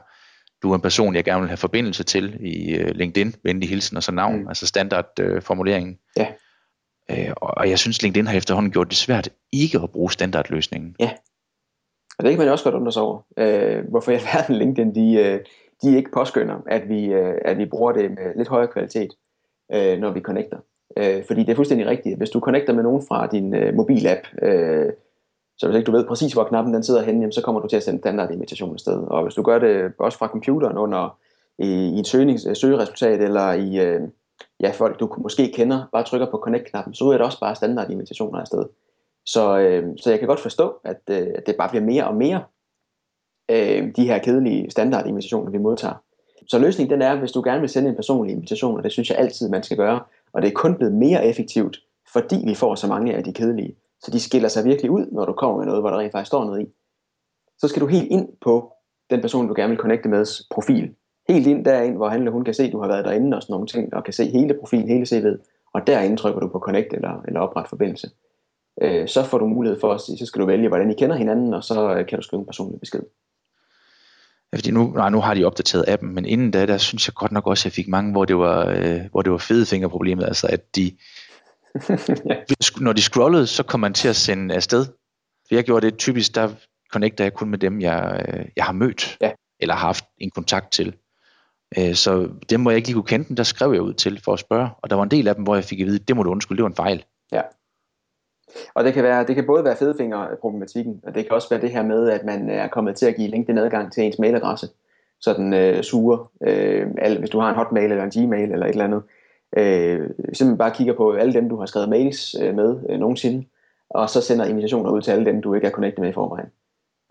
du 0.63 0.71
er 0.71 0.75
en 0.75 0.81
person, 0.81 1.15
jeg 1.15 1.25
gerne 1.25 1.41
vil 1.41 1.49
have 1.49 1.57
forbindelse 1.57 2.05
til 2.05 2.37
i 2.41 2.83
uh, 2.83 2.91
LinkedIn, 2.91 3.35
venlig 3.43 3.69
hilsen 3.69 3.97
og 3.97 4.03
så 4.03 4.13
navn, 4.13 4.41
mm. 4.41 4.49
altså 4.49 4.67
standardformuleringen. 4.67 5.99
Uh, 6.21 6.27
ja. 7.09 7.29
Uh, 7.31 7.33
og 7.37 7.71
jeg 7.71 7.79
synes, 7.79 8.03
LinkedIn 8.03 8.27
har 8.27 8.37
efterhånden 8.37 8.73
gjort 8.73 8.89
det 8.89 8.97
svært 8.97 9.29
ikke 9.53 9.81
at 9.83 9.91
bruge 9.91 10.13
standardløsningen. 10.13 10.97
Ja, 11.01 11.11
og 12.19 12.25
det 12.25 12.31
kan 12.31 12.39
man 12.39 12.47
jo 12.47 12.53
også 12.53 12.65
godt 12.65 12.75
undre 12.75 12.93
sig 12.93 13.03
over. 13.03 13.19
øh, 13.37 13.85
hvorfor 13.89 14.13
i 14.13 14.15
alverden 14.15 14.55
LinkedIn, 14.55 14.95
de, 14.95 15.21
uh, 15.21 15.41
de 15.83 15.97
ikke 15.97 16.11
påskynder, 16.11 16.57
at 16.67 16.89
vi, 16.89 17.13
øh, 17.13 17.35
at 17.45 17.59
vi 17.59 17.67
bruger 17.67 17.93
det 17.93 18.11
med 18.11 18.37
lidt 18.37 18.49
højere 18.49 18.69
kvalitet, 18.69 19.11
øh, 19.73 19.99
når 19.99 20.11
vi 20.11 20.21
connecter. 20.21 20.59
Øh, 20.97 21.25
fordi 21.27 21.41
det 21.41 21.49
er 21.49 21.57
fuldstændig 21.57 21.87
rigtigt. 21.87 22.17
Hvis 22.17 22.31
du 22.31 22.41
connecter 22.41 22.73
med 22.73 22.83
nogen 22.83 23.03
fra 23.09 23.27
din 23.27 23.55
øh, 23.55 23.75
mobilapp, 23.75 24.21
øh, 24.43 24.93
så 25.59 25.67
hvis 25.67 25.77
ikke 25.77 25.87
du 25.87 25.93
ved 25.93 26.07
præcis, 26.07 26.33
hvor 26.33 26.45
knappen 26.45 26.75
den 26.75 26.83
sidder 26.83 27.03
henne, 27.03 27.21
jamen, 27.21 27.33
så 27.33 27.43
kommer 27.43 27.61
du 27.61 27.69
til 27.69 27.77
at 27.77 27.83
sende 27.83 27.99
standardinvitation 27.99 28.73
afsted. 28.73 28.99
Og 29.07 29.23
hvis 29.23 29.35
du 29.35 29.43
gør 29.43 29.59
det 29.59 29.93
også 29.99 30.19
fra 30.19 30.29
computeren 30.29 30.79
under 30.79 31.19
i, 31.59 31.97
i 31.97 31.99
et 31.99 32.07
søgnings, 32.07 32.47
øh, 32.47 32.57
søgeresultat, 32.57 33.21
eller 33.21 33.53
i 33.53 33.79
øh, 33.87 34.01
ja, 34.61 34.71
folk, 34.71 35.01
du 35.01 35.15
måske 35.19 35.53
kender, 35.55 35.89
bare 35.93 36.05
trykker 36.05 36.31
på 36.31 36.39
connect-knappen, 36.39 36.95
så 36.95 37.05
er 37.05 37.13
det 37.13 37.21
også 37.21 37.41
bare 37.41 37.55
standardinvitationer 37.55 38.39
afsted. 38.39 38.65
Så, 39.27 39.59
øh, 39.59 39.85
så 39.97 40.11
jeg 40.11 40.19
kan 40.19 40.29
godt 40.29 40.41
forstå, 40.41 40.75
at, 40.85 41.01
øh, 41.11 41.29
at 41.35 41.47
det 41.47 41.57
bare 41.57 41.69
bliver 41.69 41.85
mere 41.85 42.07
og 42.07 42.17
mere 42.17 42.45
øh, 43.51 43.93
de 43.97 44.07
her 44.07 44.19
kedelige 44.19 44.71
standardinvitationer, 44.71 45.51
vi 45.51 45.59
modtager. 45.59 45.95
Så 46.49 46.59
løsningen 46.59 46.93
den 46.93 47.03
er, 47.03 47.19
hvis 47.19 47.33
du 47.33 47.43
gerne 47.43 47.61
vil 47.61 47.69
sende 47.69 47.89
en 47.89 47.97
personlig 47.97 48.35
invitation, 48.35 48.77
og 48.77 48.85
det 48.85 48.93
synes 48.93 49.11
jeg 49.11 49.19
altid, 49.19 49.49
man 49.49 49.63
skal 49.63 49.77
gøre, 49.77 50.01
og 50.33 50.43
det 50.43 50.49
er 50.49 50.55
kun 50.55 50.75
blevet 50.75 50.95
mere 50.95 51.27
effektivt, 51.27 51.79
fordi 52.13 52.37
vi 52.47 52.55
får 52.55 52.75
så 52.75 52.87
mange 52.87 53.15
af 53.15 53.25
de 53.25 53.33
kedelige, 53.33 53.77
så 54.01 54.11
de 54.11 54.21
skiller 54.21 54.49
sig 54.49 54.65
virkelig 54.65 54.91
ud, 54.91 55.07
når 55.13 55.25
du 55.25 55.33
kommer 55.33 55.59
med 55.59 55.67
noget, 55.67 55.83
hvor 55.83 55.91
der 55.91 55.99
rent 55.99 56.13
faktisk 56.13 56.29
står 56.29 56.45
noget 56.45 56.63
i. 56.63 56.67
Så 57.59 57.69
skal 57.69 57.83
du 57.83 57.87
helt 57.87 58.11
ind 58.11 58.29
på 58.41 58.73
den 59.11 59.21
person, 59.21 59.49
du 59.49 59.55
gerne 59.57 59.71
vil 59.71 59.79
connecte 59.79 60.09
med 60.09 60.27
profil. 60.51 60.95
Helt 61.29 61.47
ind 61.47 61.65
derind, 61.65 61.97
hvor 61.97 62.09
han 62.09 62.21
eller 62.21 62.33
hun 62.33 62.45
kan 62.45 62.55
se, 62.55 62.63
at 62.63 62.73
du 62.73 62.81
har 62.81 62.89
været 62.89 63.05
derinde 63.05 63.37
og 63.37 63.43
sådan 63.43 63.53
nogle 63.53 63.67
ting, 63.67 63.95
og 63.95 64.05
kan 64.05 64.13
se 64.13 64.25
hele 64.25 64.55
profilen, 64.61 64.89
hele 64.89 65.07
CV'et. 65.07 65.69
Og 65.75 65.87
derinde 65.87 66.17
trykker 66.17 66.41
du 66.41 66.49
på 66.49 66.59
connect 66.59 66.95
eller, 66.95 67.23
eller 67.27 67.41
opret 67.41 67.69
forbindelse. 67.69 68.11
Øh, 68.83 69.09
så 69.09 69.25
får 69.25 69.39
du 69.39 69.47
mulighed 69.47 69.81
for 69.81 69.93
at 69.93 70.01
sige, 70.01 70.19
så 70.19 70.27
skal 70.27 70.41
du 70.41 70.47
vælge, 70.47 70.69
hvordan 70.69 70.91
I 70.91 70.95
kender 70.95 71.17
hinanden, 71.17 71.55
og 71.55 71.65
så 71.65 71.95
øh, 71.95 72.07
kan 72.07 72.19
du 72.19 72.23
skrive 72.23 72.41
en 72.41 72.47
personlig 72.47 72.81
besked. 72.81 73.01
Ja, 74.53 74.57
fordi 74.57 74.71
nu, 74.71 74.93
nej, 74.97 75.11
nu 75.11 75.21
har 75.21 75.35
de 75.35 75.45
opdateret 75.45 75.85
appen, 75.89 76.15
men 76.15 76.25
inden 76.25 76.51
da, 76.51 76.67
der 76.67 76.79
synes 76.79 77.09
jeg 77.09 77.15
godt 77.15 77.33
nok 77.33 77.47
også, 77.47 77.63
at 77.63 77.65
jeg 77.65 77.73
fik 77.73 77.89
mange, 77.89 78.13
hvor 78.13 78.25
det 78.25 78.37
var, 78.37 78.67
øh, 78.69 79.01
hvor 79.11 79.23
det 79.23 79.33
var 79.33 79.39
fede 79.39 79.67
fingerproblemet, 79.67 80.25
altså 80.25 80.47
at 80.47 80.77
de, 80.77 80.93
ja. 82.31 82.37
Når 82.81 82.93
de 82.93 83.03
scrollede, 83.03 83.47
så 83.47 83.63
kom 83.63 83.81
man 83.81 83.95
til 83.95 84.09
at 84.09 84.17
sende 84.17 84.55
afsted. 84.55 84.85
For 85.49 85.55
jeg 85.55 85.65
gjorde 85.65 85.87
det 85.87 85.99
typisk, 85.99 86.35
der 86.35 86.51
connecter 86.93 87.25
jeg 87.25 87.35
kun 87.35 87.49
med 87.49 87.59
dem, 87.59 87.81
jeg, 87.81 88.25
øh, 88.29 88.47
jeg 88.57 88.65
har 88.65 88.73
mødt, 88.73 89.17
ja. 89.21 89.33
eller 89.61 89.75
har 89.75 89.87
haft 89.87 90.05
en 90.19 90.31
kontakt 90.31 90.73
til. 90.73 90.95
Øh, 91.79 91.95
så 91.95 92.29
dem, 92.51 92.63
hvor 92.63 92.71
jeg 92.71 92.77
ikke 92.77 92.89
lige 92.89 92.95
kunne 92.95 93.05
kende 93.05 93.29
dem, 93.29 93.37
der 93.37 93.43
skrev 93.43 93.73
jeg 93.73 93.83
ud 93.83 93.95
til 93.95 94.21
for 94.25 94.33
at 94.33 94.39
spørge. 94.39 94.69
Og 94.83 94.91
der 94.91 94.97
var 94.97 95.03
en 95.03 95.11
del 95.11 95.29
af 95.29 95.35
dem, 95.35 95.45
hvor 95.45 95.55
jeg 95.55 95.65
fik 95.65 95.81
at 95.81 95.87
vide, 95.87 95.99
det 95.99 96.17
må 96.17 96.23
du 96.23 96.31
undskylde, 96.31 96.57
det 96.57 96.63
var 96.63 96.71
en 96.71 96.77
fejl. 96.77 97.05
Ja. 97.33 97.41
Og 98.75 98.85
det 98.85 98.95
kan, 98.95 99.05
være, 99.05 99.27
det 99.27 99.35
kan 99.35 99.47
både 99.47 99.65
være 99.65 99.77
fedefingerproblematikken, 99.77 101.01
og 101.07 101.15
det 101.15 101.25
kan 101.25 101.33
også 101.33 101.51
være 101.51 101.61
det 101.61 101.71
her 101.71 101.83
med, 101.83 102.11
at 102.11 102.25
man 102.25 102.51
er 102.51 102.69
kommet 102.69 102.97
til 102.97 103.07
at 103.07 103.17
give 103.17 103.29
LinkedIn 103.29 103.59
adgang 103.59 103.93
til 103.93 104.05
ens 104.05 104.19
mailadresse. 104.19 104.69
Så 105.21 105.35
den 105.35 105.55
øh, 105.55 105.83
suger, 105.83 106.31
øh, 106.47 106.87
hvis 107.19 107.31
du 107.31 107.39
har 107.39 107.49
en 107.49 107.55
hotmail 107.55 107.91
eller 107.91 108.05
en 108.05 108.11
gmail 108.11 108.53
eller 108.53 108.67
et 108.67 108.71
eller 108.71 108.85
andet, 108.85 109.03
øh, 109.57 110.11
simpelthen 110.17 110.59
bare 110.59 110.75
kigger 110.75 110.95
på 110.95 111.13
alle 111.13 111.33
dem, 111.33 111.49
du 111.49 111.57
har 111.57 111.67
skrevet 111.67 111.89
mails 111.89 112.37
øh, 112.43 112.55
med 112.55 112.77
øh, 112.89 112.99
nogensinde, 112.99 113.47
og 113.91 114.11
så 114.11 114.21
sender 114.21 114.45
invitationer 114.45 114.91
ud 114.91 115.03
til 115.03 115.11
alle 115.11 115.25
dem, 115.25 115.43
du 115.43 115.55
ikke 115.55 115.67
er 115.67 115.71
connectet 115.71 116.01
med 116.01 116.09
i 116.09 116.13
forvejen. 116.13 116.49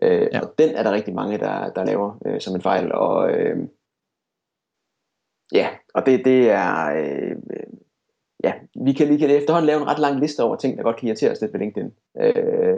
Øh, 0.02 0.28
ja. 0.32 0.40
Og 0.40 0.54
den 0.58 0.74
er 0.74 0.82
der 0.82 0.92
rigtig 0.92 1.14
mange, 1.14 1.38
der, 1.38 1.70
der 1.70 1.84
laver 1.84 2.18
øh, 2.26 2.40
som 2.40 2.54
en 2.54 2.62
fejl, 2.62 2.92
og 2.92 3.30
øh, 3.30 3.56
ja, 5.52 5.68
og 5.94 6.06
det, 6.06 6.24
det 6.24 6.50
er, 6.50 6.94
øh, 6.96 7.36
ja, 8.44 8.52
vi 8.84 8.92
kan, 8.92 9.08
vi 9.08 9.16
kan 9.16 9.30
efterhånden 9.30 9.66
lave 9.66 9.80
en 9.80 9.88
ret 9.88 9.98
lang 9.98 10.20
liste 10.20 10.42
over 10.42 10.56
ting, 10.56 10.76
der 10.76 10.82
godt 10.82 10.96
kan 10.96 11.08
irritere 11.08 11.30
os 11.30 11.40
lidt 11.40 11.52
ved 11.52 11.60
LinkedIn. 11.60 11.90
Øh, 12.20 12.76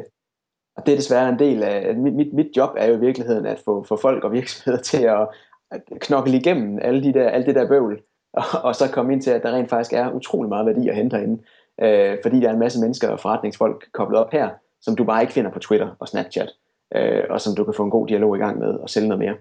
og 0.77 0.87
det 0.87 0.93
er 0.93 0.97
desværre 0.97 1.29
en 1.29 1.39
del 1.39 1.63
af, 1.63 1.97
mit, 1.97 2.15
mit, 2.15 2.33
mit 2.33 2.57
job 2.57 2.71
er 2.77 2.87
jo 2.87 2.97
i 2.97 3.01
virkeligheden 3.01 3.47
at 3.47 3.59
få, 3.65 3.83
få 3.83 3.97
folk 3.97 4.25
og 4.25 4.33
virksomheder 4.33 4.83
til 4.91 5.03
at, 5.03 5.29
at 5.71 5.83
knokle 6.01 6.37
igennem 6.37 6.79
alle 6.83 7.03
de 7.03 7.13
der, 7.13 7.29
alt 7.29 7.47
det 7.47 7.55
der 7.55 7.69
bøvl, 7.69 8.03
og, 8.41 8.45
og 8.63 8.75
så 8.75 8.91
komme 8.93 9.13
ind 9.13 9.23
til, 9.23 9.31
at 9.31 9.43
der 9.43 9.53
rent 9.53 9.71
faktisk 9.71 9.93
er 9.93 10.13
utrolig 10.13 10.49
meget 10.49 10.67
værdi 10.67 10.89
at 10.89 10.97
hente 10.97 11.17
herinde, 11.17 11.43
øh, 11.83 12.19
fordi 12.23 12.41
der 12.41 12.49
er 12.49 12.53
en 12.53 12.59
masse 12.59 12.81
mennesker 12.81 13.09
og 13.09 13.21
forretningsfolk 13.21 13.89
koblet 13.93 14.21
op 14.21 14.33
her, 14.33 14.51
som 14.81 14.97
du 14.97 15.05
bare 15.05 15.23
ikke 15.23 15.33
finder 15.33 15.51
på 15.51 15.59
Twitter 15.59 15.97
og 15.99 16.09
Snapchat, 16.09 16.51
øh, 16.95 17.25
og 17.31 17.41
som 17.41 17.57
du 17.57 17.65
kan 17.65 17.75
få 17.75 17.85
en 17.85 17.91
god 17.91 18.09
dialog 18.09 18.37
i 18.37 18.39
gang 18.39 18.59
med 18.59 18.69
og 18.69 18.91
sælge 18.91 19.09
noget 19.09 19.25
mere. 19.25 19.37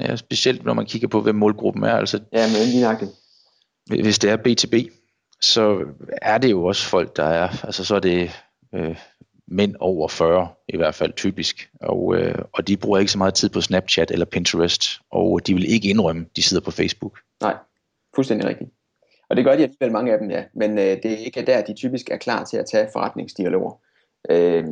Ja, 0.00 0.16
specielt 0.16 0.64
når 0.64 0.74
man 0.74 0.86
kigger 0.86 1.08
på, 1.08 1.20
hvem 1.20 1.34
målgruppen 1.34 1.84
er. 1.84 1.96
Altså, 1.96 2.20
ja, 2.32 2.46
men 2.46 2.68
lige 2.72 2.82
nøjagtigt. 2.82 3.10
Hvis 3.86 4.18
det 4.18 4.30
er 4.30 4.36
B2B, 4.36 4.90
så 5.40 5.84
er 6.22 6.38
det 6.38 6.50
jo 6.50 6.64
også 6.64 6.88
folk, 6.88 7.16
der 7.16 7.24
er, 7.24 7.64
altså 7.64 7.84
så 7.84 7.94
er 7.94 8.00
det 8.00 8.30
øh, 8.74 8.96
mænd 9.48 9.74
over 9.80 10.08
40 10.08 10.48
i 10.68 10.76
hvert 10.76 10.94
fald 10.94 11.12
typisk, 11.12 11.70
og, 11.80 12.16
øh, 12.16 12.38
og 12.52 12.68
de 12.68 12.76
bruger 12.76 12.98
ikke 12.98 13.12
så 13.12 13.18
meget 13.18 13.34
tid 13.34 13.48
på 13.48 13.60
Snapchat 13.60 14.10
eller 14.10 14.26
Pinterest, 14.26 15.00
og 15.10 15.46
de 15.46 15.54
vil 15.54 15.72
ikke 15.72 15.88
indrømme, 15.88 16.26
de 16.36 16.42
sidder 16.42 16.64
på 16.64 16.70
Facebook. 16.70 17.18
Nej, 17.40 17.54
fuldstændig 18.14 18.48
rigtigt. 18.48 18.70
Og 19.30 19.36
det 19.36 19.44
gør 19.44 19.56
de 19.56 19.62
alligevel 19.62 19.92
mange 19.92 20.12
af 20.12 20.18
dem, 20.18 20.30
ja. 20.30 20.44
Men 20.54 20.78
øh, 20.78 20.84
det 21.02 21.06
er 21.12 21.16
ikke 21.16 21.46
der, 21.46 21.64
de 21.64 21.74
typisk 21.74 22.10
er 22.10 22.16
klar 22.16 22.44
til 22.44 22.56
at 22.56 22.66
tage 22.72 22.88
forretningsdialoger. 22.92 23.80
Øh, 24.30 24.64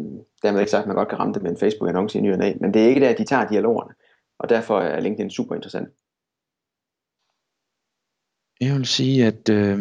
dermed 0.43 0.61
ikke 0.61 0.71
sagt, 0.71 0.83
at 0.83 0.87
man 0.87 0.97
godt 0.97 1.09
kan 1.09 1.19
ramme 1.19 1.35
det 1.35 1.43
med 1.43 1.51
en 1.51 1.57
Facebook-annonce 1.57 2.19
i 2.19 2.21
ny 2.21 2.33
og 2.33 2.39
næ, 2.39 2.53
men 2.61 2.75
det 2.75 2.83
er 2.83 2.89
ikke 2.89 3.01
der, 3.01 3.15
de 3.15 3.25
tager 3.25 3.49
dialogerne. 3.49 3.95
Og 4.39 4.49
derfor 4.49 4.81
er 4.81 5.01
LinkedIn 5.01 5.31
super 5.31 5.55
interessant. 5.55 5.89
Jeg 8.61 8.75
vil 8.75 8.87
sige, 8.87 9.27
at 9.27 9.49
øh, 9.49 9.79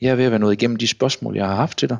jeg 0.00 0.10
er 0.10 0.14
ved 0.14 0.24
at 0.24 0.30
være 0.30 0.40
nået 0.40 0.52
igennem 0.52 0.76
de 0.76 0.88
spørgsmål, 0.88 1.36
jeg 1.36 1.46
har 1.46 1.54
haft 1.54 1.78
til 1.78 1.88
dig. 1.88 1.98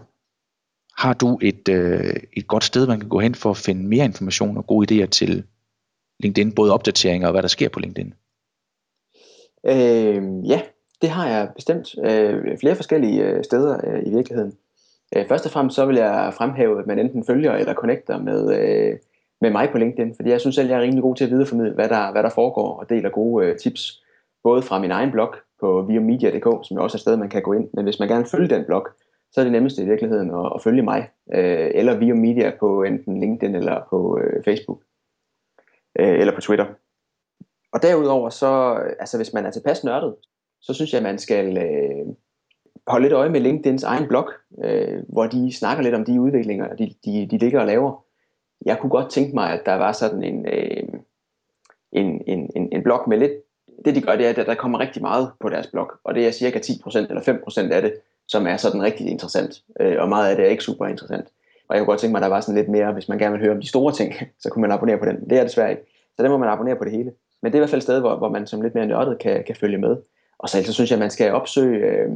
Har 0.98 1.14
du 1.14 1.38
et, 1.42 1.68
øh, 1.68 2.14
et 2.32 2.46
godt 2.46 2.64
sted, 2.64 2.86
man 2.86 3.00
kan 3.00 3.08
gå 3.08 3.20
hen 3.20 3.34
for 3.34 3.50
at 3.50 3.56
finde 3.56 3.88
mere 3.88 4.04
information 4.04 4.56
og 4.56 4.66
gode 4.66 5.02
idéer 5.04 5.06
til 5.06 5.44
LinkedIn, 6.20 6.54
både 6.54 6.72
opdateringer 6.72 7.28
og 7.28 7.32
hvad 7.32 7.42
der 7.42 7.48
sker 7.48 7.68
på 7.68 7.80
LinkedIn? 7.80 8.14
Øh, 9.66 10.48
ja, 10.48 10.62
det 11.02 11.10
har 11.10 11.28
jeg 11.28 11.50
bestemt. 11.54 11.94
Øh, 12.04 12.58
flere 12.60 12.76
forskellige 12.76 13.24
øh, 13.24 13.44
steder 13.44 13.80
øh, 13.86 14.02
i 14.06 14.10
virkeligheden. 14.10 14.52
Øh, 15.16 15.28
først 15.28 15.46
og 15.46 15.52
fremmest 15.52 15.76
så 15.76 15.86
vil 15.86 15.96
jeg 15.96 16.34
fremhæve, 16.36 16.80
at 16.80 16.86
man 16.86 16.98
enten 16.98 17.26
følger 17.26 17.52
eller 17.52 17.74
connecter 17.74 18.18
med, 18.18 18.58
øh, 18.58 18.98
med 19.40 19.50
mig 19.50 19.68
på 19.72 19.78
LinkedIn, 19.78 20.14
fordi 20.16 20.30
jeg 20.30 20.40
synes 20.40 20.54
selv, 20.56 20.68
jeg 20.68 20.76
er 20.76 20.82
rimelig 20.82 21.02
god 21.02 21.16
til 21.16 21.24
at 21.24 21.30
videreformidle, 21.30 21.74
hvad 21.74 21.88
der, 21.88 22.12
hvad 22.12 22.22
der 22.22 22.30
foregår, 22.30 22.80
og 22.80 22.88
deler 22.88 23.10
gode 23.10 23.46
øh, 23.46 23.58
tips, 23.58 24.03
både 24.44 24.62
fra 24.62 24.78
min 24.78 24.90
egen 24.90 25.10
blog 25.10 25.34
på 25.60 25.82
viomedia.dk, 25.82 26.66
som 26.66 26.76
er 26.76 26.80
også 26.80 26.96
et 26.96 27.00
sted, 27.00 27.16
man 27.16 27.28
kan 27.30 27.42
gå 27.42 27.52
ind, 27.52 27.68
men 27.74 27.84
hvis 27.84 27.98
man 27.98 28.08
gerne 28.08 28.22
vil 28.22 28.30
følge 28.30 28.54
den 28.54 28.64
blog, 28.64 28.86
så 29.32 29.40
er 29.40 29.44
det 29.44 29.52
nemmeste 29.52 29.82
i 29.82 29.88
virkeligheden 29.88 30.30
at, 30.30 30.52
at 30.54 30.62
følge 30.62 30.82
mig, 30.82 31.08
øh, 31.34 31.70
eller 31.74 31.98
via 31.98 32.14
media 32.14 32.52
på 32.60 32.82
enten 32.82 33.20
LinkedIn 33.20 33.54
eller 33.54 33.86
på 33.90 34.18
øh, 34.18 34.44
Facebook, 34.44 34.82
øh, 35.98 36.20
eller 36.20 36.34
på 36.34 36.40
Twitter. 36.40 36.66
Og 37.72 37.82
derudover 37.82 38.30
så, 38.30 38.80
altså 39.00 39.16
hvis 39.18 39.32
man 39.32 39.46
er 39.46 39.50
tilpas 39.50 39.84
nørdet, 39.84 40.14
så 40.60 40.74
synes 40.74 40.92
jeg, 40.92 40.98
at 40.98 41.02
man 41.02 41.18
skal 41.18 41.58
øh, 41.58 42.14
holde 42.86 43.04
lidt 43.04 43.12
øje 43.12 43.30
med 43.30 43.40
LinkedIns 43.40 43.84
egen 43.84 44.08
blog, 44.08 44.30
øh, 44.64 45.02
hvor 45.08 45.26
de 45.26 45.52
snakker 45.52 45.82
lidt 45.82 45.94
om 45.94 46.04
de 46.04 46.20
udviklinger, 46.20 46.74
de, 46.76 46.94
de, 47.04 47.28
de 47.30 47.38
ligger 47.38 47.60
og 47.60 47.66
laver. 47.66 48.04
jeg 48.66 48.78
kunne 48.78 48.90
godt 48.90 49.10
tænke 49.10 49.34
mig, 49.34 49.50
at 49.50 49.66
der 49.66 49.74
var 49.74 49.92
sådan 49.92 50.22
en, 50.22 50.46
øh, 50.48 50.88
en, 51.92 52.22
en, 52.26 52.50
en, 52.56 52.68
en 52.72 52.82
blog 52.82 53.08
med 53.08 53.18
lidt, 53.18 53.32
det 53.84 53.94
de 53.94 54.00
gør, 54.00 54.16
det 54.16 54.26
er, 54.26 54.30
at 54.30 54.46
der 54.46 54.54
kommer 54.54 54.80
rigtig 54.80 55.02
meget 55.02 55.30
på 55.40 55.48
deres 55.48 55.66
blog, 55.66 55.90
og 56.04 56.14
det 56.14 56.26
er 56.26 56.30
cirka 56.30 56.58
10% 56.58 56.98
eller 56.98 57.20
5% 57.68 57.72
af 57.72 57.82
det, 57.82 57.94
som 58.28 58.46
er 58.46 58.56
sådan 58.56 58.82
rigtig 58.82 59.06
interessant, 59.06 59.62
øh, 59.80 59.96
og 59.98 60.08
meget 60.08 60.30
af 60.30 60.36
det 60.36 60.44
er 60.44 60.50
ikke 60.50 60.62
super 60.62 60.86
interessant. 60.86 61.28
Og 61.68 61.76
jeg 61.76 61.80
kunne 61.80 61.92
godt 61.92 62.00
tænke 62.00 62.12
mig, 62.12 62.18
at 62.18 62.22
der 62.22 62.28
var 62.28 62.40
sådan 62.40 62.54
lidt 62.54 62.68
mere, 62.68 62.92
hvis 62.92 63.08
man 63.08 63.18
gerne 63.18 63.32
vil 63.32 63.40
høre 63.40 63.54
om 63.54 63.60
de 63.60 63.68
store 63.68 63.92
ting, 63.92 64.14
så 64.42 64.50
kunne 64.50 64.60
man 64.60 64.72
abonnere 64.72 64.98
på 64.98 65.04
den. 65.04 65.30
Det 65.30 65.38
er 65.38 65.42
desværre 65.42 65.70
ikke. 65.70 65.82
Så 66.16 66.22
der 66.22 66.28
må 66.28 66.38
man 66.38 66.48
abonnere 66.48 66.76
på 66.76 66.84
det 66.84 66.92
hele. 66.92 67.12
Men 67.42 67.52
det 67.52 67.58
er 67.58 67.58
i 67.58 67.60
hvert 67.60 67.70
fald 67.70 67.78
et 67.78 67.82
sted, 67.82 68.00
hvor, 68.00 68.16
hvor 68.16 68.28
man 68.28 68.46
som 68.46 68.62
lidt 68.62 68.74
mere 68.74 68.86
nørdet 68.86 69.18
kan, 69.18 69.44
kan 69.44 69.56
følge 69.56 69.78
med. 69.78 69.96
Og 70.38 70.48
så, 70.48 70.62
så 70.64 70.72
synes 70.72 70.90
jeg, 70.90 70.96
at 70.96 71.00
man 71.00 71.10
skal 71.10 71.32
opsøge, 71.32 71.78
øh, 71.78 72.10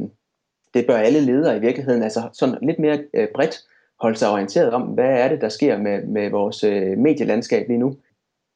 det 0.73 0.87
bør 0.87 0.97
alle 0.97 1.19
ledere 1.19 1.57
i 1.57 1.59
virkeligheden, 1.59 2.03
altså 2.03 2.21
sådan 2.33 2.57
lidt 2.61 2.79
mere 2.79 2.99
øh, 3.13 3.27
bredt 3.35 3.63
holde 3.99 4.17
sig 4.17 4.29
orienteret 4.29 4.73
om, 4.73 4.81
hvad 4.81 5.09
er 5.09 5.27
det, 5.27 5.41
der 5.41 5.49
sker 5.49 5.77
med, 5.77 6.03
med 6.03 6.29
vores 6.29 6.63
øh, 6.63 6.97
medielandskab 6.97 7.67
lige 7.67 7.79
nu. 7.79 7.95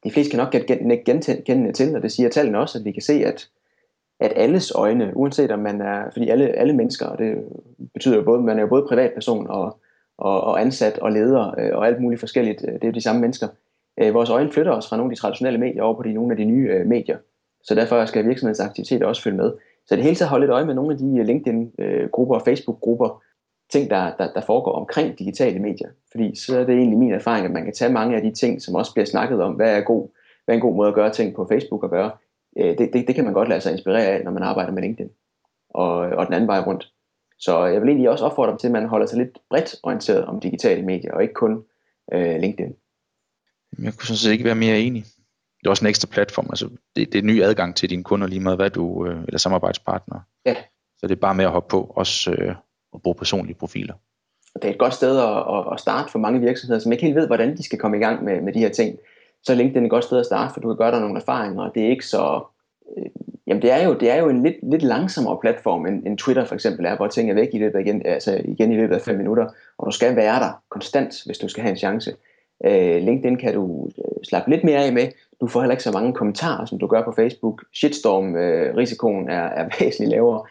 De 0.04 0.10
fleste 0.10 0.30
kan 0.30 0.38
nok 0.38 0.52
genkende 1.04 1.72
til, 1.72 1.96
og 1.96 2.02
det 2.02 2.12
siger 2.12 2.28
tallene 2.28 2.58
også, 2.58 2.78
at 2.78 2.84
vi 2.84 2.92
kan 2.92 3.02
se, 3.02 3.12
at, 3.12 3.48
at 4.20 4.32
alles 4.36 4.72
øjne, 4.74 5.16
uanset 5.16 5.50
om 5.50 5.58
man 5.58 5.80
er, 5.80 6.10
fordi 6.12 6.28
alle, 6.28 6.48
alle 6.48 6.72
mennesker, 6.72 7.06
og 7.06 7.18
det 7.18 7.34
betyder 7.94 8.16
jo 8.16 8.22
både, 8.22 8.42
man 8.42 8.56
er 8.58 8.62
jo 8.62 8.68
både 8.68 8.86
privatperson 8.88 9.46
og, 9.46 9.78
og, 10.18 10.40
og 10.40 10.60
ansat 10.60 10.98
og 10.98 11.12
leder 11.12 11.54
øh, 11.58 11.70
og 11.72 11.86
alt 11.86 12.00
muligt 12.00 12.20
forskelligt, 12.20 12.64
øh, 12.68 12.74
det 12.74 12.84
er 12.84 12.88
jo 12.88 12.92
de 12.92 13.00
samme 13.00 13.20
mennesker. 13.20 13.48
Øh, 14.00 14.14
vores 14.14 14.30
øjne 14.30 14.52
flytter 14.52 14.72
os 14.72 14.88
fra 14.88 14.96
nogle 14.96 15.10
af 15.10 15.16
de 15.16 15.20
traditionelle 15.20 15.60
medier 15.60 15.82
over 15.82 15.94
på 15.94 16.02
de, 16.02 16.12
nogle 16.12 16.32
af 16.32 16.36
de 16.36 16.44
nye 16.44 16.68
øh, 16.70 16.86
medier, 16.86 17.18
så 17.62 17.74
derfor 17.74 18.04
skal 18.04 18.26
virksomhedens 18.26 18.60
aktiviteter 18.60 19.06
også 19.06 19.22
følge 19.22 19.36
med. 19.36 19.52
Så 19.86 19.96
det 19.96 20.04
hele 20.04 20.16
taget 20.16 20.30
holde 20.30 20.42
lidt 20.42 20.52
øje 20.52 20.64
med 20.64 20.74
nogle 20.74 20.92
af 20.92 20.98
de 20.98 21.18
øh, 21.18 21.26
LinkedIn-grupper 21.26 22.34
øh, 22.34 22.40
og 22.40 22.44
Facebook-grupper, 22.44 23.22
ting, 23.74 23.90
der, 23.90 24.02
der, 24.18 24.32
der 24.32 24.40
foregår 24.40 24.72
omkring 24.72 25.18
digitale 25.18 25.58
medier. 25.58 25.88
Fordi 26.12 26.36
så 26.36 26.58
er 26.58 26.64
det 26.64 26.74
egentlig 26.74 26.98
min 26.98 27.12
erfaring, 27.12 27.46
at 27.46 27.52
man 27.52 27.64
kan 27.64 27.74
tage 27.74 27.92
mange 27.92 28.16
af 28.16 28.22
de 28.22 28.32
ting, 28.32 28.62
som 28.62 28.74
også 28.74 28.92
bliver 28.94 29.06
snakket 29.06 29.42
om, 29.42 29.52
hvad 29.52 29.76
er, 29.76 29.80
god, 29.80 30.08
hvad 30.44 30.54
er 30.54 30.56
en 30.56 30.66
god 30.66 30.76
måde 30.76 30.88
at 30.88 30.94
gøre 30.94 31.12
ting 31.12 31.34
på 31.34 31.46
Facebook 31.50 31.84
at 31.84 31.90
gøre. 31.90 32.10
Det, 32.56 32.90
det, 32.92 33.06
det 33.06 33.14
kan 33.14 33.24
man 33.24 33.32
godt 33.32 33.48
lade 33.48 33.60
sig 33.60 33.72
inspirere 33.72 34.06
af, 34.06 34.24
når 34.24 34.30
man 34.30 34.42
arbejder 34.42 34.72
med 34.72 34.82
LinkedIn. 34.82 35.10
Og, 35.70 35.96
og 35.96 36.26
den 36.26 36.34
anden 36.34 36.48
vej 36.48 36.60
rundt. 36.60 36.92
Så 37.38 37.64
jeg 37.66 37.80
vil 37.80 37.88
egentlig 37.88 38.10
også 38.10 38.24
opfordre 38.24 38.50
dem 38.50 38.58
til, 38.58 38.66
at 38.66 38.72
man 38.72 38.88
holder 38.88 39.06
sig 39.06 39.18
lidt 39.18 39.38
bredt 39.50 39.74
orienteret 39.82 40.24
om 40.24 40.40
digitale 40.40 40.82
medier, 40.82 41.12
og 41.12 41.22
ikke 41.22 41.34
kun 41.34 41.64
øh, 42.12 42.36
LinkedIn. 42.40 42.74
Jeg 43.82 43.92
kunne 43.92 44.06
sådan 44.06 44.16
set 44.16 44.32
ikke 44.32 44.44
være 44.44 44.54
mere 44.54 44.78
enig 44.78 45.04
det 45.64 45.68
er 45.68 45.70
også 45.70 45.84
en 45.84 45.88
ekstra 45.88 46.08
platform. 46.12 46.46
Altså, 46.50 46.68
det, 46.96 47.12
det 47.12 47.14
er 47.14 47.22
en 47.22 47.26
ny 47.26 47.42
adgang 47.42 47.76
til 47.76 47.90
dine 47.90 48.04
kunder 48.04 48.26
lige 48.26 48.40
meget, 48.40 48.58
hvad 48.58 48.70
du, 48.70 49.06
øh, 49.06 49.22
eller 49.28 49.38
samarbejdspartnere. 49.38 50.22
Ja. 50.46 50.54
Så 50.98 51.06
det 51.06 51.10
er 51.10 51.20
bare 51.20 51.34
med 51.34 51.44
at 51.44 51.50
hoppe 51.50 51.68
på, 51.70 51.92
også 51.96 52.32
øh, 52.32 52.54
at 52.94 53.02
bruge 53.02 53.14
personlige 53.14 53.54
profiler. 53.54 53.94
Det 54.54 54.64
er 54.64 54.70
et 54.70 54.78
godt 54.78 54.94
sted 54.94 55.18
at, 55.18 55.72
at 55.72 55.80
starte 55.80 56.12
for 56.12 56.18
mange 56.18 56.40
virksomheder, 56.40 56.80
som 56.80 56.92
ikke 56.92 57.04
helt 57.04 57.16
ved, 57.16 57.26
hvordan 57.26 57.56
de 57.56 57.62
skal 57.62 57.78
komme 57.78 57.96
i 57.96 58.00
gang 58.00 58.24
med, 58.24 58.40
med 58.40 58.52
de 58.52 58.58
her 58.58 58.68
ting. 58.68 58.98
Så 59.42 59.52
er 59.52 59.56
LinkedIn 59.56 59.84
et 59.84 59.90
godt 59.90 60.04
sted 60.04 60.18
at 60.18 60.26
starte, 60.26 60.54
for 60.54 60.60
du 60.60 60.68
kan 60.68 60.76
gøre 60.76 60.90
dig 60.90 61.00
nogle 61.00 61.20
erfaringer, 61.20 61.62
og 61.62 61.74
det 61.74 61.84
er 61.84 61.88
ikke 61.88 62.06
så... 62.06 62.44
Øh, 62.96 63.06
jamen 63.46 63.62
det 63.62 63.72
er 63.72 63.84
jo, 63.84 63.94
det 63.94 64.10
er 64.10 64.16
jo 64.16 64.28
en 64.28 64.42
lidt, 64.42 64.56
lidt 64.62 64.82
langsommere 64.82 65.38
platform, 65.40 65.86
end, 65.86 66.06
end 66.06 66.18
Twitter 66.18 66.44
for 66.44 66.54
eksempel 66.54 66.86
er, 66.86 66.96
hvor 66.96 67.06
ting 67.06 67.30
er 67.30 67.34
væk 67.34 67.48
i 67.52 67.58
løbet 67.58 67.78
af 67.78 67.82
igen, 67.82 68.06
altså 68.06 68.40
igen 68.44 68.72
i 68.72 68.76
løbet 68.76 68.94
af 68.94 69.00
5 69.00 69.16
minutter, 69.16 69.46
og 69.78 69.86
du 69.86 69.90
skal 69.90 70.16
være 70.16 70.40
der 70.40 70.62
konstant, 70.70 71.22
hvis 71.26 71.38
du 71.38 71.48
skal 71.48 71.62
have 71.62 71.70
en 71.70 71.76
chance. 71.76 72.14
Øh, 72.64 73.02
LinkedIn 73.02 73.36
kan 73.36 73.54
du 73.54 73.88
øh, 73.98 74.24
slappe 74.24 74.50
lidt 74.50 74.64
mere 74.64 74.84
af 74.84 74.92
med. 74.92 75.08
Du 75.40 75.46
får 75.46 75.60
heller 75.60 75.72
ikke 75.72 75.82
så 75.82 75.92
mange 75.92 76.12
kommentarer, 76.12 76.64
som 76.64 76.78
du 76.78 76.86
gør 76.86 77.04
på 77.04 77.12
Facebook. 77.12 77.64
Shitstorm-risikoen 77.74 79.28
øh, 79.28 79.34
er, 79.34 79.42
er 79.42 79.68
væsentligt 79.80 80.10
lavere. 80.10 80.42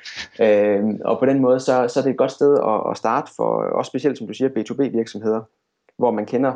Øh, 0.42 0.84
og 1.06 1.20
på 1.20 1.26
den 1.26 1.40
måde, 1.40 1.60
så, 1.60 1.88
så 1.88 2.00
er 2.00 2.04
det 2.04 2.12
et 2.12 2.18
godt 2.18 2.32
sted 2.32 2.58
at, 2.58 2.92
at 2.92 2.98
starte 2.98 3.32
for, 3.36 3.50
også 3.80 3.90
specielt 3.90 4.18
som 4.18 4.28
du 4.28 4.34
siger, 4.34 4.50
B2B-virksomheder, 4.50 5.42
hvor 5.98 6.12
man 6.12 6.26
kender 6.26 6.54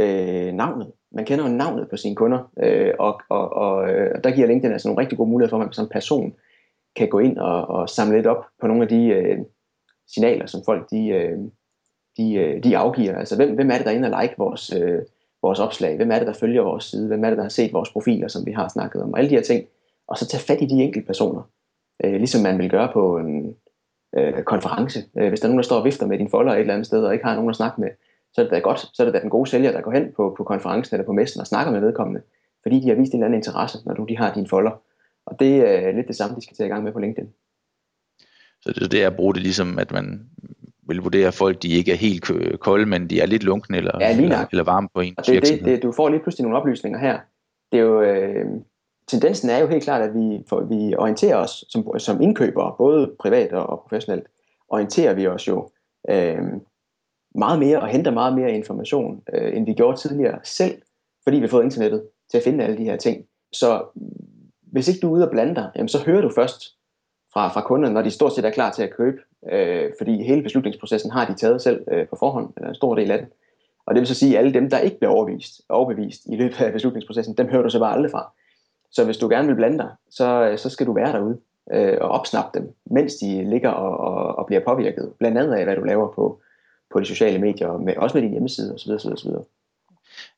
øh, 0.00 0.52
navnet. 0.52 0.92
Man 1.12 1.24
kender 1.24 1.48
jo 1.48 1.54
navnet 1.54 1.88
på 1.90 1.96
sine 1.96 2.16
kunder, 2.16 2.50
øh, 2.62 2.94
og, 2.98 3.20
og, 3.28 3.52
og 3.52 3.90
øh, 3.90 4.24
der 4.24 4.30
giver 4.30 4.46
LinkedIn 4.46 4.72
altså 4.72 4.88
nogle 4.88 5.00
rigtig 5.00 5.18
gode 5.18 5.30
muligheder 5.30 5.50
for, 5.50 5.56
at 5.56 5.66
man 5.66 5.72
som 5.72 5.88
person 5.88 6.34
kan 6.96 7.08
gå 7.08 7.18
ind 7.18 7.38
og, 7.38 7.68
og 7.68 7.88
samle 7.88 8.16
lidt 8.16 8.26
op 8.26 8.44
på 8.60 8.66
nogle 8.66 8.82
af 8.82 8.88
de 8.88 9.06
øh, 9.06 9.38
signaler, 10.08 10.46
som 10.46 10.60
folk 10.64 10.90
de, 10.90 11.08
øh, 11.08 11.38
de, 12.16 12.34
øh, 12.34 12.64
de 12.64 12.76
afgiver. 12.78 13.18
Altså, 13.18 13.36
hvem, 13.36 13.54
hvem 13.54 13.70
er 13.70 13.76
det, 13.76 13.84
der 13.84 13.92
er 13.92 13.96
inde 13.96 14.12
og 14.12 14.22
like 14.22 14.34
vores, 14.38 14.72
øh, 14.72 14.98
vores 15.42 15.58
opslag? 15.58 15.96
Hvem 15.96 16.10
er 16.10 16.18
det, 16.18 16.26
der 16.26 16.32
følger 16.32 16.62
vores 16.62 16.84
side? 16.84 17.06
Hvem 17.06 17.24
er 17.24 17.28
det, 17.28 17.36
der 17.36 17.44
har 17.44 17.48
set 17.48 17.72
vores 17.72 17.90
profiler, 17.90 18.28
som 18.28 18.46
vi 18.46 18.52
har 18.52 18.68
snakket 18.68 19.02
om? 19.02 19.12
Og 19.12 19.18
alle 19.18 19.30
de 19.30 19.34
her 19.34 19.42
ting. 19.42 19.66
Og 20.08 20.18
så 20.18 20.26
tage 20.26 20.42
fat 20.42 20.62
i 20.62 20.66
de 20.66 20.82
enkelte 20.82 21.06
personer. 21.06 21.42
Øh, 22.04 22.12
ligesom 22.12 22.42
man 22.42 22.58
vil 22.58 22.70
gøre 22.70 22.90
på 22.92 23.18
en 23.18 23.56
øh, 24.16 24.42
konference. 24.42 25.04
Øh, 25.18 25.28
hvis 25.28 25.40
der 25.40 25.46
er 25.46 25.48
nogen, 25.48 25.58
der 25.58 25.64
står 25.64 25.76
og 25.76 25.84
vifter 25.84 26.06
med 26.06 26.18
din 26.18 26.30
folder 26.30 26.52
et 26.52 26.60
eller 26.60 26.74
andet 26.74 26.86
sted, 26.86 27.04
og 27.04 27.12
ikke 27.12 27.24
har 27.24 27.34
nogen 27.34 27.50
at 27.50 27.56
snakke 27.56 27.80
med, 27.80 27.88
så 28.32 28.40
er 28.40 28.44
det 28.44 28.52
da 28.52 28.58
godt. 28.58 28.78
Så 28.78 29.02
er 29.02 29.04
det 29.04 29.14
da 29.14 29.20
den 29.20 29.30
gode 29.30 29.50
sælger, 29.50 29.72
der 29.72 29.80
går 29.80 29.92
hen 29.92 30.12
på, 30.16 30.34
på 30.36 30.44
konferencen 30.44 30.94
eller 30.94 31.06
på 31.06 31.12
messen 31.12 31.40
og 31.40 31.46
snakker 31.46 31.72
med 31.72 31.80
vedkommende. 31.80 32.22
Fordi 32.62 32.80
de 32.80 32.88
har 32.88 32.94
vist 32.94 33.12
en 33.12 33.18
eller 33.18 33.26
anden 33.26 33.38
interesse, 33.38 33.78
når 33.86 33.94
du 33.94 34.04
de 34.04 34.16
har 34.16 34.34
din 34.34 34.48
folder. 34.48 34.82
Og 35.26 35.40
det 35.40 35.56
er 35.56 35.92
lidt 35.92 36.08
det 36.08 36.16
samme, 36.16 36.36
de 36.36 36.42
skal 36.42 36.56
tage 36.56 36.66
i 36.66 36.70
gang 36.70 36.84
med 36.84 36.92
på 36.92 36.98
LinkedIn. 36.98 37.30
Så 38.60 38.72
det, 38.72 38.92
det 38.92 39.02
er 39.02 39.06
at 39.06 39.16
bruge 39.16 39.34
det 39.34 39.42
ligesom, 39.42 39.78
at 39.78 39.92
man 39.92 40.30
vil 40.92 41.02
vurdere 41.02 41.26
at 41.26 41.34
folk, 41.34 41.62
de 41.62 41.68
ikke 41.68 41.92
er 41.92 41.96
helt 41.96 42.30
kolde, 42.60 42.86
men 42.86 43.10
de 43.10 43.20
er 43.20 43.26
lidt 43.26 43.42
lunkne 43.42 43.76
eller, 43.76 43.92
ja, 44.00 44.16
eller, 44.16 44.46
eller 44.50 44.64
varme 44.64 44.88
på 44.94 45.00
en 45.00 45.14
og 45.18 45.26
det, 45.26 45.42
det, 45.42 45.64
det, 45.64 45.82
Du 45.82 45.92
får 45.92 46.08
lige 46.08 46.20
pludselig 46.20 46.42
nogle 46.42 46.58
oplysninger 46.58 46.98
her. 46.98 47.18
Det 47.72 47.78
er 47.78 47.82
jo, 47.82 48.02
øh, 48.02 48.46
tendensen 49.08 49.50
er 49.50 49.58
jo 49.58 49.66
helt 49.66 49.84
klart, 49.84 50.02
at 50.02 50.14
vi, 50.14 50.44
for, 50.48 50.60
vi 50.60 50.94
orienterer 50.96 51.36
os 51.36 51.64
som, 51.68 51.98
som 51.98 52.20
indkøbere, 52.20 52.74
både 52.78 53.10
privat 53.20 53.52
og, 53.52 53.66
og 53.66 53.80
professionelt, 53.80 54.26
orienterer 54.68 55.14
vi 55.14 55.26
os 55.26 55.48
jo 55.48 55.70
øh, 56.10 56.42
meget 57.34 57.58
mere 57.58 57.80
og 57.80 57.88
henter 57.88 58.10
meget 58.10 58.34
mere 58.34 58.52
information, 58.52 59.22
øh, 59.32 59.56
end 59.56 59.66
vi 59.66 59.72
gjorde 59.72 59.98
tidligere 59.98 60.38
selv, 60.44 60.82
fordi 61.24 61.36
vi 61.36 61.42
har 61.42 61.48
fået 61.48 61.64
internettet 61.64 62.02
til 62.30 62.38
at 62.38 62.44
finde 62.44 62.64
alle 62.64 62.78
de 62.78 62.84
her 62.84 62.96
ting. 62.96 63.24
Så 63.52 63.82
hvis 64.72 64.88
ikke 64.88 65.00
du 65.00 65.08
er 65.08 65.12
ude 65.12 65.24
og 65.24 65.30
blande 65.30 65.54
dig, 65.54 65.70
jamen, 65.76 65.88
så 65.88 65.98
hører 66.06 66.20
du 66.20 66.30
først 66.34 66.76
fra, 67.32 67.48
fra 67.48 67.60
kunderne, 67.60 67.94
når 67.94 68.02
de 68.02 68.10
stort 68.10 68.34
set 68.34 68.44
er 68.44 68.50
klar 68.50 68.72
til 68.72 68.82
at 68.82 68.96
købe, 68.96 69.18
øh, 69.52 69.90
fordi 69.98 70.22
hele 70.22 70.42
beslutningsprocessen 70.42 71.10
har 71.10 71.24
de 71.26 71.34
taget 71.34 71.62
selv 71.62 71.84
øh, 71.92 72.08
på 72.08 72.16
forhånd, 72.18 72.52
eller 72.56 72.68
en 72.68 72.74
stor 72.74 72.94
del 72.94 73.10
af 73.10 73.18
den. 73.18 73.26
Og 73.86 73.94
det 73.94 74.00
vil 74.00 74.08
så 74.08 74.14
sige, 74.14 74.38
at 74.38 74.38
alle 74.38 74.54
dem, 74.54 74.70
der 74.70 74.78
ikke 74.78 74.98
bliver 74.98 75.12
overbevist, 75.12 75.60
overbevist 75.68 76.22
i 76.26 76.36
løbet 76.36 76.60
af 76.60 76.72
beslutningsprocessen, 76.72 77.34
dem 77.34 77.48
hører 77.48 77.62
du 77.62 77.70
så 77.70 77.78
bare 77.78 77.94
aldrig 77.94 78.10
fra. 78.10 78.32
Så 78.90 79.04
hvis 79.04 79.16
du 79.16 79.28
gerne 79.28 79.48
vil 79.48 79.54
blande 79.54 79.78
dig, 79.78 79.90
så, 80.10 80.48
øh, 80.48 80.58
så 80.58 80.68
skal 80.68 80.86
du 80.86 80.92
være 80.92 81.12
derude 81.12 81.38
øh, 81.72 81.98
og 82.00 82.08
opsnappe 82.08 82.58
dem, 82.58 82.74
mens 82.90 83.14
de 83.14 83.50
ligger 83.50 83.70
og, 83.70 84.14
og, 84.14 84.38
og 84.38 84.46
bliver 84.46 84.64
påvirket. 84.64 85.12
Blandt 85.18 85.38
andet 85.38 85.54
af, 85.54 85.64
hvad 85.64 85.76
du 85.76 85.82
laver 85.82 86.12
på, 86.12 86.40
på 86.92 87.00
de 87.00 87.04
sociale 87.04 87.38
medier, 87.38 87.68
og 87.68 87.80
med, 87.80 87.96
også 87.96 88.16
med 88.16 88.22
din 88.22 88.30
hjemmeside 88.30 88.74
osv. 88.74 88.90
osv., 88.90 89.12
osv. 89.12 89.30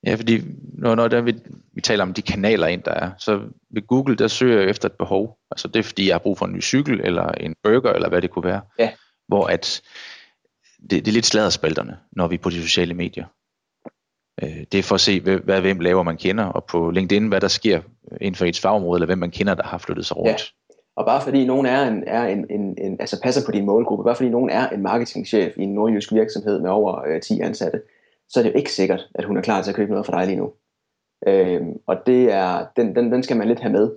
Ja, 0.07 0.15
fordi 0.15 0.41
når, 0.73 0.95
når 0.95 1.09
der 1.09 1.21
vi, 1.21 1.35
vi 1.73 1.81
taler 1.81 2.03
om 2.03 2.15
de 2.15 2.23
kanaler 2.23 2.67
ind, 2.67 2.83
der 2.83 2.93
er, 2.93 3.11
så 3.19 3.41
ved 3.71 3.87
Google, 3.87 4.17
der 4.17 4.29
søger 4.29 4.61
jeg 4.61 4.71
efter 4.71 4.89
et 4.89 4.93
behov. 4.93 5.39
Altså 5.55 5.69
det 5.69 5.79
er 5.79 5.83
fordi, 5.83 6.07
jeg 6.07 6.15
har 6.15 6.19
brug 6.19 6.39
for 6.39 6.47
en 6.47 6.53
ny 6.53 6.63
cykel, 6.63 7.01
eller 7.01 7.29
en 7.29 7.55
burger, 7.63 7.93
eller 7.93 8.09
hvad 8.09 8.23
det 8.23 8.31
kunne 8.31 8.45
være. 8.45 8.61
Ja. 8.79 8.91
Hvor 9.29 9.47
at 9.47 9.83
det, 10.91 10.91
det 10.91 11.09
er 11.09 11.13
lidt 11.13 11.27
sladderspalterne, 11.27 11.99
når 12.13 12.29
vi 12.29 12.35
er 12.35 12.39
på 12.39 12.51
de 12.51 12.63
sociale 12.63 12.95
medier. 12.95 13.25
Øh, 14.43 14.65
det 14.73 14.79
er 14.79 14.83
for 14.83 14.95
at 14.95 15.01
se, 15.01 15.21
hvad, 15.21 15.37
hvad 15.37 15.61
hvem 15.61 15.81
laver 15.81 16.03
man 16.03 16.17
kender, 16.17 16.45
og 16.45 16.65
på 16.65 16.91
LinkedIn, 16.91 17.29
hvad 17.29 17.41
der 17.41 17.49
sker 17.49 17.81
inden 18.21 18.35
for 18.35 18.45
et 18.45 18.59
fagområde, 18.59 18.97
eller 18.97 19.07
hvem 19.07 19.19
man 19.19 19.31
kender, 19.31 19.55
der 19.55 19.63
har 19.63 19.79
flyttet 19.79 20.07
sig 20.07 20.17
rundt. 20.17 20.31
Ja. 20.31 20.37
Og 20.97 21.07
bare 21.07 21.23
fordi 21.23 21.47
nogen 21.47 21.67
er 21.67 21.89
en, 21.89 22.05
er 22.07 22.25
en, 22.25 22.47
en, 22.51 22.79
en, 22.79 23.01
altså 23.01 23.21
passer 23.23 23.47
på 23.47 23.53
din 23.53 23.67
målgruppe, 23.67 24.05
bare 24.05 24.15
fordi 24.15 24.29
nogen 24.29 24.51
er 24.51 24.69
en 24.69 24.83
marketingchef 24.83 25.57
i 25.57 25.63
en 25.63 25.75
nordjysk 25.75 26.13
virksomhed 26.13 26.61
med 26.61 26.71
over 26.71 27.03
øh, 27.07 27.21
10 27.21 27.41
ansatte, 27.41 27.81
så 28.29 28.41
er 28.41 28.43
det 28.43 28.53
jo 28.53 28.59
ikke 28.59 28.73
sikkert, 28.73 29.09
at 29.15 29.25
hun 29.25 29.37
er 29.37 29.43
klar 29.43 29.63
til 29.63 29.71
at 29.71 29.77
købe 29.77 29.91
noget 29.91 30.07
for 30.07 30.13
dig 30.13 30.27
lige 30.27 30.37
nu. 30.37 30.53
Øh, 31.27 31.63
og 31.87 31.97
det 32.07 32.33
er, 32.33 32.67
den, 32.77 32.97
den, 32.97 33.13
den 33.13 33.23
skal 33.23 33.37
man 33.37 33.49
lidt 33.49 33.61
have 33.61 33.73
med. 33.73 33.91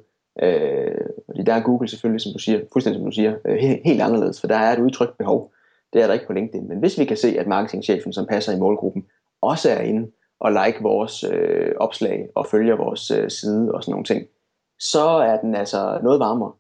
Øh, 0.44 1.08
fordi 1.26 1.44
der 1.44 1.54
er 1.54 1.64
Google 1.64 1.88
selvfølgelig, 1.88 2.22
som 2.22 2.34
du 2.34 2.40
siger, 2.40 2.60
fuldstændig 2.74 3.00
som 3.00 3.06
du 3.06 3.16
siger, 3.16 3.36
øh, 3.46 3.56
helt, 3.86 4.02
anderledes, 4.02 4.40
for 4.40 4.48
der 4.48 4.56
er 4.56 4.74
et 4.74 4.80
udtrykt 4.80 5.18
behov. 5.18 5.54
Det 5.94 6.02
er 6.02 6.08
der 6.08 6.14
ikke 6.14 6.28
på 6.28 6.34
LinkedIn. 6.34 6.68
Men 6.68 6.80
hvis 6.80 7.00
vi 7.00 7.06
kan 7.06 7.18
se, 7.18 7.40
at 7.40 7.48
marketingchefen, 7.48 8.14
som 8.14 8.26
passer 8.26 8.56
i 8.56 8.60
målgruppen, 8.60 9.06
også 9.42 9.70
er 9.70 9.82
inde 9.82 10.12
og 10.40 10.52
like 10.52 10.82
vores 10.82 11.24
øh, 11.24 11.72
opslag 11.78 12.28
og 12.36 12.48
følger 12.52 12.76
vores 12.76 13.12
øh, 13.12 13.30
side 13.30 13.72
og 13.74 13.84
sådan 13.84 13.92
nogle 13.92 14.06
ting, 14.06 14.28
så 14.80 15.08
er 15.08 15.42
den 15.42 15.56
altså 15.56 16.00
noget 16.04 16.20
varmere. 16.20 16.52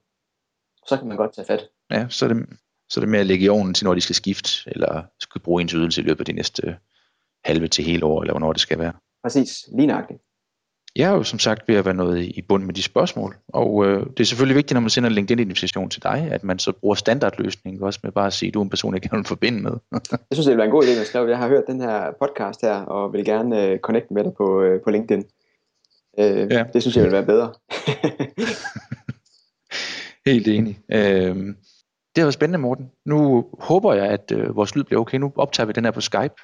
Så 0.87 0.97
kan 0.97 1.07
man 1.07 1.17
godt 1.17 1.33
tage 1.33 1.45
fat. 1.45 1.69
Ja, 1.91 2.07
så 2.09 2.25
er 2.25 2.29
det, 2.29 2.45
så 2.89 2.99
er 2.99 3.01
det 3.01 3.09
med 3.09 3.19
at 3.19 3.25
lægge 3.25 3.45
i 3.45 3.49
ovnen 3.49 3.73
til, 3.73 3.85
når 3.85 3.93
de 3.93 4.01
skal 4.01 4.15
skifte, 4.15 4.49
eller 4.65 5.03
skal 5.19 5.41
bruge 5.41 5.61
ens 5.61 5.71
ydelse 5.71 6.01
i 6.01 6.03
løbet 6.03 6.19
af 6.19 6.25
de 6.25 6.33
næste 6.33 6.77
halve 7.45 7.67
til 7.67 7.83
hele 7.83 8.05
år, 8.05 8.21
eller 8.21 8.33
hvornår 8.33 8.53
det 8.53 8.61
skal 8.61 8.79
være. 8.79 8.93
Præcis, 9.23 9.69
lige 9.75 9.87
nøjagtigt. 9.87 10.21
Jeg 10.97 11.11
er 11.11 11.15
jo 11.15 11.23
som 11.23 11.39
sagt 11.39 11.67
ved 11.67 11.75
at 11.75 11.85
være 11.85 11.93
noget 11.93 12.23
i 12.23 12.41
bund 12.41 12.63
med 12.63 12.73
de 12.73 12.83
spørgsmål, 12.83 13.35
og 13.47 13.85
øh, 13.85 14.05
det 14.05 14.19
er 14.19 14.23
selvfølgelig 14.23 14.55
vigtigt, 14.55 14.73
når 14.73 14.81
man 14.81 14.89
sender 14.89 15.09
en 15.09 15.15
LinkedIn-invitation 15.15 15.89
til 15.89 16.03
dig, 16.03 16.27
at 16.31 16.43
man 16.43 16.59
så 16.59 16.71
bruger 16.71 16.95
standardløsningen 16.95 17.83
også 17.83 17.99
med 18.03 18.11
bare 18.11 18.27
at 18.27 18.33
sige, 18.33 18.47
at 18.47 18.53
du 18.53 18.59
er 18.59 18.63
en 18.63 18.69
person, 18.69 18.93
jeg 18.93 19.01
gerne 19.01 19.17
vil 19.17 19.25
forbinde 19.25 19.61
med. 19.61 19.71
jeg 20.11 20.19
synes, 20.31 20.45
det 20.45 20.51
vil 20.51 20.57
være 20.57 20.65
en 20.65 20.71
god 20.71 20.83
idé, 20.83 20.89
at 21.01 21.07
skrive. 21.07 21.29
Jeg 21.29 21.37
har 21.37 21.47
hørt 21.47 21.63
den 21.67 21.81
her 21.81 22.11
podcast 22.21 22.61
her, 22.61 22.75
og 22.75 23.13
vil 23.13 23.25
gerne 23.25 23.63
øh, 23.63 23.79
connecte 23.79 24.13
med 24.13 24.23
dig 24.23 24.33
på, 24.37 24.61
øh, 24.61 24.81
på 24.81 24.89
LinkedIn. 24.89 25.23
Øh, 26.19 26.51
ja. 26.51 26.63
Det 26.73 26.81
synes 26.81 26.95
jeg 26.95 27.03
vil 27.03 27.11
være 27.11 27.25
bedre. 27.25 27.53
Helt 30.31 30.47
enig. 30.47 30.79
Øh, 30.91 31.35
det 32.15 32.21
har 32.21 32.23
været 32.23 32.33
spændende, 32.33 32.59
Morten. 32.59 32.91
Nu 33.05 33.45
håber 33.59 33.93
jeg, 33.93 34.05
at 34.05 34.31
øh, 34.31 34.55
vores 34.55 34.75
lyd 34.75 34.83
bliver 34.83 35.01
okay. 35.01 35.17
Nu 35.17 35.33
optager 35.35 35.67
vi 35.67 35.73
den 35.73 35.85
her 35.85 35.91
på 35.91 36.01
Skype. 36.01 36.35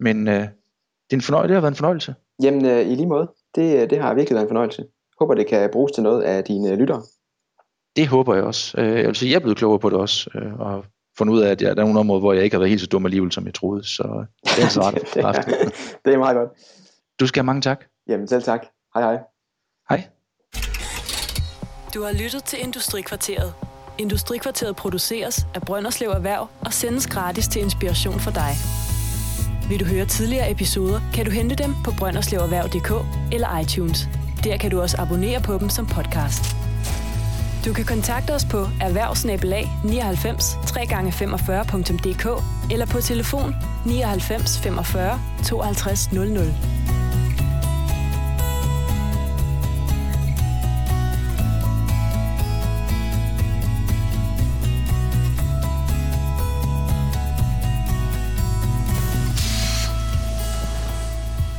Men 0.00 0.28
øh, 0.28 0.34
Det, 0.34 0.42
er 1.10 1.14
en 1.14 1.20
fornøjelse. 1.20 1.48
det 1.48 1.54
har 1.54 1.60
været 1.60 1.72
en 1.72 1.76
fornøjelse. 1.76 2.14
Jamen, 2.42 2.66
øh, 2.66 2.80
i 2.80 2.94
lige 2.94 3.06
måde. 3.06 3.28
Det, 3.54 3.90
det 3.90 4.02
har 4.02 4.14
virkelig 4.14 4.34
været 4.34 4.44
en 4.44 4.48
fornøjelse. 4.48 4.84
Håber, 5.20 5.34
det 5.34 5.46
kan 5.46 5.70
bruges 5.72 5.92
til 5.92 6.02
noget 6.02 6.22
af 6.22 6.44
dine 6.44 6.76
lyttere. 6.76 7.02
Det 7.96 8.06
håber 8.06 8.34
jeg 8.34 8.44
også. 8.44 8.80
Øh, 8.80 8.98
jeg 8.98 9.06
vil 9.06 9.14
sige, 9.14 9.30
jeg 9.30 9.36
er 9.36 9.40
blevet 9.40 9.58
klogere 9.58 9.78
på 9.78 9.90
det 9.90 9.98
også, 9.98 10.30
øh, 10.34 10.60
og 10.60 10.84
fundet 11.18 11.34
ud 11.34 11.40
af, 11.40 11.50
at 11.50 11.62
jeg, 11.62 11.76
der 11.76 11.82
er 11.82 11.86
nogle 11.86 12.00
områder, 12.00 12.20
hvor 12.20 12.32
jeg 12.32 12.44
ikke 12.44 12.54
har 12.54 12.58
været 12.58 12.68
helt 12.68 12.80
så 12.80 12.86
dum 12.86 13.04
alligevel, 13.06 13.32
som 13.32 13.46
jeg 13.46 13.54
troede. 13.54 13.84
Så 13.84 14.24
det 14.44 14.64
er 14.64 14.68
så 14.78 14.80
ret. 14.80 14.94
det, 15.14 15.24
er, 15.24 15.32
det 16.04 16.14
er 16.14 16.18
meget 16.18 16.36
godt. 16.36 16.50
Du 17.20 17.26
skal 17.26 17.40
have 17.40 17.46
mange 17.46 17.62
tak. 17.62 17.84
Jamen 18.08 18.28
selv 18.28 18.42
tak. 18.42 18.66
Hej 18.94 19.02
hej. 19.02 19.18
Hej. 19.88 20.08
Du 21.94 22.02
har 22.02 22.12
lyttet 22.12 22.44
til 22.44 22.58
Industrikvarteret. 22.62 23.54
Industrikvarteret 23.98 24.76
produceres 24.76 25.46
af 25.54 25.62
Brønderslev 25.62 26.10
Erhverv 26.10 26.48
og 26.60 26.72
sendes 26.72 27.06
gratis 27.06 27.48
til 27.48 27.62
inspiration 27.62 28.20
for 28.20 28.30
dig. 28.30 28.79
Vil 29.70 29.80
du 29.80 29.84
høre 29.84 30.06
tidligere 30.06 30.50
episoder, 30.50 31.00
kan 31.14 31.24
du 31.24 31.30
hente 31.30 31.54
dem 31.54 31.74
på 31.84 31.90
brønderslevererhverv.dk 31.98 32.92
eller 33.32 33.58
iTunes. 33.58 34.08
Der 34.44 34.56
kan 34.56 34.70
du 34.70 34.80
også 34.80 34.96
abonnere 34.98 35.40
på 35.40 35.58
dem 35.58 35.68
som 35.68 35.86
podcast. 35.86 36.56
Du 37.64 37.72
kan 37.72 37.84
kontakte 37.84 38.34
os 38.34 38.44
på 38.44 38.58
erhvervsnabelag 38.80 39.70
99 39.84 40.54
3x45.dk 40.54 42.42
eller 42.72 42.86
på 42.86 43.00
telefon 43.00 43.54
99 43.86 44.58
45 44.58 45.20
52 45.44 46.12
00. 46.12 46.54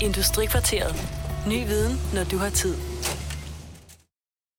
Industrikvarteret. 0.01 0.95
Ny 1.47 1.65
viden, 1.67 2.01
når 2.13 2.23
du 2.23 2.37
har 2.37 2.49
tid. 2.49 2.90